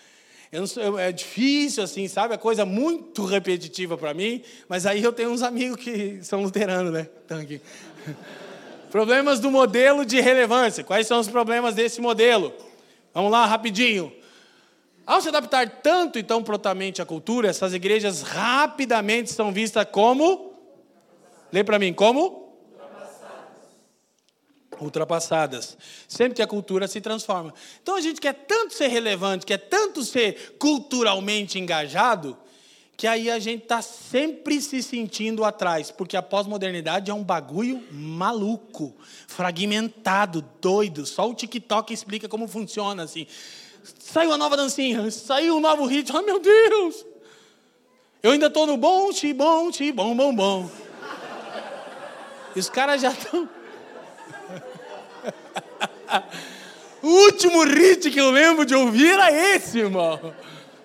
Sou, 0.65 0.99
é 0.99 1.11
difícil, 1.11 1.84
assim, 1.84 2.07
sabe? 2.07 2.34
É 2.34 2.38
coisa 2.38 2.65
muito 2.65 3.24
repetitiva 3.24 3.95
para 3.95 4.13
mim, 4.13 4.41
mas 4.67 4.88
aí 4.88 5.03
eu 5.03 5.13
tenho 5.13 5.30
uns 5.30 5.43
amigos 5.43 5.78
que 5.78 6.19
são 6.24 6.41
luteranos, 6.41 6.91
né? 6.91 7.07
Estão 7.22 7.39
aqui. 7.39 7.61
Problemas 8.89 9.39
do 9.39 9.51
modelo 9.51 10.03
de 10.03 10.19
relevância. 10.19 10.84
Quais 10.84 11.07
são 11.07 11.19
os 11.19 11.28
problemas 11.30 11.76
desse 11.76 12.01
modelo? 12.01 12.53
Vamos 13.13 13.32
lá, 13.32 13.45
rapidinho. 13.45 14.11
Ao 15.05 15.22
se 15.22 15.30
adaptar 15.30 15.69
tanto 15.82 16.19
e 16.19 16.24
tão 16.24 16.43
prontamente 16.43 17.01
à 17.01 17.05
cultura, 17.05 17.47
essas 17.47 17.74
igrejas 17.74 18.22
rapidamente 18.22 19.32
são 19.32 19.53
vistas 19.53 19.86
como. 19.89 20.53
Lê 21.53 21.63
para 21.63 21.80
mim, 21.80 21.93
como? 21.93 22.41
Ultrapassadas. 24.82 25.77
Sempre 26.07 26.36
que 26.36 26.41
a 26.41 26.47
cultura 26.47 26.88
se 26.88 26.99
transforma. 26.99 27.53
Então 27.82 27.95
a 27.95 28.01
gente 28.01 28.19
quer 28.19 28.34
tanto 28.34 28.73
ser 28.73 28.88
relevante, 28.88 29.45
quer 29.45 29.57
tanto 29.57 30.03
ser 30.03 30.55
culturalmente 30.57 31.59
engajado, 31.59 32.38
que 32.97 33.07
aí 33.07 33.32
a 33.32 33.39
gente 33.39 33.63
está 33.63 33.82
sempre 33.82 34.61
se 34.61 34.84
sentindo 34.84 35.43
atrás, 35.43 35.89
porque 35.89 36.15
a 36.15 36.21
pós-modernidade 36.21 37.09
é 37.09 37.13
um 37.13 37.23
bagulho 37.23 37.84
maluco, 37.91 38.95
fragmentado, 39.27 40.45
doido. 40.61 41.05
Só 41.05 41.29
o 41.29 41.34
TikTok 41.34 41.93
explica 41.93 42.29
como 42.29 42.47
funciona 42.47 43.03
assim. 43.03 43.25
Saiu 43.99 44.29
uma 44.29 44.38
nova 44.38 44.55
dancinha, 44.55 45.09
saiu 45.09 45.57
um 45.57 45.59
novo 45.59 45.86
ritmo, 45.86 46.17
ai 46.17 46.23
meu 46.23 46.39
Deus! 46.39 47.05
Eu 48.21 48.32
ainda 48.32 48.45
estou 48.45 48.67
no 48.67 48.77
bom, 48.77 49.11
ti, 49.11 49.34
bom, 49.34 49.71
ti, 49.71 49.91
bom, 49.91 50.15
bom, 50.15 50.36
bom. 50.36 50.69
E 52.55 52.59
os 52.59 52.69
caras 52.69 53.01
já 53.01 53.11
estão. 53.11 53.49
O 57.01 57.07
último 57.07 57.64
hit 57.64 58.09
que 58.09 58.20
eu 58.20 58.32
lembro 58.32 58.66
de 58.66 58.76
ouvir 58.76 59.12
era 59.12 59.32
esse, 59.32 59.80
irmão. 59.80 60.34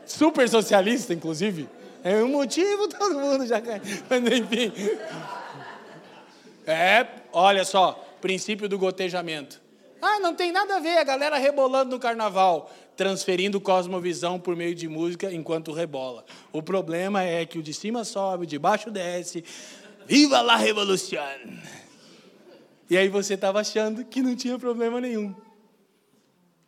Super 0.05 0.49
socialista, 0.49 1.12
inclusive. 1.12 1.68
É 2.03 2.22
um 2.22 2.29
motivo, 2.29 2.89
todo 2.89 3.18
mundo 3.18 3.47
já 3.47 3.61
cai. 3.61 3.81
Mas 4.09 4.22
enfim. 4.33 4.72
É, 6.66 7.07
olha 7.33 7.64
só, 7.64 7.93
princípio 8.20 8.68
do 8.68 8.79
gotejamento. 8.79 9.61
Ah, 10.01 10.20
não 10.20 10.35
tem 10.35 10.53
nada 10.53 10.77
a 10.77 10.81
ver, 10.81 10.99
a 10.99 11.05
galera 11.05 11.37
rebolando 11.39 11.91
no 11.91 11.99
carnaval, 11.99 12.70
transferindo 12.97 13.61
cosmovisão 13.61 14.39
por 14.39 14.55
meio 14.55 14.74
de 14.74 14.89
música 14.89 15.33
enquanto 15.33 15.72
rebola. 15.72 16.24
O 16.53 16.62
problema 16.62 17.22
é 17.22 17.45
que 17.45 17.59
o 17.59 17.62
de 17.62 17.74
cima 17.74 18.05
sobe, 18.05 18.45
o 18.45 18.47
de 18.47 18.59
baixo 18.59 18.91
desce. 18.91 19.45
Viva 20.07 20.41
la 20.41 20.57
revolução! 20.57 21.18
E 22.89 22.97
aí 22.97 23.09
você 23.09 23.34
estava 23.34 23.61
achando 23.61 24.05
que 24.05 24.22
não 24.22 24.37
tinha 24.37 24.59
problema 24.59 25.01
nenhum. 25.01 25.34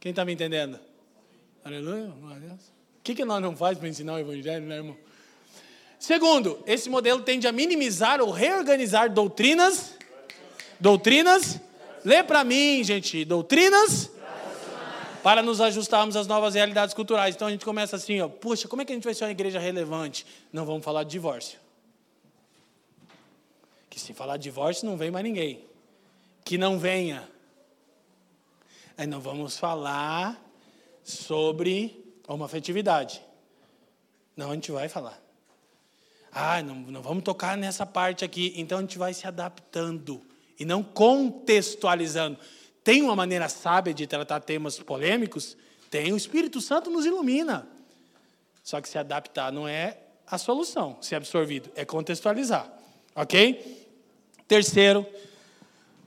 Quem 0.01 0.11
está 0.11 0.25
me 0.25 0.33
entendendo? 0.33 0.79
Aleluia. 1.65 2.09
O 2.09 3.03
que, 3.03 3.15
que 3.15 3.25
nós 3.25 3.41
não 3.41 3.57
faz 3.57 3.79
para 3.79 3.89
ensinar 3.89 4.15
o 4.15 4.19
evangelho, 4.19 4.67
né, 4.67 4.77
irmão? 4.77 4.97
Segundo, 5.99 6.63
esse 6.67 6.91
modelo 6.91 7.23
tende 7.23 7.47
a 7.47 7.53
minimizar 7.53 8.21
ou 8.21 8.31
reorganizar 8.31 9.13
doutrinas. 9.13 9.95
Doutrinas. 10.81 11.61
Lê 12.05 12.23
para 12.23 12.43
mim, 12.43 12.83
gente. 12.83 13.25
Doutrinas. 13.25 14.11
Para 15.23 15.43
nos 15.43 15.61
ajustarmos 15.61 16.17
às 16.17 16.27
novas 16.27 16.55
realidades 16.55 16.95
culturais. 16.95 17.35
Então 17.35 17.49
a 17.49 17.51
gente 17.51 17.65
começa 17.65 17.97
assim, 17.97 18.21
ó. 18.21 18.29
Puxa, 18.29 18.67
como 18.67 18.83
é 18.83 18.85
que 18.85 18.93
a 18.93 18.95
gente 18.95 19.05
vai 19.05 19.15
ser 19.15 19.25
uma 19.25 19.31
igreja 19.31 19.59
relevante? 19.59 20.27
Não 20.53 20.65
vamos 20.65 20.85
falar 20.85 21.05
de 21.05 21.11
divórcio. 21.11 21.59
Que 23.91 24.01
se 24.01 24.13
falar 24.13 24.37
de 24.37 24.45
divórcio 24.45 24.87
não 24.87 24.97
vem 24.97 25.11
mais 25.11 25.25
ninguém 25.25 25.68
que 26.49 26.57
não 26.57 26.79
venha. 26.79 27.29
Aí 28.97 29.07
não 29.07 29.21
vamos 29.21 29.59
falar 29.59 30.43
sobre 31.05 32.03
uma 32.27 32.47
afetividade. 32.47 33.21
Não, 34.35 34.51
a 34.51 34.55
gente 34.55 34.73
vai 34.73 34.89
falar. 34.89 35.23
Ah, 36.33 36.63
não, 36.63 36.75
não 36.75 37.03
vamos 37.03 37.23
tocar 37.23 37.55
nessa 37.55 37.85
parte 37.85 38.25
aqui. 38.25 38.55
Então 38.57 38.79
a 38.79 38.81
gente 38.81 38.97
vai 38.97 39.13
se 39.13 39.27
adaptando 39.27 40.23
e 40.59 40.65
não 40.65 40.83
contextualizando. 40.83 42.39
Tem 42.83 43.03
uma 43.03 43.15
maneira 43.15 43.47
sábia 43.51 43.93
de 43.93 44.07
tratar 44.07 44.41
temas 44.41 44.79
polêmicos? 44.79 45.55
Tem, 45.91 46.15
o 46.15 46.17
Espírito 46.17 46.63
Santo 46.63 46.91
nos 46.91 47.05
ilumina. 47.05 47.69
Só 48.65 48.81
que 48.81 48.89
se 48.89 48.97
adaptar 48.97 49.53
não 49.53 49.69
é 49.69 49.99
a 50.27 50.39
solução, 50.39 50.97
ser 51.03 51.17
absorvido, 51.17 51.71
é 51.75 51.85
contextualizar. 51.85 52.73
Ok? 53.15 53.87
Terceiro, 54.47 55.07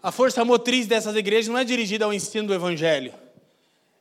a 0.02 0.12
força 0.12 0.44
motriz 0.44 0.88
dessas 0.88 1.16
igrejas 1.16 1.48
não 1.48 1.58
é 1.58 1.64
dirigida 1.64 2.06
ao 2.06 2.14
ensino 2.14 2.48
do 2.48 2.54
evangelho. 2.54 3.14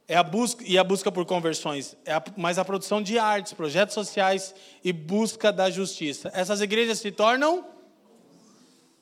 É 0.08 0.16
a 0.16 0.22
busca 0.22 0.64
e 0.66 0.76
a 0.76 0.82
busca 0.82 1.12
por 1.12 1.24
conversões, 1.24 1.96
é 2.04 2.12
a, 2.12 2.22
mas 2.36 2.58
a 2.58 2.64
produção 2.64 3.00
de 3.00 3.18
artes, 3.18 3.52
projetos 3.52 3.94
sociais 3.94 4.54
e 4.82 4.92
busca 4.92 5.52
da 5.52 5.70
justiça. 5.70 6.30
Essas 6.34 6.60
igrejas 6.60 6.98
se 6.98 7.12
tornam 7.12 7.64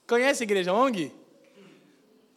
Conhece 0.09 0.43
a 0.43 0.47
igreja 0.47 0.73
ONG? 0.73 1.13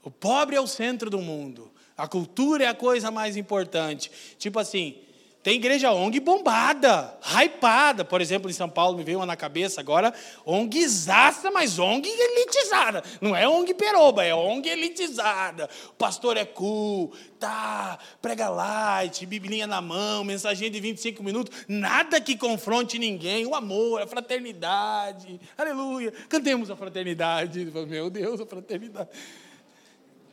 O 0.03 0.11
pobre 0.11 0.57
é 0.57 0.61
o 0.61 0.67
centro 0.67 1.09
do 1.09 1.21
mundo. 1.21 1.71
A 1.95 2.05
cultura 2.05 2.65
é 2.65 2.67
a 2.67 2.73
coisa 2.73 3.09
mais 3.09 3.37
importante. 3.37 4.11
Tipo 4.37 4.59
assim, 4.59 4.99
tem 5.43 5.55
igreja 5.55 5.91
ONG 5.91 6.19
bombada, 6.19 7.17
hypada. 7.23 8.05
Por 8.05 8.21
exemplo, 8.21 8.49
em 8.49 8.53
São 8.53 8.69
Paulo 8.69 8.95
me 8.95 9.03
veio 9.03 9.17
uma 9.17 9.25
na 9.25 9.35
cabeça 9.35 9.81
agora, 9.81 10.13
ONGzaça, 10.45 11.49
mas 11.49 11.79
ONG 11.79 12.07
elitizada. 12.07 13.03
Não 13.19 13.35
é 13.35 13.47
ONG 13.47 13.73
peroba, 13.73 14.23
é 14.23 14.35
ONG 14.35 14.69
elitizada. 14.69 15.67
O 15.89 15.93
pastor 15.93 16.37
é 16.37 16.45
cool, 16.45 17.11
tá, 17.39 17.97
prega 18.21 18.49
light, 18.49 19.25
biblinha 19.25 19.65
na 19.65 19.81
mão, 19.81 20.23
mensaginha 20.23 20.69
de 20.69 20.79
25 20.79 21.23
minutos. 21.23 21.65
Nada 21.67 22.21
que 22.21 22.37
confronte 22.37 22.99
ninguém. 22.99 23.47
O 23.47 23.55
amor, 23.55 24.03
a 24.03 24.05
fraternidade. 24.05 25.41
Aleluia. 25.57 26.13
Cantemos 26.29 26.69
a 26.69 26.75
fraternidade. 26.75 27.65
Meu 27.87 28.11
Deus, 28.11 28.39
a 28.41 28.45
fraternidade. 28.45 29.09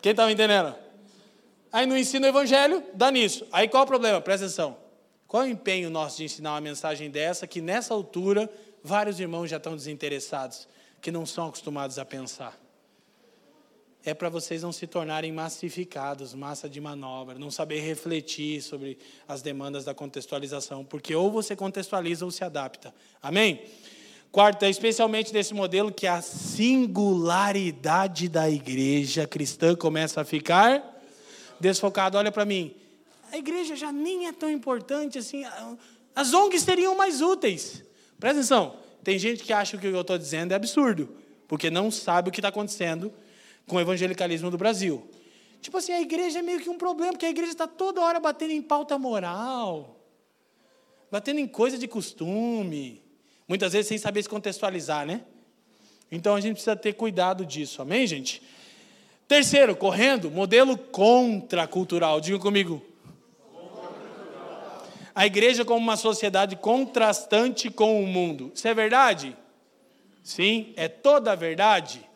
Quem 0.03 0.11
está 0.11 0.27
me 0.27 0.35
entendendo? 0.35 0.75
Aí 1.73 1.87
no 1.87 1.97
ensino 1.97 2.27
o 2.27 2.29
evangelho, 2.29 2.83
dá 2.93 3.11
nisso. 3.11 3.47
Aí 3.51 3.69
qual 3.69 3.85
o 3.85 3.87
problema? 3.87 4.21
Presta 4.21 4.45
atenção. 4.45 4.88
Qual 5.29 5.43
é 5.43 5.47
o 5.47 5.51
empenho 5.51 5.91
nosso 5.91 6.17
de 6.17 6.25
ensinar 6.25 6.55
uma 6.55 6.61
mensagem 6.63 7.11
dessa 7.11 7.47
que 7.47 7.61
nessa 7.61 7.93
altura 7.93 8.51
vários 8.83 9.21
irmãos 9.21 9.51
já 9.51 9.59
estão 9.59 9.77
desinteressados, 9.77 10.67
que 11.03 11.13
não 11.13 11.27
são 11.27 11.49
acostumados 11.49 11.99
a 11.99 12.05
pensar? 12.07 12.59
É 14.03 14.15
para 14.15 14.31
vocês 14.31 14.63
não 14.63 14.73
se 14.73 14.87
tornarem 14.87 15.31
massificados, 15.31 16.33
massa 16.33 16.67
de 16.67 16.81
manobra, 16.81 17.39
não 17.39 17.51
saber 17.51 17.81
refletir 17.81 18.63
sobre 18.63 18.97
as 19.27 19.43
demandas 19.43 19.85
da 19.85 19.93
contextualização, 19.93 20.83
porque 20.83 21.15
ou 21.15 21.31
você 21.31 21.55
contextualiza 21.55 22.25
ou 22.25 22.31
se 22.31 22.43
adapta. 22.43 22.95
Amém? 23.21 23.67
Quarto, 24.33 24.65
é 24.65 24.71
especialmente 24.71 25.31
nesse 25.35 25.53
modelo 25.53 25.93
que 25.93 26.07
a 26.07 26.23
singularidade 26.23 28.31
da 28.31 28.49
igreja 28.49 29.27
cristã 29.27 29.77
começa 29.77 30.23
a 30.23 30.25
ficar 30.25 31.03
desfocada. 31.61 32.17
Olha 32.17 32.33
para 32.33 32.47
mim, 32.47 32.75
a 33.33 33.37
igreja 33.37 33.77
já 33.77 33.93
nem 33.93 34.27
é 34.27 34.33
tão 34.33 34.51
importante 34.51 35.19
assim. 35.19 35.45
As 36.15 36.33
ONGs 36.33 36.63
seriam 36.63 36.95
mais 36.95 37.21
úteis. 37.21 37.85
Presta 38.19 38.39
atenção. 38.39 38.77
Tem 39.05 39.19
gente 39.19 39.43
que 39.45 39.53
acha 39.53 39.79
que 39.79 39.87
o 39.87 39.91
que 39.91 39.97
eu 39.97 40.01
estou 40.01 40.19
dizendo 40.19 40.53
é 40.53 40.55
absurdo, 40.55 41.17
porque 41.47 41.71
não 41.71 41.91
sabe 41.91 42.29
o 42.29 42.33
que 42.33 42.41
está 42.41 42.49
acontecendo 42.49 43.13
com 43.67 43.77
o 43.77 43.81
evangelicalismo 43.81 44.51
do 44.51 44.59
Brasil. 44.59 45.09
Tipo 45.61 45.79
assim, 45.79 45.93
a 45.93 46.01
igreja 46.01 46.41
é 46.41 46.43
meio 46.43 46.61
que 46.61 46.69
um 46.69 46.79
problema, 46.79 47.13
porque 47.13 47.27
a 47.27 47.31
igreja 47.31 47.53
está 47.53 47.67
toda 47.67 48.01
hora 48.01 48.21
batendo 48.21 48.53
em 48.53 48.63
pauta 48.63 48.99
moral, 48.99 50.01
batendo 51.11 51.41
em 51.41 51.47
coisa 51.47 51.79
de 51.79 51.89
costume, 51.89 53.03
muitas 53.47 53.73
vezes 53.73 53.89
sem 53.89 53.99
saber 53.99 54.23
se 54.23 54.29
contextualizar, 54.29 55.07
né? 55.07 55.23
Então 56.11 56.35
a 56.35 56.41
gente 56.41 56.55
precisa 56.55 56.77
ter 56.77 56.95
cuidado 56.95 57.45
disso, 57.45 57.83
amém, 57.83 58.07
gente? 58.07 58.43
Terceiro, 59.27 59.77
correndo, 59.77 60.31
modelo 60.31 60.77
contracultural. 60.79 62.21
Diga 62.21 62.39
comigo, 62.39 62.83
a 65.19 65.27
igreja 65.27 65.65
como 65.65 65.81
uma 65.81 65.97
sociedade 65.97 66.55
contrastante 66.55 67.69
com 67.69 68.01
o 68.01 68.07
mundo. 68.07 68.53
Isso 68.55 68.69
é 68.69 68.73
verdade? 68.73 69.37
Sim. 70.23 70.73
É 70.77 70.87
toda 70.87 71.35
verdade? 71.35 72.09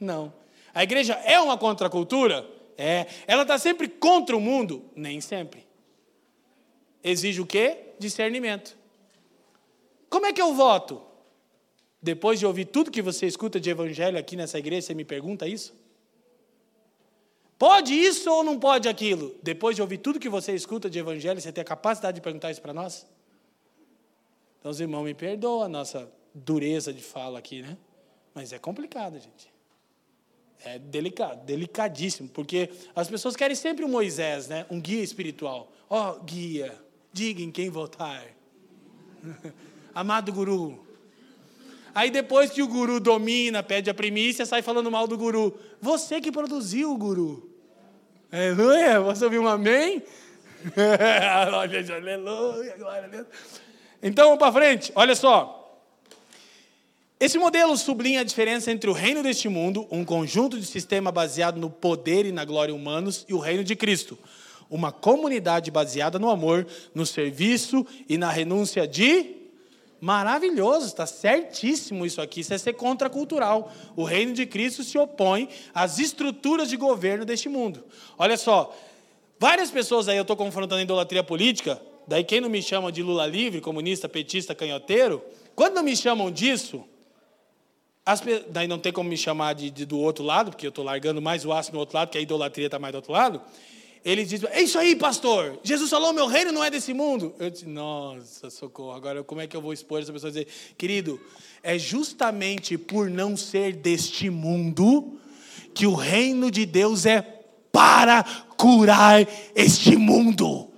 Não. 0.00 0.32
A 0.72 0.82
igreja 0.82 1.12
é 1.26 1.38
uma 1.38 1.58
contracultura? 1.58 2.48
É. 2.78 3.06
Ela 3.26 3.42
está 3.42 3.58
sempre 3.58 3.86
contra 3.86 4.34
o 4.34 4.40
mundo? 4.40 4.82
Nem 4.96 5.20
sempre. 5.20 5.66
Exige 7.04 7.38
o 7.42 7.44
quê? 7.44 7.92
Discernimento. 7.98 8.78
Como 10.08 10.24
é 10.24 10.32
que 10.32 10.40
eu 10.40 10.54
voto? 10.54 11.02
Depois 12.00 12.38
de 12.38 12.46
ouvir 12.46 12.64
tudo 12.64 12.90
que 12.90 13.02
você 13.02 13.26
escuta 13.26 13.60
de 13.60 13.68
evangelho 13.68 14.16
aqui 14.16 14.36
nessa 14.36 14.58
igreja, 14.58 14.86
você 14.86 14.94
me 14.94 15.04
pergunta 15.04 15.46
isso? 15.46 15.77
Pode 17.58 17.92
isso 17.92 18.30
ou 18.30 18.44
não 18.44 18.58
pode 18.58 18.88
aquilo? 18.88 19.34
Depois 19.42 19.74
de 19.74 19.82
ouvir 19.82 19.98
tudo 19.98 20.20
que 20.20 20.28
você 20.28 20.54
escuta 20.54 20.88
de 20.88 20.98
evangelho, 20.98 21.40
você 21.40 21.50
tem 21.50 21.62
a 21.62 21.64
capacidade 21.64 22.14
de 22.14 22.20
perguntar 22.20 22.52
isso 22.52 22.62
para 22.62 22.72
nós? 22.72 23.04
Então, 24.60 24.70
os 24.70 24.80
irmãos 24.80 25.04
me 25.04 25.14
perdoam 25.14 25.62
a 25.62 25.68
nossa 25.68 26.10
dureza 26.32 26.92
de 26.92 27.02
fala 27.02 27.38
aqui, 27.38 27.62
né? 27.62 27.76
Mas 28.32 28.52
é 28.52 28.58
complicado, 28.58 29.18
gente. 29.18 29.52
É 30.64 30.78
delicado, 30.78 31.44
delicadíssimo, 31.44 32.28
porque 32.28 32.70
as 32.94 33.08
pessoas 33.08 33.34
querem 33.34 33.56
sempre 33.56 33.84
um 33.84 33.88
Moisés, 33.88 34.46
né? 34.46 34.64
Um 34.70 34.80
guia 34.80 35.02
espiritual. 35.02 35.72
Ó, 35.90 36.10
oh, 36.10 36.20
guia, 36.20 36.80
diga 37.12 37.42
em 37.42 37.50
quem 37.50 37.70
votar. 37.70 38.24
Amado 39.94 40.32
guru, 40.32 40.86
Aí 41.98 42.10
depois 42.10 42.50
que 42.52 42.62
o 42.62 42.68
guru 42.68 43.00
domina, 43.00 43.60
pede 43.60 43.90
a 43.90 43.94
primícia, 43.94 44.46
sai 44.46 44.62
falando 44.62 44.88
mal 44.88 45.08
do 45.08 45.18
guru. 45.18 45.58
Você 45.80 46.20
que 46.20 46.30
produziu 46.30 46.92
o 46.92 46.96
guru. 46.96 47.47
Aleluia, 48.30 49.00
você 49.00 49.24
ouviu 49.24 49.40
um 49.40 49.48
amém? 49.48 50.02
Aleluia, 51.32 52.76
glória 52.76 53.04
a 53.04 53.08
Deus. 53.08 53.26
Então, 54.02 54.36
para 54.36 54.52
frente, 54.52 54.92
olha 54.94 55.16
só. 55.16 55.80
Esse 57.18 57.38
modelo 57.38 57.74
sublinha 57.74 58.20
a 58.20 58.24
diferença 58.24 58.70
entre 58.70 58.90
o 58.90 58.92
reino 58.92 59.22
deste 59.22 59.48
mundo, 59.48 59.88
um 59.90 60.04
conjunto 60.04 60.60
de 60.60 60.66
sistema 60.66 61.10
baseado 61.10 61.58
no 61.58 61.70
poder 61.70 62.26
e 62.26 62.32
na 62.32 62.44
glória 62.44 62.74
humanos, 62.74 63.24
e 63.30 63.32
o 63.32 63.38
reino 63.38 63.64
de 63.64 63.74
Cristo, 63.74 64.18
uma 64.68 64.92
comunidade 64.92 65.70
baseada 65.70 66.18
no 66.18 66.28
amor, 66.28 66.66
no 66.94 67.06
serviço 67.06 67.86
e 68.06 68.18
na 68.18 68.30
renúncia 68.30 68.86
de 68.86 69.37
Maravilhoso, 70.00 70.86
está 70.86 71.06
certíssimo 71.06 72.06
isso 72.06 72.20
aqui. 72.20 72.40
Isso 72.40 72.54
é 72.54 72.58
ser 72.58 72.74
contracultural. 72.74 73.72
O 73.96 74.04
reino 74.04 74.32
de 74.32 74.46
Cristo 74.46 74.84
se 74.84 74.96
opõe 74.96 75.48
às 75.74 75.98
estruturas 75.98 76.68
de 76.68 76.76
governo 76.76 77.24
deste 77.24 77.48
mundo. 77.48 77.84
Olha 78.16 78.36
só, 78.36 78.74
várias 79.38 79.70
pessoas 79.70 80.08
aí 80.08 80.16
eu 80.16 80.22
estou 80.22 80.36
confrontando 80.36 80.76
a 80.76 80.82
idolatria 80.82 81.24
política. 81.24 81.80
Daí 82.06 82.22
quem 82.22 82.40
não 82.40 82.48
me 82.48 82.62
chama 82.62 82.92
de 82.92 83.02
Lula 83.02 83.26
livre, 83.26 83.60
comunista, 83.60 84.08
petista, 84.08 84.54
canhoteiro, 84.54 85.22
quando 85.54 85.74
não 85.74 85.82
me 85.82 85.96
chamam 85.96 86.30
disso, 86.30 86.84
as, 88.06 88.22
daí 88.48 88.66
não 88.66 88.78
tem 88.78 88.92
como 88.92 89.10
me 89.10 89.16
chamar 89.16 89.54
de, 89.54 89.70
de 89.70 89.84
do 89.84 89.98
outro 89.98 90.24
lado, 90.24 90.50
porque 90.52 90.64
eu 90.64 90.70
estou 90.70 90.84
largando 90.84 91.20
mais 91.20 91.44
o 91.44 91.52
aço 91.52 91.72
no 91.72 91.78
outro 91.78 91.98
lado, 91.98 92.10
que 92.10 92.16
a 92.16 92.20
idolatria 92.20 92.66
está 92.66 92.78
mais 92.78 92.92
do 92.92 92.96
outro 92.96 93.12
lado. 93.12 93.42
Ele 94.04 94.24
diz: 94.24 94.42
É 94.44 94.62
isso 94.62 94.78
aí, 94.78 94.94
pastor. 94.96 95.58
Jesus 95.62 95.90
falou: 95.90 96.12
Meu 96.12 96.26
reino 96.26 96.52
não 96.52 96.62
é 96.62 96.70
desse 96.70 96.92
mundo. 96.92 97.34
Eu 97.38 97.50
disse: 97.50 97.66
Nossa, 97.66 98.50
socorro. 98.50 98.92
Agora, 98.92 99.22
como 99.24 99.40
é 99.40 99.46
que 99.46 99.56
eu 99.56 99.62
vou 99.62 99.72
expor 99.72 100.00
essa 100.00 100.12
pessoa 100.12 100.30
e 100.30 100.32
dizer: 100.32 100.48
Querido, 100.76 101.20
é 101.62 101.78
justamente 101.78 102.78
por 102.78 103.10
não 103.10 103.36
ser 103.36 103.74
deste 103.74 104.30
mundo 104.30 105.18
que 105.74 105.86
o 105.86 105.94
reino 105.94 106.50
de 106.50 106.66
Deus 106.66 107.06
é 107.06 107.22
para 107.70 108.24
curar 108.56 109.26
este 109.54 109.96
mundo. 109.96 110.68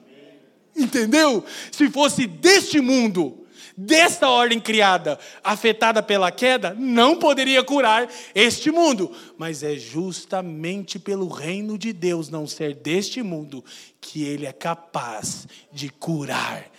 Entendeu? 0.76 1.44
Se 1.72 1.88
fosse 1.90 2.26
deste 2.26 2.80
mundo, 2.80 3.39
desta 3.80 4.28
ordem 4.28 4.60
criada, 4.60 5.18
afetada 5.42 6.02
pela 6.02 6.30
queda, 6.30 6.74
não 6.78 7.16
poderia 7.16 7.64
curar 7.64 8.08
este 8.34 8.70
mundo. 8.70 9.10
Mas 9.38 9.62
é 9.62 9.76
justamente 9.76 10.98
pelo 10.98 11.28
reino 11.28 11.78
de 11.78 11.92
Deus 11.92 12.28
não 12.28 12.46
ser 12.46 12.74
deste 12.74 13.22
mundo 13.22 13.64
que 14.00 14.22
ele 14.22 14.46
é 14.46 14.52
capaz 14.52 15.46
de 15.72 15.88
curar, 15.88 16.70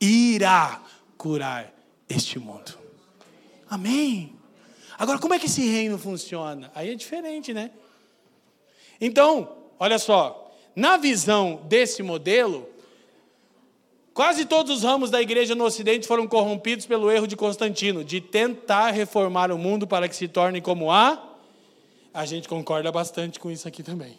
irá 0.00 0.82
curar 1.18 1.72
este 2.08 2.38
mundo. 2.38 2.78
Amém. 3.68 4.32
Agora, 4.98 5.18
como 5.18 5.34
é 5.34 5.38
que 5.38 5.46
esse 5.46 5.62
reino 5.68 5.98
funciona? 5.98 6.70
Aí 6.74 6.90
é 6.90 6.94
diferente, 6.94 7.52
né? 7.52 7.70
Então, 8.98 9.56
olha 9.78 9.98
só, 9.98 10.54
na 10.74 10.96
visão 10.96 11.60
desse 11.68 12.02
modelo, 12.02 12.66
Quase 14.16 14.46
todos 14.46 14.78
os 14.78 14.82
ramos 14.82 15.10
da 15.10 15.20
igreja 15.20 15.54
no 15.54 15.64
Ocidente 15.64 16.06
foram 16.06 16.26
corrompidos 16.26 16.86
pelo 16.86 17.10
erro 17.10 17.26
de 17.26 17.36
Constantino, 17.36 18.02
de 18.02 18.18
tentar 18.18 18.90
reformar 18.90 19.52
o 19.52 19.58
mundo 19.58 19.86
para 19.86 20.08
que 20.08 20.16
se 20.16 20.26
torne 20.26 20.62
como 20.62 20.90
a. 20.90 21.22
A 22.14 22.24
gente 22.24 22.48
concorda 22.48 22.90
bastante 22.90 23.38
com 23.38 23.50
isso 23.50 23.68
aqui 23.68 23.82
também. 23.82 24.18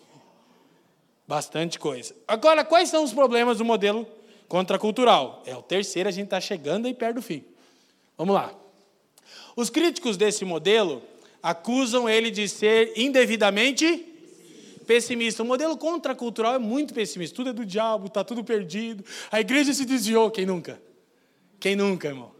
Bastante 1.28 1.80
coisa. 1.80 2.16
Agora, 2.28 2.64
quais 2.64 2.90
são 2.90 3.04
os 3.04 3.12
problemas 3.12 3.58
do 3.58 3.66
modelo 3.66 4.08
contracultural? 4.48 5.42
É 5.48 5.56
o 5.56 5.64
terceiro, 5.64 6.08
a 6.08 6.12
gente 6.12 6.26
está 6.26 6.40
chegando 6.40 6.86
aí 6.86 6.94
perto 6.94 7.16
do 7.16 7.22
fim. 7.24 7.44
Vamos 8.16 8.36
lá. 8.36 8.54
Os 9.56 9.72
críticos 9.72 10.16
desse 10.16 10.46
modelo 10.46 11.02
acusam 11.42 12.08
ele 12.08 12.30
de 12.30 12.48
ser 12.48 12.94
indevidamente 12.96 14.06
pessimista. 14.88 15.44
O 15.44 15.46
modelo 15.46 15.78
contracultural 15.78 16.56
é 16.56 16.60
muito 16.60 16.94
pessimista. 16.94 17.36
Tudo 17.36 17.52
é 17.52 17.54
do 17.54 17.66
diabo, 17.66 18.08
está 18.08 18.24
tudo 18.24 18.44
perdido. 18.44 19.04
A 19.30 19.40
igreja 19.40 19.74
se 19.74 19.86
desviou. 19.86 20.32
Quem 20.32 20.46
nunca? 20.46 20.82
Quem 21.60 21.76
nunca, 21.76 22.08
irmão? 22.08 22.32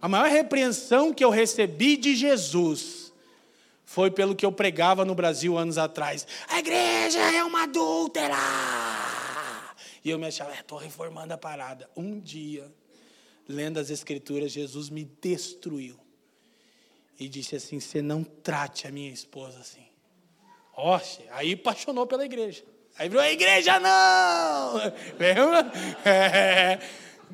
A 0.00 0.08
maior 0.08 0.28
repreensão 0.28 1.12
que 1.12 1.24
eu 1.24 1.30
recebi 1.30 1.96
de 1.96 2.14
Jesus 2.14 3.12
foi 3.84 4.10
pelo 4.10 4.36
que 4.36 4.44
eu 4.44 4.52
pregava 4.52 5.04
no 5.04 5.14
Brasil 5.14 5.56
anos 5.56 5.78
atrás. 5.78 6.26
A 6.48 6.58
igreja 6.58 7.18
é 7.18 7.42
uma 7.42 7.62
adúltera. 7.62 8.36
E 10.04 10.10
eu 10.10 10.18
me 10.18 10.26
achava, 10.26 10.52
estou 10.52 10.80
é, 10.80 10.84
reformando 10.84 11.32
a 11.32 11.38
parada. 11.38 11.88
Um 11.96 12.20
dia, 12.20 12.70
lendo 13.48 13.78
as 13.78 13.90
Escrituras, 13.90 14.52
Jesus 14.52 14.90
me 14.90 15.04
destruiu. 15.20 15.98
E 17.18 17.28
disse 17.28 17.56
assim: 17.56 17.80
Você 17.80 18.02
não 18.02 18.22
trate 18.22 18.86
a 18.86 18.92
minha 18.92 19.10
esposa 19.10 19.58
assim. 19.58 19.85
Oxe, 20.76 21.22
aí 21.30 21.54
apaixonou 21.54 22.06
pela 22.06 22.24
igreja. 22.24 22.62
Aí 22.98 23.08
virou, 23.08 23.22
a 23.22 23.30
igreja 23.30 23.80
não! 23.80 24.74
Lembra? 25.18 25.72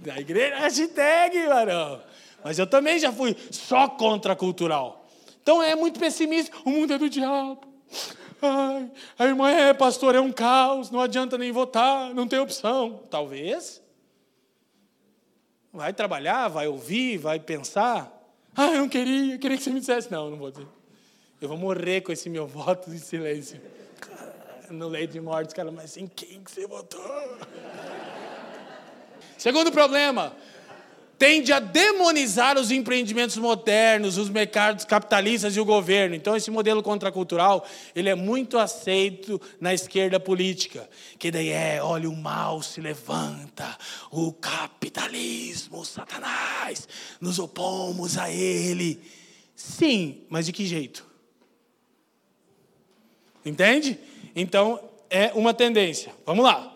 É, 0.04 0.10
a 0.10 0.20
igreja, 0.20 0.56
hashtag, 0.56 1.46
varão. 1.46 2.02
Mas 2.42 2.58
eu 2.58 2.66
também 2.66 2.98
já 2.98 3.12
fui 3.12 3.36
só 3.50 3.86
contracultural. 3.88 5.06
Então 5.42 5.62
é 5.62 5.74
muito 5.76 6.00
pessimista. 6.00 6.56
O 6.64 6.70
mundo 6.70 6.94
é 6.94 6.98
do 6.98 7.08
diabo. 7.08 7.60
Ai, 8.40 8.90
a 9.18 9.24
irmã 9.26 9.50
é 9.50 9.74
pastor, 9.74 10.14
é 10.14 10.20
um 10.20 10.32
caos, 10.32 10.90
não 10.90 11.00
adianta 11.00 11.36
nem 11.38 11.52
votar, 11.52 12.12
não 12.14 12.26
tem 12.26 12.38
opção. 12.38 13.02
Talvez. 13.10 13.82
Vai 15.72 15.92
trabalhar, 15.92 16.48
vai 16.48 16.66
ouvir, 16.66 17.18
vai 17.18 17.38
pensar. 17.38 18.10
Ah, 18.56 18.66
eu 18.66 18.80
não 18.80 18.88
queria, 18.88 19.38
queria 19.38 19.56
que 19.56 19.62
você 19.62 19.70
me 19.70 19.80
dissesse. 19.80 20.10
Não, 20.10 20.30
não 20.30 20.38
vou 20.38 20.50
dizer. 20.50 20.66
Eu 21.42 21.48
vou 21.48 21.58
morrer 21.58 22.02
com 22.02 22.12
esse 22.12 22.30
meu 22.30 22.46
voto 22.46 22.88
de 22.88 23.00
silêncio. 23.00 23.60
No 24.70 24.86
leito 24.86 25.12
de 25.14 25.20
morte, 25.20 25.52
cara, 25.52 25.72
mas 25.72 25.96
em 25.96 26.06
quem 26.06 26.40
que 26.40 26.48
você 26.52 26.68
votou? 26.68 27.36
Segundo 29.36 29.72
problema, 29.72 30.36
tende 31.18 31.52
a 31.52 31.58
demonizar 31.58 32.56
os 32.56 32.70
empreendimentos 32.70 33.36
modernos, 33.38 34.18
os 34.18 34.30
mercados 34.30 34.84
capitalistas 34.84 35.56
e 35.56 35.60
o 35.60 35.64
governo. 35.64 36.14
Então 36.14 36.36
esse 36.36 36.48
modelo 36.48 36.80
contracultural, 36.80 37.66
ele 37.92 38.08
é 38.08 38.14
muito 38.14 38.56
aceito 38.56 39.40
na 39.60 39.74
esquerda 39.74 40.20
política, 40.20 40.88
que 41.18 41.28
daí 41.28 41.48
é, 41.48 41.82
olha 41.82 42.08
o 42.08 42.14
mal 42.14 42.62
se 42.62 42.80
levanta, 42.80 43.76
o 44.12 44.32
capitalismo, 44.32 45.80
o 45.80 45.84
satanás, 45.84 46.86
nos 47.20 47.40
opomos 47.40 48.16
a 48.16 48.30
ele. 48.30 49.02
Sim, 49.56 50.22
mas 50.30 50.46
de 50.46 50.52
que 50.52 50.64
jeito? 50.64 51.10
Entende? 53.44 53.98
Então 54.34 54.80
é 55.10 55.32
uma 55.34 55.52
tendência. 55.52 56.12
Vamos 56.24 56.44
lá. 56.44 56.72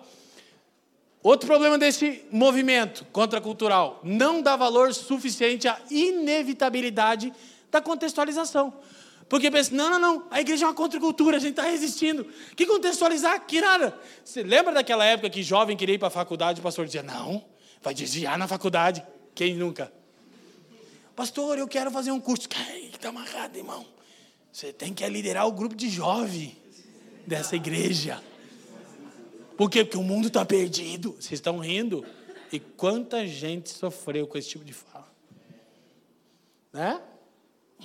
Outro 1.23 1.49
problema 1.49 1.77
desse 1.77 2.25
movimento 2.31 3.05
contracultural, 3.07 4.01
não 4.05 4.41
dá 4.41 4.55
valor 4.55 4.95
suficiente 4.95 5.67
à 5.67 5.77
inevitabilidade 5.91 7.33
da 7.71 7.81
contextualização. 7.81 8.73
Porque 9.29 9.51
pensa, 9.51 9.75
não, 9.75 9.91
não, 9.91 9.99
não, 9.99 10.27
a 10.31 10.41
igreja 10.41 10.67
é 10.67 10.69
uma 10.69 10.75
contracultura, 10.75 11.37
a 11.37 11.41
gente 11.41 11.51
está 11.51 11.65
resistindo. 11.65 12.25
Que 12.55 12.65
contextualizar? 12.65 13.45
Que 13.45 13.61
nada. 13.61 13.99
Você 14.25 14.45
lembra 14.45 14.73
daquela 14.73 15.05
época 15.05 15.29
que 15.29 15.43
jovem 15.43 15.77
queria 15.77 15.97
ir 15.97 15.99
para 15.99 16.09
a 16.09 16.13
faculdade, 16.13 16.61
o 16.61 16.63
pastor 16.63 16.87
dizia, 16.87 17.03
não, 17.03 17.45
vai 17.83 17.93
desviar 17.93 18.39
na 18.39 18.47
faculdade. 18.47 19.05
Quem 19.35 19.57
nunca? 19.57 19.93
Pastor, 21.17 21.59
eu 21.59 21.67
quero 21.67 21.91
fazer 21.91 22.13
um 22.13 22.21
curso. 22.21 22.47
Está 22.93 23.09
amarrado, 23.09 23.57
irmão. 23.57 23.85
Você 24.57 24.73
tem 24.73 24.95
que 24.95 25.07
liderar 25.07 25.47
o 25.47 25.53
grupo 25.53 25.75
de 25.75 25.91
jovem 25.91 26.57
dessa 27.27 27.55
igreja. 27.55 28.23
Por 29.55 29.69
quê? 29.69 29.85
Porque 29.85 29.99
o 29.99 30.03
mundo 30.03 30.29
está 30.29 30.47
perdido. 30.47 31.13
Vocês 31.13 31.33
estão 31.33 31.59
rindo. 31.59 32.03
E 32.51 32.59
quanta 32.59 33.27
gente 33.27 33.69
sofreu 33.69 34.27
com 34.27 34.39
esse 34.39 34.49
tipo 34.49 34.65
de 34.65 34.73
fala? 34.73 35.13
Né? 36.73 37.03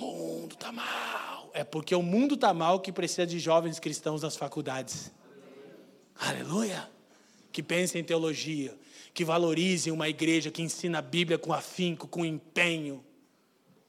mundo 0.00 0.54
está 0.54 0.72
mal. 0.72 1.50
É 1.52 1.62
porque 1.62 1.94
o 1.94 2.02
mundo 2.02 2.36
está 2.36 2.54
mal 2.54 2.80
que 2.80 2.90
precisa 2.90 3.26
de 3.26 3.38
jovens 3.38 3.78
cristãos 3.78 4.22
nas 4.22 4.34
faculdades. 4.34 5.12
Aleluia. 6.18 6.88
Que 7.52 7.62
pensem 7.62 8.00
em 8.00 8.04
teologia. 8.04 8.74
Que 9.12 9.26
valorizem 9.26 9.92
uma 9.92 10.08
igreja 10.08 10.50
que 10.50 10.62
ensina 10.62 11.00
a 11.00 11.02
Bíblia 11.02 11.36
com 11.36 11.52
afinco, 11.52 12.08
com 12.08 12.24
empenho. 12.24 13.04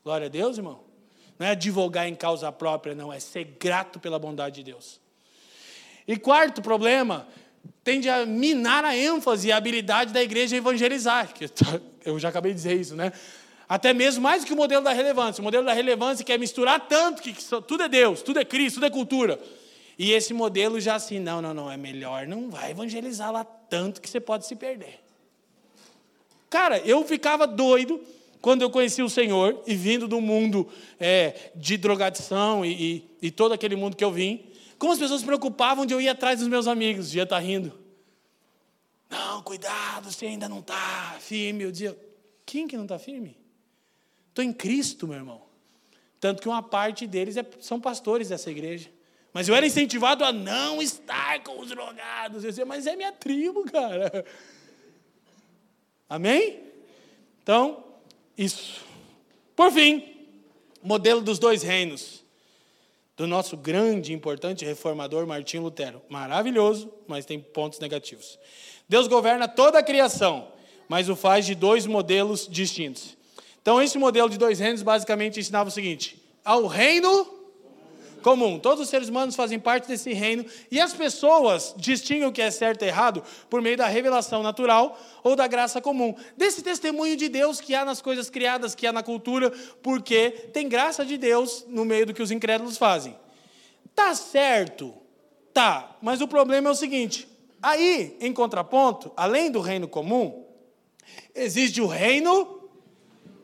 Glória 0.03 0.25
a 0.27 0.29
Deus, 0.29 0.57
irmão. 0.57 0.91
Não 1.37 1.47
é 1.47 1.51
advogar 1.51 2.07
em 2.07 2.15
causa 2.15 2.51
própria, 2.51 2.93
não. 2.93 3.11
É 3.11 3.19
ser 3.19 3.43
grato 3.59 3.99
pela 3.99 4.19
bondade 4.19 4.55
de 4.55 4.63
Deus. 4.63 4.99
E 6.07 6.17
quarto 6.17 6.61
problema 6.61 7.27
tende 7.83 8.09
a 8.09 8.25
minar 8.25 8.83
a 8.83 8.95
ênfase 8.95 9.47
e 9.47 9.51
a 9.51 9.57
habilidade 9.57 10.13
da 10.13 10.21
igreja 10.21 10.55
evangelizar. 10.55 11.29
Eu 12.05 12.19
já 12.19 12.29
acabei 12.29 12.51
de 12.51 12.57
dizer 12.57 12.79
isso, 12.79 12.95
né? 12.95 13.11
Até 13.67 13.93
mesmo 13.93 14.21
mais 14.21 14.43
do 14.43 14.47
que 14.47 14.53
o 14.53 14.57
modelo 14.57 14.83
da 14.83 14.91
relevância. 14.91 15.41
O 15.41 15.43
modelo 15.43 15.65
da 15.65 15.73
relevância 15.73 16.23
quer 16.25 16.37
misturar 16.37 16.87
tanto 16.87 17.21
que 17.21 17.33
tudo 17.65 17.83
é 17.83 17.89
Deus, 17.89 18.21
tudo 18.21 18.39
é 18.39 18.45
Cristo, 18.45 18.75
tudo 18.75 18.85
é 18.85 18.89
cultura. 18.89 19.39
E 19.97 20.11
esse 20.11 20.33
modelo 20.33 20.79
já 20.79 20.95
assim, 20.95 21.19
não, 21.19 21.41
não, 21.41 21.53
não, 21.53 21.71
é 21.71 21.77
melhor, 21.77 22.27
não 22.27 22.49
vai 22.49 22.71
evangelizar 22.71 23.31
lá 23.31 23.43
tanto 23.43 24.01
que 24.01 24.09
você 24.09 24.19
pode 24.19 24.45
se 24.45 24.55
perder. 24.55 24.99
Cara, 26.49 26.79
eu 26.79 27.03
ficava 27.03 27.47
doido 27.47 28.01
quando 28.43 28.61
eu 28.61 28.69
conheci 28.69 29.01
o 29.01 29.09
Senhor 29.09 29.63
e 29.65 29.73
vindo 29.73 30.05
do 30.05 30.19
mundo 30.19 30.67
é, 30.99 31.53
de 31.55 31.77
drogadição 31.77 32.65
e, 32.65 33.07
e, 33.21 33.27
e 33.27 33.31
todo 33.31 33.53
aquele 33.53 33.73
mundo 33.73 33.95
que 33.95 34.03
eu 34.03 34.11
vim, 34.11 34.51
como 34.77 34.91
as 34.91 34.99
pessoas 34.99 35.21
se 35.21 35.25
preocupavam 35.25 35.85
de 35.85 35.93
eu 35.93 36.01
ir 36.01 36.09
atrás 36.09 36.39
dos 36.39 36.49
meus 36.49 36.67
amigos, 36.67 37.09
dia 37.09 37.23
estar 37.23 37.37
tá 37.37 37.41
rindo. 37.41 37.71
Não, 39.09 39.41
cuidado, 39.43 40.11
você 40.11 40.25
ainda 40.25 40.49
não 40.49 40.59
está 40.59 41.15
firme. 41.21 41.63
Eu 41.63 41.71
dizia, 41.71 41.97
quem 42.45 42.67
que 42.67 42.75
não 42.75 42.83
está 42.83 42.99
firme? 42.99 43.37
Estou 44.27 44.43
em 44.43 44.51
Cristo, 44.51 45.07
meu 45.07 45.15
irmão. 45.15 45.41
Tanto 46.19 46.41
que 46.41 46.49
uma 46.49 46.61
parte 46.61 47.07
deles 47.07 47.37
é, 47.37 47.45
são 47.61 47.79
pastores 47.79 48.27
dessa 48.27 48.51
igreja. 48.51 48.91
Mas 49.31 49.47
eu 49.47 49.55
era 49.55 49.65
incentivado 49.65 50.25
a 50.25 50.33
não 50.33 50.81
estar 50.81 51.41
com 51.43 51.61
os 51.61 51.69
drogados. 51.69 52.43
Eu 52.43 52.49
dizia, 52.49 52.65
mas 52.65 52.87
é 52.87 52.97
minha 52.97 53.13
tribo, 53.13 53.63
cara. 53.71 54.25
Amém? 56.09 56.59
Então, 57.41 57.92
isso. 58.37 58.81
Por 59.55 59.71
fim, 59.71 60.03
modelo 60.81 61.21
dos 61.21 61.39
dois 61.39 61.63
reinos 61.63 62.23
do 63.15 63.27
nosso 63.27 63.55
grande 63.55 64.11
e 64.11 64.15
importante 64.15 64.65
reformador 64.65 65.25
Martinho 65.27 65.63
Lutero. 65.63 66.01
Maravilhoso, 66.09 66.91
mas 67.07 67.25
tem 67.25 67.39
pontos 67.39 67.79
negativos. 67.79 68.39
Deus 68.89 69.07
governa 69.07 69.47
toda 69.47 69.79
a 69.79 69.83
criação, 69.83 70.47
mas 70.87 71.09
o 71.09 71.15
faz 71.15 71.45
de 71.45 71.55
dois 71.55 71.85
modelos 71.85 72.47
distintos. 72.49 73.15
Então, 73.61 73.81
esse 73.81 73.97
modelo 73.97 74.29
de 74.29 74.37
dois 74.37 74.59
reinos 74.59 74.81
basicamente 74.81 75.39
ensinava 75.39 75.69
o 75.69 75.71
seguinte: 75.71 76.21
ao 76.43 76.67
reino 76.67 77.42
comum. 78.23 78.57
Todos 78.57 78.81
os 78.81 78.89
seres 78.89 79.09
humanos 79.09 79.35
fazem 79.35 79.59
parte 79.59 79.87
desse 79.87 80.11
reino 80.13 80.43
e 80.71 80.81
as 80.81 80.93
pessoas 80.93 81.75
distinguem 81.77 82.25
o 82.25 82.31
que 82.31 82.41
é 82.41 82.49
certo 82.49 82.83
e 82.83 82.87
errado 82.87 83.21
por 83.49 83.61
meio 83.61 83.77
da 83.77 83.85
revelação 83.85 84.41
natural 84.41 84.99
ou 85.23 85.35
da 85.35 85.45
graça 85.45 85.79
comum. 85.79 86.15
Desse 86.35 86.63
testemunho 86.63 87.15
de 87.15 87.29
Deus 87.29 87.61
que 87.61 87.75
há 87.75 87.85
nas 87.85 88.01
coisas 88.01 88.31
criadas, 88.31 88.73
que 88.73 88.87
há 88.87 88.93
na 88.93 89.03
cultura, 89.03 89.51
porque 89.83 90.31
tem 90.51 90.67
graça 90.67 91.05
de 91.05 91.17
Deus 91.17 91.65
no 91.67 91.85
meio 91.85 92.07
do 92.07 92.13
que 92.13 92.23
os 92.23 92.31
incrédulos 92.31 92.77
fazem. 92.77 93.15
Tá 93.93 94.15
certo? 94.15 94.95
Tá, 95.53 95.97
mas 96.01 96.21
o 96.21 96.27
problema 96.27 96.69
é 96.69 96.71
o 96.71 96.75
seguinte: 96.75 97.27
aí, 97.61 98.17
em 98.19 98.33
contraponto, 98.33 99.11
além 99.15 99.51
do 99.51 99.59
reino 99.59 99.87
comum, 99.87 100.45
existe 101.35 101.79
o 101.79 101.85
reino 101.85 102.61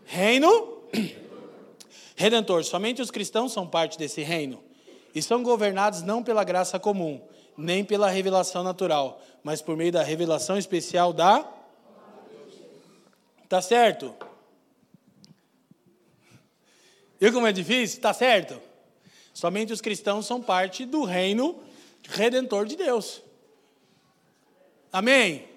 reino 0.06 0.80
redentor. 2.16 2.64
Somente 2.64 3.02
os 3.02 3.12
cristãos 3.12 3.54
são 3.54 3.68
parte 3.68 3.96
desse 3.96 4.24
reino 4.24 4.69
e 5.14 5.22
são 5.22 5.44
governados 5.44 6.02
não 6.02 6.24
pela 6.24 6.44
graça 6.44 6.80
comum, 6.80 7.22
nem 7.58 7.84
pela 7.84 8.10
revelação 8.10 8.64
natural, 8.64 9.22
mas 9.44 9.62
por 9.62 9.76
meio 9.76 9.92
da 9.92 10.04
revelação 10.04 10.58
especial 10.58 11.12
da. 11.12 11.46
Tá 13.48 13.62
certo? 13.62 14.16
Viu 17.20 17.34
como 17.34 17.48
é 17.48 17.52
difícil? 17.52 18.00
Tá 18.00 18.14
certo? 18.14 18.62
Somente 19.34 19.74
os 19.74 19.82
cristãos 19.82 20.26
são 20.26 20.42
parte 20.42 20.86
do 20.86 21.04
reino 21.04 21.62
redentor 22.08 22.66
de 22.66 22.76
Deus. 22.76 23.22
Amém? 24.92 25.48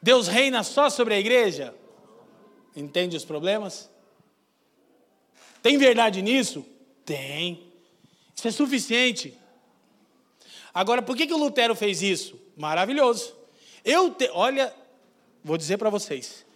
Deus 0.00 0.26
reina 0.26 0.62
só 0.62 0.90
sobre 0.90 1.14
a 1.14 1.18
igreja? 1.18 1.74
Entende 2.74 3.16
os 3.16 3.24
problemas? 3.24 3.88
Tem 5.62 5.78
verdade 5.78 6.20
nisso? 6.20 6.66
Tem. 7.04 7.72
Isso 8.34 8.48
é 8.48 8.50
suficiente. 8.50 9.36
Agora, 10.74 11.02
por 11.02 11.16
que, 11.16 11.26
que 11.26 11.34
o 11.34 11.38
Lutero 11.38 11.74
fez 11.74 12.02
isso? 12.02 12.38
Maravilhoso. 12.56 13.34
Eu 13.84 14.10
te, 14.10 14.30
olha, 14.32 14.72
vou 15.44 15.58
dizer 15.58 15.76
para 15.76 15.90
vocês, 15.90 16.46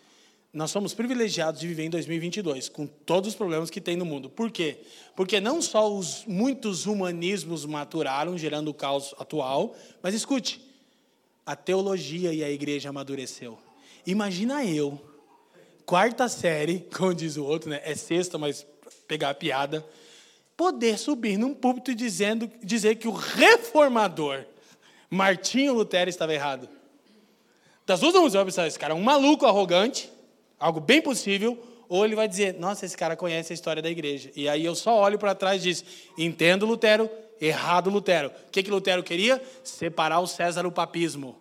nós 0.52 0.70
somos 0.70 0.94
privilegiados 0.94 1.60
de 1.60 1.66
viver 1.66 1.84
em 1.84 1.90
2022, 1.90 2.68
com 2.68 2.86
todos 2.86 3.30
os 3.30 3.34
problemas 3.34 3.68
que 3.68 3.80
tem 3.80 3.94
no 3.94 4.06
mundo. 4.06 4.30
Por 4.30 4.50
quê? 4.50 4.78
Porque 5.14 5.38
não 5.40 5.60
só 5.60 5.92
os 5.92 6.24
muitos 6.26 6.86
humanismos 6.86 7.66
maturaram, 7.66 8.38
gerando 8.38 8.68
o 8.68 8.74
caos 8.74 9.14
atual, 9.18 9.76
mas 10.02 10.14
escute, 10.14 10.64
a 11.44 11.54
teologia 11.54 12.32
e 12.32 12.42
a 12.42 12.50
igreja 12.50 12.88
amadureceu. 12.88 13.58
Imagina 14.06 14.64
eu, 14.64 14.98
quarta 15.84 16.28
série, 16.28 16.86
como 16.96 17.14
diz 17.14 17.36
o 17.36 17.44
outro, 17.44 17.68
né? 17.68 17.82
É 17.84 17.94
sexta, 17.94 18.38
mas 18.38 18.66
pegar 19.06 19.30
a 19.30 19.34
piada 19.34 19.84
poder 20.56 20.98
subir 20.98 21.36
num 21.36 21.54
púlpito 21.54 21.94
dizendo, 21.94 22.50
dizer 22.62 22.96
que 22.96 23.06
o 23.06 23.12
reformador 23.12 24.44
Martinho 25.10 25.74
Lutero 25.74 26.10
estava 26.10 26.32
errado. 26.32 26.68
Das 27.84 28.00
duas 28.00 28.14
vamos 28.14 28.32
pensar, 28.32 28.66
esse 28.66 28.78
cara 28.78 28.92
é 28.92 28.96
um 28.96 29.02
maluco 29.02 29.46
arrogante, 29.46 30.10
algo 30.58 30.80
bem 30.80 31.00
possível, 31.00 31.56
ou 31.88 32.04
ele 32.04 32.16
vai 32.16 32.26
dizer: 32.26 32.54
Nossa, 32.58 32.84
esse 32.84 32.96
cara 32.96 33.14
conhece 33.14 33.52
a 33.52 33.54
história 33.54 33.80
da 33.80 33.88
igreja. 33.88 34.32
E 34.34 34.48
aí 34.48 34.64
eu 34.64 34.74
só 34.74 34.98
olho 35.00 35.18
para 35.18 35.34
trás 35.34 35.62
e 35.62 35.68
diz: 35.68 35.84
Entendo 36.18 36.66
Lutero, 36.66 37.08
errado 37.40 37.90
Lutero. 37.90 38.28
O 38.48 38.50
que, 38.50 38.62
que 38.62 38.70
Lutero 38.70 39.02
queria? 39.04 39.40
Separar 39.62 40.18
o 40.18 40.26
César 40.26 40.62
do 40.62 40.72
papismo. 40.72 41.36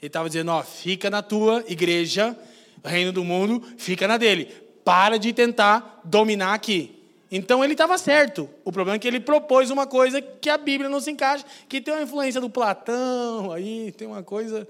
Ele 0.00 0.08
estava 0.08 0.28
dizendo: 0.28 0.50
Ó, 0.50 0.62
fica 0.62 1.08
na 1.08 1.22
tua 1.22 1.64
igreja, 1.68 2.36
reino 2.84 3.12
do 3.12 3.22
mundo, 3.22 3.62
fica 3.78 4.08
na 4.08 4.16
dele. 4.16 4.46
Para 4.84 5.18
de 5.18 5.32
tentar 5.32 6.00
dominar 6.04 6.54
aqui. 6.54 6.99
Então 7.30 7.62
ele 7.62 7.74
estava 7.74 7.96
certo. 7.96 8.50
O 8.64 8.72
problema 8.72 8.96
é 8.96 8.98
que 8.98 9.06
ele 9.06 9.20
propôs 9.20 9.70
uma 9.70 9.86
coisa 9.86 10.20
que 10.20 10.50
a 10.50 10.58
Bíblia 10.58 10.90
não 10.90 11.00
se 11.00 11.10
encaixa, 11.10 11.44
que 11.68 11.80
tem 11.80 11.94
uma 11.94 12.02
influência 12.02 12.40
do 12.40 12.50
Platão, 12.50 13.52
aí 13.52 13.92
tem 13.92 14.08
uma 14.08 14.22
coisa, 14.22 14.66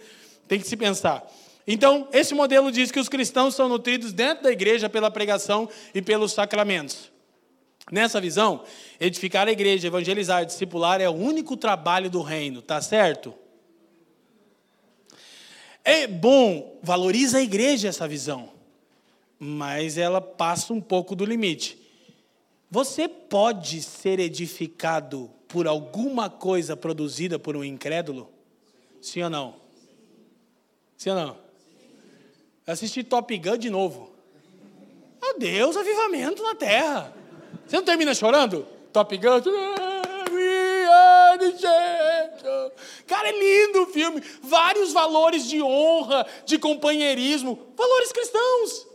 tem 0.46 0.60
que 0.60 0.66
se 0.66 0.76
pensar. 0.76 1.26
Então, 1.66 2.08
esse 2.12 2.34
modelo 2.34 2.70
diz 2.70 2.90
que 2.90 2.98
os 2.98 3.08
cristãos 3.08 3.54
são 3.54 3.68
nutridos 3.68 4.12
dentro 4.12 4.44
da 4.44 4.52
igreja 4.52 4.88
pela 4.88 5.10
pregação 5.10 5.68
e 5.94 6.02
pelos 6.02 6.32
sacramentos. 6.32 7.10
Nessa 7.90 8.20
visão, 8.20 8.64
edificar 9.00 9.48
a 9.48 9.52
igreja, 9.52 9.86
evangelizar, 9.86 10.44
discipular 10.44 11.00
é 11.00 11.08
o 11.08 11.12
único 11.12 11.56
trabalho 11.56 12.10
do 12.10 12.22
reino, 12.22 12.60
tá 12.60 12.80
certo? 12.80 13.34
É 15.82 16.06
bom, 16.06 16.78
valoriza 16.82 17.38
a 17.38 17.42
igreja 17.42 17.88
essa 17.88 18.06
visão, 18.06 18.50
mas 19.38 19.96
ela 19.96 20.20
passa 20.20 20.72
um 20.72 20.80
pouco 20.80 21.16
do 21.16 21.24
limite. 21.24 21.79
Você 22.70 23.08
pode 23.08 23.82
ser 23.82 24.20
edificado 24.20 25.28
por 25.48 25.66
alguma 25.66 26.30
coisa 26.30 26.76
produzida 26.76 27.36
por 27.38 27.56
um 27.56 27.64
incrédulo? 27.64 28.30
Sim 29.02 29.24
ou 29.24 29.30
não? 29.30 29.56
Sim 30.96 31.10
ou 31.10 31.16
não? 31.16 31.36
Assisti 32.64 33.02
Top 33.02 33.36
Gun 33.36 33.58
de 33.58 33.70
novo. 33.70 34.12
Adeus, 35.20 35.76
avivamento 35.76 36.42
na 36.44 36.54
terra. 36.54 37.12
Você 37.66 37.74
não 37.74 37.84
termina 37.84 38.14
chorando? 38.14 38.64
Top 38.92 39.16
Gun? 39.16 39.40
Cara, 43.06 43.28
é 43.28 43.32
lindo 43.32 43.82
o 43.82 43.86
filme. 43.86 44.22
Vários 44.42 44.92
valores 44.92 45.48
de 45.48 45.60
honra, 45.60 46.24
de 46.46 46.56
companheirismo, 46.56 47.58
valores 47.76 48.12
cristãos. 48.12 48.86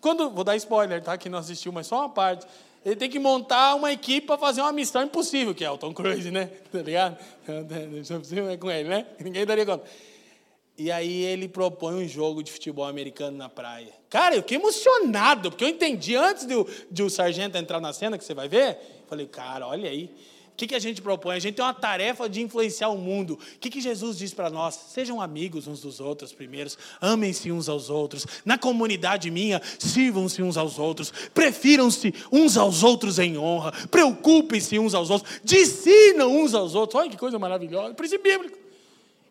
Quando, 0.00 0.30
vou 0.30 0.44
dar 0.44 0.56
spoiler, 0.56 1.02
tá? 1.02 1.18
Que 1.18 1.28
não 1.28 1.38
assistiu, 1.38 1.72
mas 1.72 1.86
só 1.86 1.98
uma 1.98 2.08
parte. 2.08 2.46
Ele 2.84 2.96
tem 2.96 3.08
que 3.08 3.18
montar 3.18 3.74
uma 3.74 3.90
equipe 3.90 4.26
para 4.26 4.36
fazer 4.36 4.60
uma 4.60 4.72
missão 4.72 5.02
impossível, 5.02 5.54
que 5.54 5.64
é 5.64 5.70
o 5.70 5.78
Tom 5.78 5.94
Cruise, 5.94 6.30
né? 6.30 6.50
Tá 6.70 6.82
ligado? 6.82 7.18
É 8.52 8.56
com 8.56 8.70
ele, 8.70 8.88
né? 8.88 9.06
Ninguém 9.18 9.46
daria 9.46 9.64
conta. 9.64 9.84
E 10.76 10.90
aí 10.90 11.22
ele 11.22 11.48
propõe 11.48 11.94
um 11.94 12.08
jogo 12.08 12.42
de 12.42 12.50
futebol 12.50 12.84
americano 12.84 13.36
na 13.36 13.48
praia. 13.48 13.92
Cara, 14.10 14.34
eu 14.34 14.42
fiquei 14.42 14.58
emocionado, 14.58 15.50
porque 15.50 15.64
eu 15.64 15.68
entendi 15.68 16.16
antes 16.16 16.46
de, 16.46 16.54
de 16.90 17.02
o 17.02 17.08
sargento 17.08 17.56
entrar 17.56 17.80
na 17.80 17.92
cena, 17.92 18.18
que 18.18 18.24
você 18.24 18.34
vai 18.34 18.48
ver. 18.48 18.78
Falei, 19.08 19.26
cara, 19.26 19.68
olha 19.68 19.88
aí. 19.88 20.12
O 20.54 20.56
que, 20.56 20.68
que 20.68 20.74
a 20.76 20.78
gente 20.78 21.02
propõe? 21.02 21.34
A 21.34 21.38
gente 21.40 21.56
tem 21.56 21.64
uma 21.64 21.74
tarefa 21.74 22.28
de 22.28 22.40
influenciar 22.40 22.88
o 22.88 22.96
mundo. 22.96 23.34
O 23.34 23.58
que, 23.58 23.68
que 23.68 23.80
Jesus 23.80 24.16
diz 24.16 24.32
para 24.32 24.48
nós? 24.48 24.76
Sejam 24.90 25.20
amigos 25.20 25.66
uns 25.66 25.80
dos 25.80 25.98
outros 25.98 26.32
primeiros, 26.32 26.78
amem-se 27.00 27.50
uns 27.50 27.68
aos 27.68 27.90
outros. 27.90 28.24
Na 28.44 28.56
comunidade 28.56 29.32
minha, 29.32 29.60
sirvam-se 29.80 30.40
uns 30.44 30.56
aos 30.56 30.78
outros, 30.78 31.12
prefiram-se 31.34 32.14
uns 32.30 32.56
aos 32.56 32.84
outros 32.84 33.18
em 33.18 33.36
honra, 33.36 33.72
preocupem-se 33.90 34.78
uns 34.78 34.94
aos 34.94 35.10
outros, 35.10 35.40
dissinam 35.42 36.32
uns 36.32 36.54
aos 36.54 36.76
outros. 36.76 37.00
Olha 37.00 37.10
que 37.10 37.16
coisa 37.16 37.36
maravilhosa, 37.36 37.92
princípio 37.92 38.22
bíblico. 38.22 38.56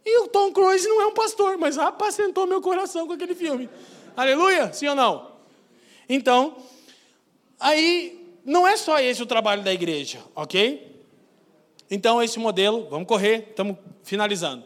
E 0.06 0.24
o 0.24 0.28
Tom 0.28 0.52
Cruise 0.52 0.86
não 0.86 1.02
é 1.02 1.06
um 1.06 1.14
pastor, 1.14 1.58
mas 1.58 1.78
apacentou 1.78 2.46
meu 2.46 2.62
coração 2.62 3.08
com 3.08 3.14
aquele 3.14 3.34
filme. 3.34 3.70
Aleluia? 4.14 4.74
Sim 4.74 4.88
ou 4.88 4.96
não? 4.96 5.32
Então, 6.10 6.58
aí 7.58 8.38
não 8.44 8.68
é 8.68 8.76
só 8.76 9.00
esse 9.00 9.24
o 9.24 9.26
trabalho 9.26 9.64
da 9.64 9.72
igreja, 9.72 10.22
ok? 10.36 10.92
Então, 11.94 12.24
esse 12.24 12.40
modelo, 12.40 12.88
vamos 12.90 13.08
correr, 13.08 13.50
estamos 13.50 13.78
finalizando. 14.02 14.64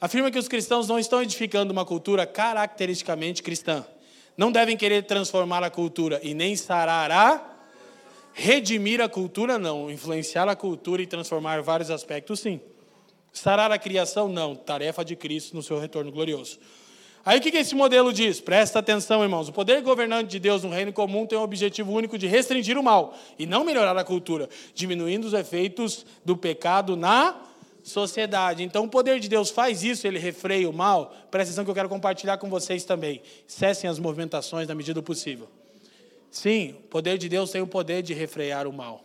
Afirma 0.00 0.32
que 0.32 0.38
os 0.38 0.48
cristãos 0.48 0.88
não 0.88 0.98
estão 0.98 1.22
edificando 1.22 1.72
uma 1.72 1.84
cultura 1.84 2.26
caracteristicamente 2.26 3.40
cristã. 3.40 3.86
Não 4.36 4.50
devem 4.50 4.76
querer 4.76 5.04
transformar 5.04 5.62
a 5.62 5.70
cultura 5.70 6.18
e 6.24 6.34
nem 6.34 6.56
sarar 6.56 7.12
a 7.12 7.40
redimir 8.32 9.00
a 9.00 9.08
cultura, 9.08 9.60
não. 9.60 9.88
Influenciar 9.88 10.48
a 10.48 10.56
cultura 10.56 11.00
e 11.02 11.06
transformar 11.06 11.62
vários 11.62 11.88
aspectos, 11.88 12.40
sim. 12.40 12.60
Sarar 13.32 13.70
a 13.70 13.78
criação, 13.78 14.28
não. 14.28 14.56
Tarefa 14.56 15.04
de 15.04 15.14
Cristo 15.14 15.54
no 15.54 15.62
seu 15.62 15.78
retorno 15.78 16.10
glorioso. 16.10 16.58
Aí 17.24 17.38
o 17.38 17.40
que 17.40 17.56
esse 17.56 17.74
modelo 17.74 18.12
diz? 18.12 18.38
Presta 18.38 18.80
atenção, 18.80 19.22
irmãos. 19.22 19.48
O 19.48 19.52
poder 19.52 19.80
governante 19.80 20.28
de 20.28 20.38
Deus 20.38 20.62
no 20.62 20.68
reino 20.68 20.92
comum 20.92 21.24
tem 21.24 21.38
o 21.38 21.42
objetivo 21.42 21.90
único 21.90 22.18
de 22.18 22.26
restringir 22.26 22.76
o 22.76 22.82
mal 22.82 23.16
e 23.38 23.46
não 23.46 23.64
melhorar 23.64 23.96
a 23.96 24.04
cultura, 24.04 24.48
diminuindo 24.74 25.26
os 25.26 25.32
efeitos 25.32 26.04
do 26.22 26.36
pecado 26.36 26.96
na 26.96 27.40
sociedade. 27.82 28.62
Então, 28.62 28.84
o 28.84 28.88
poder 28.88 29.20
de 29.20 29.28
Deus 29.28 29.48
faz 29.48 29.82
isso, 29.82 30.06
ele 30.06 30.18
refreia 30.18 30.68
o 30.68 30.72
mal. 30.72 31.14
Presta 31.30 31.50
atenção 31.50 31.64
que 31.64 31.70
eu 31.70 31.74
quero 31.74 31.88
compartilhar 31.88 32.36
com 32.36 32.50
vocês 32.50 32.84
também. 32.84 33.22
Cessem 33.46 33.88
as 33.88 33.98
movimentações 33.98 34.68
na 34.68 34.74
medida 34.74 34.94
do 34.94 35.02
possível. 35.02 35.48
Sim, 36.30 36.76
o 36.80 36.88
poder 36.88 37.16
de 37.16 37.28
Deus 37.28 37.50
tem 37.50 37.62
o 37.62 37.66
poder 37.66 38.02
de 38.02 38.12
refrear 38.12 38.66
o 38.66 38.72
mal. 38.72 39.02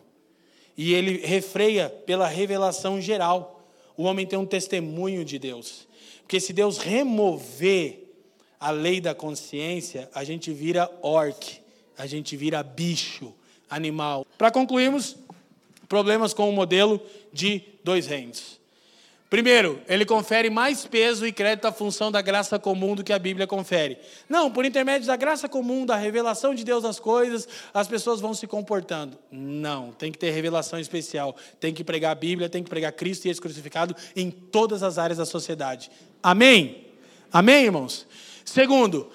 E 0.77 0.93
ele 0.93 1.25
refreia 1.25 1.89
pela 1.89 2.27
revelação 2.27 2.99
geral. 2.99 3.65
O 3.95 4.03
homem 4.03 4.25
tem 4.25 4.37
um 4.37 4.45
testemunho 4.45 5.23
de 5.23 5.39
Deus. 5.39 5.87
Porque 6.21 6.39
se 6.39 6.51
Deus 6.51 6.77
remover 6.79 8.08
a 8.59 8.71
lei 8.71 8.99
da 8.99 9.15
consciência, 9.15 10.09
a 10.13 10.23
gente 10.23 10.51
vira 10.51 10.89
orc, 11.01 11.61
a 11.97 12.05
gente 12.05 12.35
vira 12.35 12.61
bicho, 12.61 13.33
animal. 13.69 14.25
Para 14.37 14.51
concluirmos, 14.51 15.15
problemas 15.87 16.33
com 16.33 16.49
o 16.49 16.53
modelo 16.53 17.01
de 17.31 17.61
dois 17.83 18.07
reinos. 18.07 18.59
Primeiro, 19.29 19.79
ele 19.87 20.05
confere 20.05 20.49
mais 20.49 20.87
peso 20.87 21.23
e 21.25 21.31
crédito 21.31 21.65
à 21.65 21.71
função 21.71 22.11
da 22.11 22.19
graça 22.19 22.57
comum 22.57 22.95
do 22.95 23.03
que 23.03 23.13
a 23.13 23.19
Bíblia 23.19 23.45
confere. 23.45 23.99
Não, 24.27 24.49
por 24.49 24.65
intermédio 24.65 25.05
da 25.05 25.15
graça 25.15 25.47
comum, 25.47 25.85
da 25.85 25.95
revelação 25.95 26.55
de 26.55 26.63
Deus 26.63 26.83
nas 26.83 26.99
coisas, 26.99 27.47
as 27.71 27.87
pessoas 27.87 28.19
vão 28.19 28.33
se 28.33 28.47
comportando. 28.47 29.19
Não, 29.31 29.91
tem 29.91 30.11
que 30.11 30.17
ter 30.17 30.31
revelação 30.31 30.79
especial. 30.79 31.35
Tem 31.59 31.71
que 31.71 31.83
pregar 31.83 32.11
a 32.11 32.15
Bíblia, 32.15 32.49
tem 32.49 32.63
que 32.63 32.71
pregar 32.71 32.91
Cristo 32.91 33.27
e 33.27 33.29
esse 33.29 33.39
crucificado 33.39 33.95
em 34.15 34.31
todas 34.31 34.81
as 34.81 34.97
áreas 34.97 35.19
da 35.19 35.25
sociedade. 35.25 35.91
Amém? 36.23 36.87
Amém, 37.31 37.65
irmãos? 37.65 38.07
Segundo, 38.49 39.07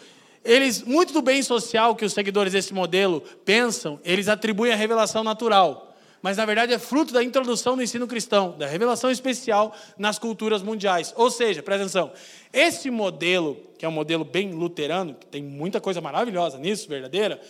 eles, 0.45 0.82
muito 0.82 1.12
do 1.12 1.20
bem 1.20 1.43
social 1.43 1.97
que 1.97 2.05
os 2.05 2.12
seguidores 2.12 2.53
desse 2.53 2.72
modelo 2.72 3.20
pensam, 3.45 3.99
eles 4.05 4.28
atribuem 4.28 4.72
à 4.72 4.76
revelação 4.76 5.24
natural. 5.24 5.93
Mas 6.22 6.37
na 6.37 6.47
verdade 6.47 6.72
é 6.72 6.78
fruto 6.78 7.12
da 7.12 7.22
introdução 7.22 7.76
do 7.76 7.82
ensino 7.82 8.07
cristão, 8.07 8.57
da 8.57 8.66
revelação 8.66 9.11
especial 9.11 9.74
nas 9.99 10.18
culturas 10.18 10.62
mundiais. 10.62 11.12
Ou 11.16 11.30
seja, 11.30 11.62
presta 11.62 11.82
atenção, 11.82 12.12
esse 12.53 12.91
modelo, 12.91 13.57
que 13.76 13.85
é 13.85 13.89
um 13.89 13.93
modelo 13.93 14.24
bem 14.24 14.53
luterano, 14.53 15.14
que 15.14 15.26
tem 15.26 15.43
muita 15.43 15.80
coisa 15.80 16.01
maravilhosa 16.01 16.57
nisso, 16.57 16.89
verdadeira, 16.89 17.41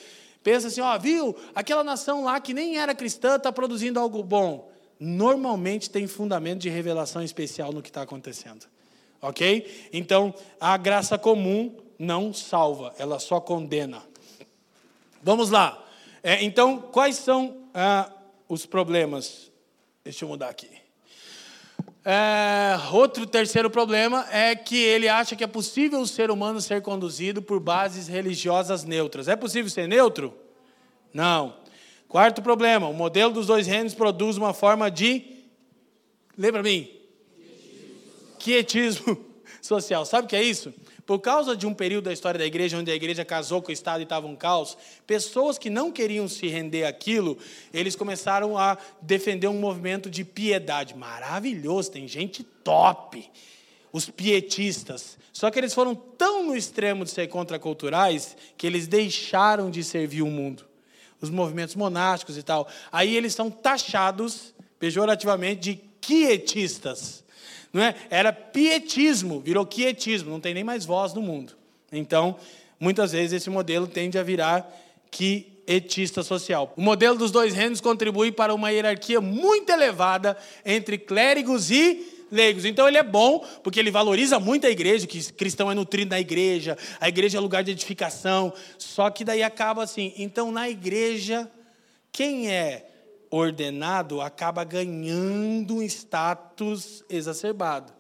pensa 0.43 0.69
assim: 0.69 0.81
ó, 0.81 0.99
viu, 0.99 1.37
aquela 1.55 1.85
nação 1.85 2.25
lá 2.25 2.41
que 2.41 2.55
nem 2.55 2.79
era 2.79 2.95
cristã 2.95 3.37
está 3.37 3.53
produzindo 3.53 4.01
algo 4.01 4.23
bom. 4.23 4.73
Normalmente 4.99 5.91
tem 5.91 6.07
fundamento 6.07 6.61
de 6.61 6.71
revelação 6.71 7.23
especial 7.23 7.73
no 7.73 7.83
que 7.83 7.91
está 7.91 8.03
acontecendo. 8.03 8.74
Ok? 9.25 9.89
Então, 9.91 10.35
a 10.61 10.77
graça 10.77 11.17
comum 11.17 11.75
não 11.99 12.35
salva, 12.35 12.95
ela 12.99 13.19
só 13.19 13.41
condena. 13.41 14.03
Vamos 15.23 15.49
lá. 15.49 15.83
É, 16.23 16.45
então, 16.45 16.79
quais 16.79 17.17
são 17.17 17.57
ah, 17.73 18.13
os 18.47 18.67
problemas? 18.67 19.51
Deixa 20.05 20.27
eu 20.27 20.29
mudar 20.29 20.51
aqui. 20.51 20.69
É, 22.05 22.79
outro 22.93 23.27
terceiro 23.27 23.71
problema 23.71 24.27
é 24.31 24.55
que 24.55 24.77
ele 24.77 25.09
acha 25.09 25.35
que 25.35 25.43
é 25.43 25.47
possível 25.47 26.01
o 26.01 26.07
ser 26.07 26.31
humano 26.31 26.61
ser 26.61 26.83
conduzido 26.83 27.41
por 27.41 27.59
bases 27.59 28.09
religiosas 28.09 28.85
neutras. 28.85 29.27
É 29.27 29.35
possível 29.35 29.71
ser 29.71 29.89
neutro? 29.89 30.37
Não. 31.15 31.57
Quarto 32.09 32.43
problema: 32.43 32.89
o 32.89 32.93
modelo 32.93 33.33
dos 33.33 33.47
dois 33.47 33.67
reinos 33.67 33.95
produz 33.95 34.37
uma 34.37 34.53
forma 34.53 34.91
de. 34.91 35.25
Lembra 36.37 36.63
mim? 36.63 36.94
Quietismo 38.45 39.19
social. 39.63 40.05
Sabe 40.05 40.27
o 40.27 40.29
que 40.29 40.37
é 40.37 40.43
isso? 40.43 40.73
Por 41.07 41.19
causa 41.19 41.57
de 41.57 41.67
um 41.67 41.73
período 41.73 42.05
da 42.05 42.13
história 42.13 42.39
da 42.39 42.47
igreja 42.47 42.79
onde 42.79 42.91
a 42.91 42.95
igreja 42.95 43.25
casou 43.25 43.63
com 43.63 43.71
o 43.71 43.73
Estado 43.73 44.01
e 44.01 44.03
estava 44.05 44.27
um 44.27 44.37
caos, 44.37 44.77
pessoas 45.07 45.57
que 45.59 45.71
não 45.71 45.91
queriam 45.91 46.29
se 46.29 46.47
render 46.47 46.85
àquilo, 46.85 47.39
eles 47.73 47.97
começaram 47.97 48.59
a 48.59 48.77
defender 49.01 49.49
um 49.49 49.59
movimento 49.59 50.11
de 50.11 50.25
piedade. 50.25 50.95
Maravilhoso, 50.95 51.91
tem 51.91 52.07
gente 52.07 52.45
top. 52.45 53.31
Os 53.93 54.11
pietistas. 54.11 55.17
Só 55.33 55.51
que 55.51 55.59
eles 55.59 55.73
foram 55.73 55.95
tão 55.95 56.45
no 56.45 56.57
extremo 56.57 57.05
de 57.05 57.13
ser 57.13 57.29
contraculturais 57.29 58.37
que 58.59 58.67
eles 58.67 58.89
deixaram 58.89 59.71
de 59.71 59.85
servir 59.85 60.23
o 60.23 60.27
mundo. 60.27 60.67
Os 61.21 61.31
movimentos 61.31 61.77
monásticos 61.77 62.37
e 62.37 62.43
tal. 62.43 62.69
Aí 62.91 63.17
eles 63.17 63.35
são 63.35 63.51
taxados 63.51 64.53
pejorativamente 64.81 65.61
de 65.61 65.81
quietistas 66.01 67.24
não 67.75 67.83
é? 67.83 67.95
Era 68.09 68.33
pietismo, 68.33 69.41
virou 69.41 69.67
quietismo, 69.67 70.31
não 70.31 70.41
tem 70.41 70.55
nem 70.55 70.63
mais 70.63 70.87
voz 70.87 71.13
no 71.13 71.21
mundo. 71.21 71.55
Então, 71.91 72.37
muitas 72.79 73.11
vezes 73.11 73.33
esse 73.33 73.51
modelo 73.51 73.89
tende 73.89 74.17
a 74.17 74.23
virar 74.23 74.73
quietista 75.11 76.23
social. 76.23 76.73
O 76.77 76.81
modelo 76.81 77.19
dos 77.19 77.33
dois 77.33 77.53
reinos 77.53 77.81
contribui 77.81 78.31
para 78.31 78.55
uma 78.55 78.71
hierarquia 78.71 79.21
muito 79.21 79.71
elevada 79.71 80.37
entre 80.65 80.97
clérigos 80.97 81.73
e 81.73 82.15
leigos. 82.31 82.65
Então 82.65 82.87
ele 82.87 82.97
é 82.97 83.03
bom, 83.03 83.45
porque 83.65 83.81
ele 83.81 83.91
valoriza 83.91 84.39
muito 84.39 84.69
a 84.69 84.71
igreja, 84.71 85.07
que 85.07 85.33
cristão 85.33 85.69
é 85.71 85.75
nutrido 85.75 86.11
na 86.11 86.21
igreja, 86.21 86.79
a 87.01 87.09
igreja 87.09 87.39
é 87.39 87.41
lugar 87.41 87.65
de 87.65 87.73
edificação. 87.73 88.53
Só 88.79 89.11
que 89.11 89.25
daí 89.25 89.43
acaba 89.43 89.83
assim. 89.83 90.13
Então 90.17 90.53
na 90.53 90.71
igreja, 90.71 91.51
quem 92.13 92.51
é 92.51 92.94
ordenado 93.35 94.21
acaba 94.21 94.65
ganhando 94.65 95.77
um 95.77 95.83
status 95.83 97.05
exacerbado. 97.09 97.93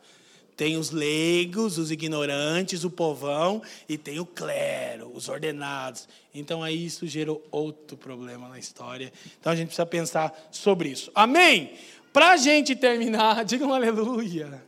Tem 0.56 0.76
os 0.76 0.90
leigos, 0.90 1.78
os 1.78 1.90
ignorantes, 1.90 2.84
o 2.84 2.90
povão, 2.90 3.60
e 3.88 3.98
tem 3.98 4.20
o 4.20 4.26
clero, 4.26 5.10
os 5.12 5.28
ordenados. 5.28 6.08
Então 6.32 6.62
aí 6.62 6.86
isso 6.86 7.06
gerou 7.06 7.44
outro 7.50 7.96
problema 7.96 8.48
na 8.48 8.58
história. 8.58 9.12
Então 9.40 9.52
a 9.52 9.56
gente 9.56 9.68
precisa 9.68 9.86
pensar 9.86 10.48
sobre 10.52 10.90
isso. 10.90 11.10
Amém? 11.14 11.72
Para 12.12 12.32
a 12.32 12.36
gente 12.36 12.76
terminar, 12.76 13.42
digam 13.46 13.74
aleluia, 13.74 14.62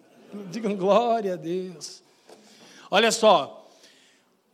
digam 0.50 0.74
glória 0.74 1.34
a 1.34 1.36
Deus. 1.36 2.02
Olha 2.90 3.12
só, 3.12 3.65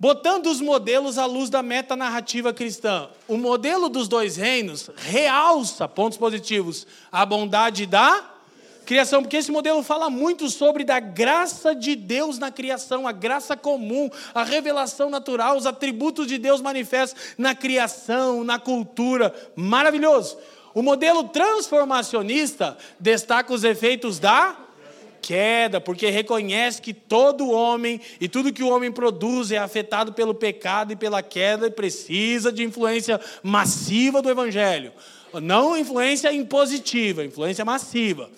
botando 0.03 0.47
os 0.47 0.61
modelos 0.61 1.17
à 1.17 1.27
luz 1.27 1.49
da 1.49 1.63
metanarrativa 1.63 2.53
cristã, 2.53 3.09
o 3.29 3.37
modelo 3.37 3.89
dos 3.89 4.09
dois 4.09 4.35
reinos 4.35 4.91
realça 4.97 5.87
pontos 5.87 6.19
positivos, 6.19 6.89
a 7.13 7.25
bondade 7.25 7.87
da 7.87 8.29
criação, 8.85 9.23
porque 9.23 9.37
esse 9.37 9.53
modelo 9.53 9.81
fala 9.81 10.11
muito 10.11 10.51
sobre 10.51 10.83
da 10.83 10.99
graça 10.99 11.73
de 11.73 11.95
Deus 11.95 12.37
na 12.37 12.51
criação, 12.51 13.07
a 13.07 13.13
graça 13.13 13.57
comum, 13.57 14.11
a 14.35 14.43
revelação 14.43 15.09
natural, 15.09 15.57
os 15.57 15.67
atributos 15.67 16.27
de 16.27 16.37
Deus 16.37 16.61
manifestos 16.61 17.37
na 17.39 17.55
criação, 17.55 18.43
na 18.43 18.59
cultura. 18.59 19.33
Maravilhoso. 19.55 20.37
O 20.75 20.83
modelo 20.83 21.29
transformacionista 21.29 22.77
destaca 22.99 23.55
os 23.55 23.63
efeitos 23.63 24.19
da 24.19 24.57
queda, 25.23 25.81
porque 25.81 26.11
reconhece 26.11 26.83
que 26.83 26.93
todo 26.93 27.51
homem 27.51 28.01
e 28.21 28.29
tudo 28.29 28.53
que 28.53 28.63
o 28.63 28.69
homem 28.69 28.91
produz 28.91 29.53
é 29.53 29.59
afetado 29.59 30.13
pelo 30.13 30.35
pecado 30.35 30.93
e 30.93 30.97
pela 30.97 31.23
queda 31.23 31.69
e 31.69 31.71
precisa 31.71 32.51
de 32.51 32.65
influência 32.65 33.21
massiva 33.43 34.21
do 34.21 34.29
evangelho. 34.29 34.93
Não 35.41 35.77
influência 35.77 36.33
impositiva, 36.33 37.25
influência 37.25 37.65
massiva. 37.65 38.29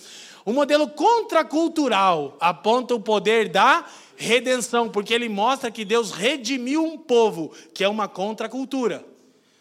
O 0.44 0.52
modelo 0.52 0.86
contracultural 0.86 2.36
aponta 2.38 2.94
o 2.94 3.00
poder 3.00 3.48
da 3.48 3.86
redenção, 4.16 4.88
porque 4.90 5.14
ele 5.14 5.28
mostra 5.28 5.70
que 5.70 5.84
Deus 5.84 6.12
redimiu 6.12 6.84
um 6.84 6.98
povo, 6.98 7.50
que 7.72 7.82
é 7.82 7.88
uma 7.88 8.06
contracultura. 8.06 9.04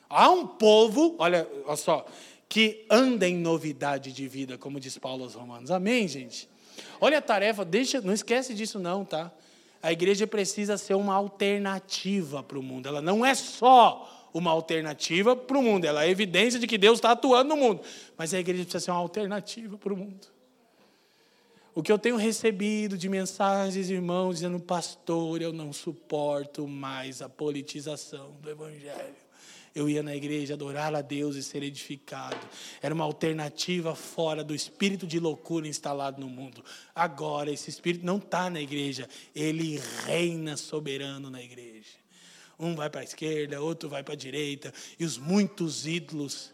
Há 0.10 0.30
um 0.30 0.46
povo, 0.46 1.16
olha, 1.18 1.48
olha 1.66 1.78
só, 1.78 2.06
que 2.48 2.86
anda 2.90 3.28
em 3.28 3.36
novidade 3.36 4.12
de 4.12 4.28
vida, 4.28 4.58
como 4.58 4.80
diz 4.80 4.98
Paulo 4.98 5.24
aos 5.24 5.34
Romanos. 5.34 5.72
Amém, 5.72 6.08
gente? 6.08 6.48
Olha 7.04 7.18
a 7.18 7.22
tarefa, 7.22 7.66
deixa, 7.66 8.00
não 8.00 8.14
esquece 8.14 8.54
disso 8.54 8.80
não, 8.80 9.04
tá? 9.04 9.30
A 9.82 9.92
igreja 9.92 10.26
precisa 10.26 10.78
ser 10.78 10.94
uma 10.94 11.14
alternativa 11.14 12.42
para 12.42 12.58
o 12.58 12.64
mundo. 12.64 12.88
Ela 12.88 13.02
não 13.02 13.26
é 13.26 13.36
só 13.36 14.30
uma 14.34 14.52
alternativa 14.52 15.36
para 15.36 15.58
o 15.58 15.62
mundo, 15.62 15.84
ela 15.84 16.06
é 16.06 16.10
evidência 16.10 16.58
de 16.58 16.66
que 16.66 16.78
Deus 16.78 17.00
está 17.00 17.12
atuando 17.12 17.50
no 17.50 17.58
mundo. 17.58 17.82
Mas 18.18 18.34
a 18.34 18.40
igreja 18.40 18.64
precisa 18.64 18.86
ser 18.86 18.92
uma 18.92 19.02
alternativa 19.02 19.78
para 19.78 19.94
o 19.94 19.98
mundo. 19.98 20.28
O 21.76 21.84
que 21.84 21.92
eu 21.92 22.00
tenho 22.00 22.16
recebido 22.16 22.98
de 22.98 23.10
mensagens, 23.10 23.90
irmãos, 23.90 24.36
dizendo, 24.36 24.58
pastor, 24.62 25.42
eu 25.42 25.52
não 25.52 25.74
suporto 25.74 26.66
mais 26.70 27.22
a 27.22 27.28
politização 27.28 28.32
do 28.40 28.50
Evangelho. 28.50 29.23
Eu 29.76 29.90
ia 29.90 30.04
na 30.04 30.16
igreja 30.16 30.54
adorar 30.54 30.94
a 30.94 31.02
Deus 31.02 31.36
e 31.36 31.42
ser 31.42 31.64
edificado. 31.64 32.38
Era 32.82 32.94
uma 32.94 33.04
alternativa 33.04 33.96
fora 33.96 34.44
do 34.44 34.54
espírito 34.54 35.08
de 35.08 35.20
loucura 35.20 35.68
instalado 35.68 36.22
no 36.22 36.30
mundo. 36.30 36.64
Agora, 36.94 37.52
esse 37.52 37.70
espírito 37.70 38.06
não 38.06 38.18
está 38.18 38.50
na 38.50 38.62
igreja, 38.62 39.10
ele 39.36 39.82
reina 40.06 40.56
soberano 40.56 41.30
na 41.30 41.42
igreja. 41.42 42.04
Um 42.60 42.76
vai 42.76 42.90
para 42.90 43.02
a 43.02 43.04
esquerda, 43.04 43.62
outro 43.62 43.90
vai 43.90 44.04
para 44.04 44.14
a 44.14 44.18
direita, 44.18 44.72
e 45.00 45.04
os 45.04 45.18
muitos 45.18 45.88
ídolos 45.88 46.54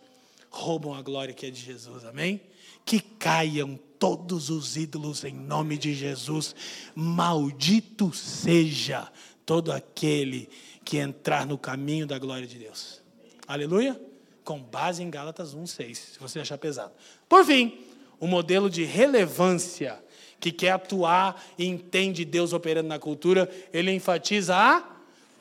roubam 0.49 0.93
a 0.93 1.01
glória 1.01 1.33
que 1.33 1.45
é 1.45 1.51
de 1.51 1.59
Jesus. 1.59 2.05
Amém? 2.05 2.41
Que 2.85 2.99
caiam 2.99 3.77
todos 3.99 4.49
os 4.49 4.77
ídolos 4.77 5.25
em 5.25 5.33
nome 5.33 5.77
de 5.77 5.93
Jesus. 5.93 6.55
Maldito 6.95 8.13
seja 8.13 9.11
todo 9.45 9.71
aquele 9.71 10.49
que 10.85 10.97
entrar 10.97 11.45
no 11.45 11.57
caminho 11.57 12.07
da 12.07 12.17
glória 12.17 12.47
de 12.47 12.57
Deus. 12.57 12.98
Aleluia? 13.49 13.99
Com 14.43 14.59
base 14.61 15.01
em 15.01 15.09
Gálatas 15.09 15.55
1,6, 15.55 15.95
se 15.95 16.19
você 16.19 16.39
achar 16.39 16.55
pesado. 16.59 16.91
Por 17.27 17.43
fim, 17.43 17.79
o 18.19 18.27
modelo 18.27 18.69
de 18.69 18.83
relevância 18.83 19.97
que 20.39 20.51
quer 20.51 20.69
atuar 20.69 21.43
e 21.57 21.65
entende 21.65 22.23
Deus 22.23 22.53
operando 22.53 22.89
na 22.89 22.99
cultura, 22.99 23.49
ele 23.73 23.91
enfatiza 23.91 24.55
a 24.55 24.83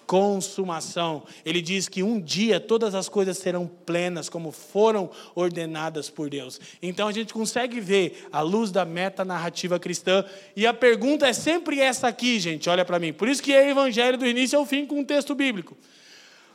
consumação. 0.07 1.23
Ele 1.45 1.61
diz 1.61 1.87
que 1.87 2.03
um 2.03 2.19
dia 2.19 2.59
todas 2.59 2.95
as 2.95 3.11
coisas 3.11 3.37
serão 3.37 3.67
plenas, 3.67 4.31
como 4.31 4.53
foram 4.53 5.11
ordenadas 5.35 6.09
por 6.09 6.31
Deus. 6.31 6.59
Então 6.81 7.09
a 7.09 7.13
gente 7.13 7.35
consegue 7.35 7.79
ver 7.79 8.27
a 8.33 8.41
luz 8.41 8.71
da 8.71 8.87
meta 8.87 9.23
narrativa 9.23 9.79
cristã. 9.79 10.25
E 10.57 10.67
a 10.67 10.73
pergunta 10.73 11.27
é 11.27 11.35
sempre 11.35 11.79
essa 11.79 12.09
aqui, 12.09 12.41
gente, 12.41 12.71
olha 12.71 12.87
para 12.87 12.99
mim. 12.99 13.13
Por 13.13 13.29
isso 13.29 13.43
que 13.43 13.53
é 13.53 13.69
evangelho 13.69 14.17
do 14.17 14.27
início 14.27 14.59
ao 14.59 14.65
fim 14.65 14.87
com 14.87 14.99
um 14.99 15.05
texto 15.05 15.35
bíblico. 15.35 15.77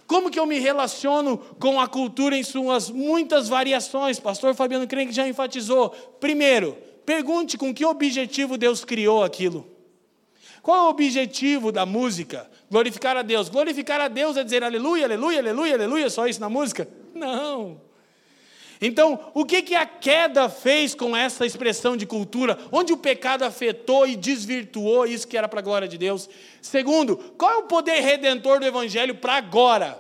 Como 0.06 0.30
que 0.30 0.40
eu 0.40 0.46
me 0.46 0.60
relaciono 0.60 1.38
com 1.60 1.80
a 1.80 1.88
cultura 1.88 2.36
em 2.36 2.44
suas 2.44 2.90
muitas 2.90 3.48
variações? 3.48 4.20
Pastor 4.20 4.54
Fabiano 4.54 4.88
Crenque 4.88 5.14
já 5.14 5.28
enfatizou. 5.28 5.90
Primeiro, 6.20 6.78
pergunte 7.06 7.58
com 7.58 7.74
que 7.74 7.86
objetivo 7.86 8.58
Deus 8.58 8.84
criou 8.84 9.24
aquilo. 9.24 9.68
Qual 10.62 10.78
é 10.78 10.82
o 10.84 10.90
objetivo 10.90 11.72
da 11.72 11.86
música? 11.86 12.50
Glorificar 12.72 13.18
a 13.18 13.22
Deus. 13.22 13.50
Glorificar 13.50 14.00
a 14.00 14.08
Deus 14.08 14.38
é 14.38 14.44
dizer 14.44 14.64
aleluia, 14.64 15.06
aleluia, 15.06 15.40
aleluia, 15.40 15.74
aleluia, 15.76 16.10
só 16.10 16.26
isso 16.26 16.40
na 16.40 16.50
música? 16.50 16.88
Não. 17.14 17.82
Então, 18.86 19.18
o 19.34 19.46
que, 19.46 19.62
que 19.62 19.76
a 19.76 19.86
queda 19.86 20.50
fez 20.50 20.94
com 20.94 21.16
essa 21.16 21.46
expressão 21.46 21.96
de 21.96 22.06
cultura? 22.06 22.60
Onde 22.70 22.92
o 22.92 22.98
pecado 22.98 23.44
afetou 23.44 24.06
e 24.06 24.18
desvirtuou 24.18 25.08
isso 25.08 25.26
que 25.26 25.38
era 25.38 25.48
para 25.48 25.62
a 25.62 25.64
glória 25.64 25.88
de 25.88 25.98
Deus? 25.98 26.30
Segundo, 26.62 27.16
qual 27.38 27.52
é 27.52 27.58
o 27.60 27.64
poder 27.64 28.02
redentor 28.02 28.60
do 28.60 28.66
Evangelho 28.66 29.16
para 29.16 29.36
agora? 29.36 29.98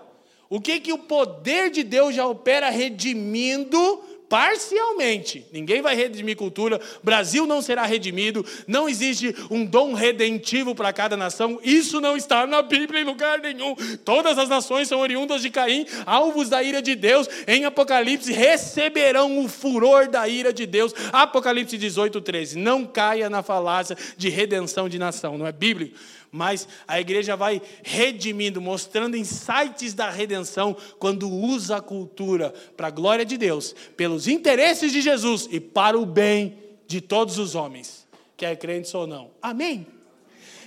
O 0.49 0.59
que, 0.59 0.81
que 0.81 0.91
o 0.91 0.97
poder 0.97 1.71
de 1.71 1.81
Deus 1.81 2.13
já 2.13 2.27
opera 2.27 2.69
redimindo 2.69 4.03
parcialmente. 4.29 5.45
Ninguém 5.51 5.81
vai 5.81 5.95
redimir 5.95 6.35
cultura. 6.35 6.79
Brasil 7.03 7.45
não 7.45 7.61
será 7.61 7.85
redimido. 7.85 8.45
Não 8.67 8.89
existe 8.89 9.35
um 9.49 9.65
dom 9.65 9.93
redentivo 9.93 10.73
para 10.73 10.93
cada 10.93 11.15
nação. 11.15 11.59
Isso 11.63 12.01
não 12.01 12.17
está 12.17 12.47
na 12.47 12.61
Bíblia 12.61 13.01
em 13.01 13.05
lugar 13.05 13.39
nenhum. 13.39 13.75
Todas 14.03 14.37
as 14.37 14.49
nações 14.49 14.87
são 14.87 14.99
oriundas 14.99 15.41
de 15.41 15.49
Caim, 15.49 15.85
alvos 16.05 16.49
da 16.49 16.63
ira 16.63 16.81
de 16.81 16.95
Deus. 16.95 17.27
Em 17.47 17.65
Apocalipse 17.65 18.31
receberão 18.31 19.43
o 19.43 19.47
furor 19.47 20.07
da 20.07 20.27
ira 20.27 20.51
de 20.51 20.65
Deus. 20.65 20.93
Apocalipse 21.11 21.77
18, 21.77 22.21
13. 22.21 22.57
Não 22.57 22.85
caia 22.85 23.29
na 23.29 23.43
falácia 23.43 23.97
de 24.17 24.29
redenção 24.29 24.89
de 24.89 24.97
nação. 24.97 25.37
Não 25.37 25.47
é 25.47 25.51
bíblico 25.51 25.97
mas 26.33 26.67
a 26.87 26.99
igreja 26.99 27.35
vai 27.35 27.61
redimindo, 27.83 28.59
mostrando 28.59 29.15
insights 29.15 29.93
da 29.93 30.09
redenção 30.09 30.75
quando 30.97 31.29
usa 31.29 31.77
a 31.77 31.81
cultura 31.81 32.49
para 32.75 32.87
a 32.87 32.91
glória 32.91 33.23
de 33.23 33.37
Deus, 33.37 33.75
pelos 33.95 34.27
interesses 34.27 34.91
de 34.91 34.99
Jesus 34.99 35.47
e 35.51 35.59
para 35.59 35.95
o 35.95 36.07
bem 36.07 36.57
de 36.87 36.99
todos 36.99 37.37
os 37.37 37.53
homens, 37.53 38.07
quer 38.35 38.57
crentes 38.57 38.91
ou 38.95 39.05
não. 39.05 39.29
Amém? 39.39 39.85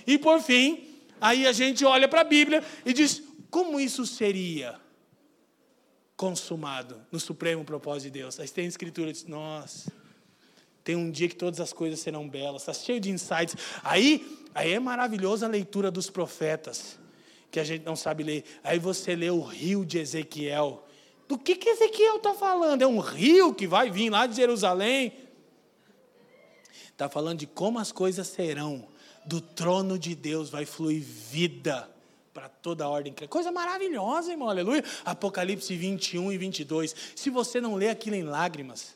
E 0.06 0.16
por 0.16 0.40
fim, 0.40 0.86
aí 1.20 1.48
a 1.48 1.52
gente 1.52 1.84
olha 1.84 2.06
para 2.06 2.20
a 2.20 2.24
Bíblia 2.24 2.62
e 2.84 2.92
diz: 2.92 3.20
como 3.50 3.80
isso 3.80 4.06
seria 4.06 4.80
consumado 6.16 7.04
no 7.10 7.18
supremo 7.18 7.64
propósito 7.64 8.04
de 8.04 8.20
Deus? 8.20 8.38
Aí 8.38 8.48
tem 8.48 8.66
a 8.66 8.68
escritura 8.68 9.12
diz: 9.12 9.26
nossa 9.26 9.92
tem 10.86 10.94
um 10.94 11.10
dia 11.10 11.28
que 11.28 11.34
todas 11.34 11.58
as 11.58 11.72
coisas 11.72 11.98
serão 11.98 12.28
belas, 12.28 12.62
está 12.62 12.72
cheio 12.72 13.00
de 13.00 13.10
insights. 13.10 13.56
Aí, 13.82 14.24
aí 14.54 14.72
é 14.72 14.78
maravilhosa 14.78 15.44
a 15.44 15.48
leitura 15.48 15.90
dos 15.90 16.08
profetas, 16.08 16.96
que 17.50 17.58
a 17.58 17.64
gente 17.64 17.84
não 17.84 17.96
sabe 17.96 18.22
ler. 18.22 18.44
Aí 18.62 18.78
você 18.78 19.16
lê 19.16 19.28
o 19.28 19.40
rio 19.40 19.84
de 19.84 19.98
Ezequiel. 19.98 20.86
Do 21.26 21.36
que, 21.36 21.56
que 21.56 21.70
Ezequiel 21.70 22.18
está 22.18 22.34
falando? 22.34 22.82
É 22.82 22.86
um 22.86 23.00
rio 23.00 23.52
que 23.52 23.66
vai 23.66 23.90
vir 23.90 24.10
lá 24.10 24.28
de 24.28 24.36
Jerusalém. 24.36 25.12
Está 26.92 27.08
falando 27.08 27.40
de 27.40 27.48
como 27.48 27.80
as 27.80 27.90
coisas 27.90 28.28
serão. 28.28 28.86
Do 29.24 29.40
trono 29.40 29.98
de 29.98 30.14
Deus 30.14 30.50
vai 30.50 30.64
fluir 30.64 31.02
vida 31.02 31.90
para 32.32 32.48
toda 32.48 32.84
a 32.84 32.88
ordem. 32.88 33.12
Coisa 33.28 33.50
maravilhosa, 33.50 34.30
irmão, 34.30 34.48
aleluia. 34.48 34.84
Apocalipse 35.04 35.74
21 35.74 36.30
e 36.30 36.38
22. 36.38 36.94
Se 37.16 37.28
você 37.28 37.60
não 37.60 37.74
lê 37.74 37.88
aquilo 37.88 38.14
em 38.14 38.22
lágrimas, 38.22 38.95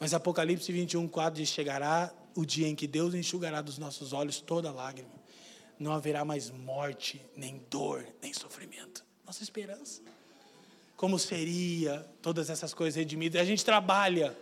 mas 0.00 0.12
Apocalipse 0.12 0.72
21, 0.72 1.06
4 1.06 1.40
diz: 1.40 1.50
Chegará 1.50 2.12
o 2.34 2.44
dia 2.44 2.66
em 2.66 2.74
que 2.74 2.88
Deus 2.88 3.14
enxugará 3.14 3.60
dos 3.60 3.78
nossos 3.78 4.12
olhos 4.12 4.40
toda 4.40 4.72
lágrima. 4.72 5.20
Não 5.78 5.92
haverá 5.92 6.24
mais 6.24 6.50
morte, 6.50 7.22
nem 7.36 7.62
dor, 7.70 8.04
nem 8.20 8.32
sofrimento 8.32 9.08
nossa 9.30 9.44
esperança. 9.44 10.02
Como 10.96 11.16
seria 11.16 12.04
todas 12.20 12.50
essas 12.50 12.74
coisas 12.74 12.96
redimidas? 12.96 13.40
A 13.40 13.44
gente 13.44 13.64
trabalha 13.64 14.36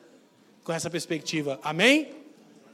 com 0.65 0.73
essa 0.73 0.89
perspectiva. 0.89 1.61
Amém? 1.63 2.11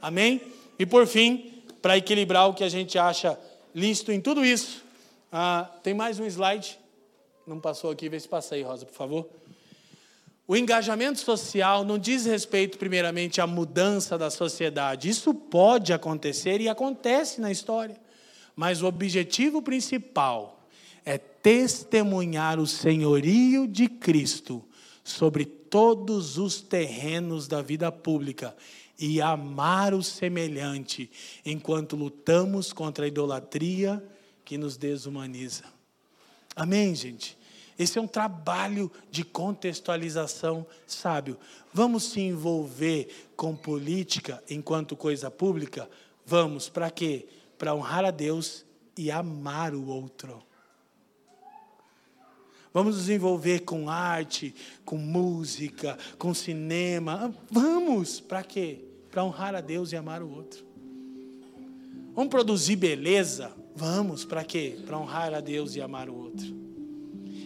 Amém? 0.01 0.41
E 0.79 0.85
por 0.85 1.05
fim, 1.07 1.61
para 1.81 1.97
equilibrar 1.97 2.47
o 2.47 2.53
que 2.53 2.63
a 2.63 2.69
gente 2.69 2.97
acha 2.97 3.37
lícito 3.75 4.13
em 4.13 4.21
tudo 4.21 4.45
isso, 4.45 4.81
ah, 5.29 5.69
tem 5.83 5.93
mais 5.93 6.17
um 6.17 6.25
slide. 6.25 6.79
Não 7.45 7.59
passou 7.59 7.91
aqui, 7.91 8.07
vê 8.07 8.17
se 8.17 8.29
passa 8.29 8.55
aí, 8.55 8.61
Rosa, 8.61 8.85
por 8.85 8.95
favor. 8.95 9.29
O 10.47 10.55
engajamento 10.55 11.19
social 11.19 11.83
não 11.83 11.97
diz 11.97 12.25
respeito, 12.25 12.77
primeiramente, 12.77 13.41
à 13.41 13.47
mudança 13.47 14.17
da 14.17 14.29
sociedade. 14.29 15.09
Isso 15.09 15.33
pode 15.33 15.91
acontecer 15.91 16.61
e 16.61 16.69
acontece 16.69 17.41
na 17.41 17.51
história. 17.51 17.99
Mas 18.55 18.81
o 18.81 18.85
objetivo 18.85 19.61
principal 19.61 20.67
é 21.03 21.17
testemunhar 21.17 22.59
o 22.59 22.67
senhorio 22.67 23.67
de 23.67 23.87
Cristo 23.87 24.63
sobre 25.03 25.45
todos 25.45 26.37
os 26.37 26.61
terrenos 26.61 27.47
da 27.47 27.61
vida 27.61 27.91
pública 27.91 28.55
e 28.99 29.21
amar 29.21 29.93
o 29.93 30.01
semelhante 30.01 31.09
enquanto 31.45 31.95
lutamos 31.95 32.71
contra 32.71 33.05
a 33.05 33.07
idolatria 33.07 34.03
que 34.43 34.57
nos 34.57 34.77
desumaniza. 34.77 35.65
Amém, 36.55 36.95
gente? 36.95 37.37
Esse 37.77 37.99
é 37.99 38.01
um 38.01 38.07
trabalho 38.07 38.89
de 39.11 39.25
contextualização 39.25 40.65
sábio. 40.87 41.37
Vamos 41.73 42.03
se 42.03 42.21
envolver 42.21 43.29
com 43.35 43.55
política 43.55 44.41
enquanto 44.49 44.95
coisa 44.95 45.29
pública? 45.29 45.89
Vamos, 46.25 46.69
para 46.69 46.89
quê? 46.89 47.27
Para 47.57 47.75
honrar 47.75 48.05
a 48.05 48.11
Deus 48.11 48.65
e 48.97 49.11
amar 49.11 49.73
o 49.73 49.87
outro. 49.87 50.41
Vamos 52.73 52.97
nos 52.97 53.09
envolver 53.09 53.59
com 53.59 53.89
arte, 53.89 54.53
com 54.83 54.97
música, 54.97 55.97
com 56.17 56.33
cinema. 56.33 57.33
Vamos! 57.49 58.19
Para 58.19 58.43
quê? 58.43 58.79
Para 59.11 59.23
honrar 59.23 59.55
a 59.55 59.61
Deus 59.61 59.91
e 59.91 59.95
amar 59.95 60.21
o 60.21 60.29
outro. 60.29 60.65
Vamos 62.13 62.29
produzir 62.29 62.75
beleza? 62.77 63.51
Vamos. 63.75 64.23
Para 64.23 64.43
quê? 64.43 64.77
Para 64.85 64.97
honrar 64.97 65.33
a 65.33 65.41
Deus 65.41 65.75
e 65.75 65.81
amar 65.81 66.09
o 66.09 66.15
outro. 66.15 66.64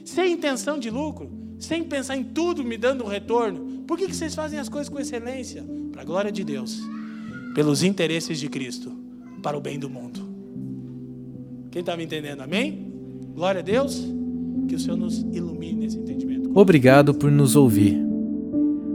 Sem 0.10 0.34
intenção 0.34 0.80
de 0.80 0.90
lucro, 0.90 1.30
sem 1.60 1.84
pensar 1.84 2.18
em 2.18 2.24
tudo 2.24 2.64
me 2.64 2.78
dando 2.78 3.06
retorno. 3.06 3.84
Por 3.86 3.96
que, 3.96 4.08
que 4.08 4.16
vocês 4.16 4.34
fazem 4.34 4.58
as 4.58 4.68
coisas 4.68 4.90
com 4.90 5.00
excelência? 5.00 5.64
Para 5.92 6.02
a 6.02 6.04
glória 6.04 6.32
de 6.32 6.44
Deus, 6.44 6.82
pelos 7.54 7.84
interesses 7.84 8.40
de 8.40 8.50
Cristo, 8.50 8.92
para 9.44 9.56
o 9.56 9.62
bem 9.62 9.78
do 9.78 9.88
mundo. 9.88 10.20
Quem 11.70 11.82
está 11.82 11.96
me 11.96 12.06
entendendo? 12.06 12.42
Amém? 12.42 12.92
Glória 13.36 13.60
a 13.60 13.64
Deus. 13.64 14.04
Que 14.68 14.74
o 14.74 14.80
Senhor 14.80 14.98
nos 14.98 15.20
ilumine 15.32 15.82
nesse 15.82 16.00
entendimento. 16.00 16.58
Obrigado 16.58 17.14
por 17.14 17.32
nos 17.32 17.56
ouvir. 17.56 17.96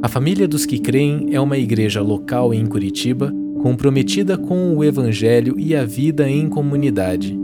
A 0.02 0.08
Família 0.08 0.48
dos 0.48 0.66
que 0.66 0.80
Creem 0.80 1.32
é 1.32 1.40
uma 1.40 1.56
igreja 1.56 2.02
local 2.02 2.52
em 2.52 2.66
Curitiba 2.66 3.32
comprometida 3.62 4.36
com 4.36 4.76
o 4.76 4.82
Evangelho 4.82 5.54
e 5.60 5.76
a 5.76 5.84
vida 5.84 6.28
em 6.28 6.48
comunidade. 6.48 7.43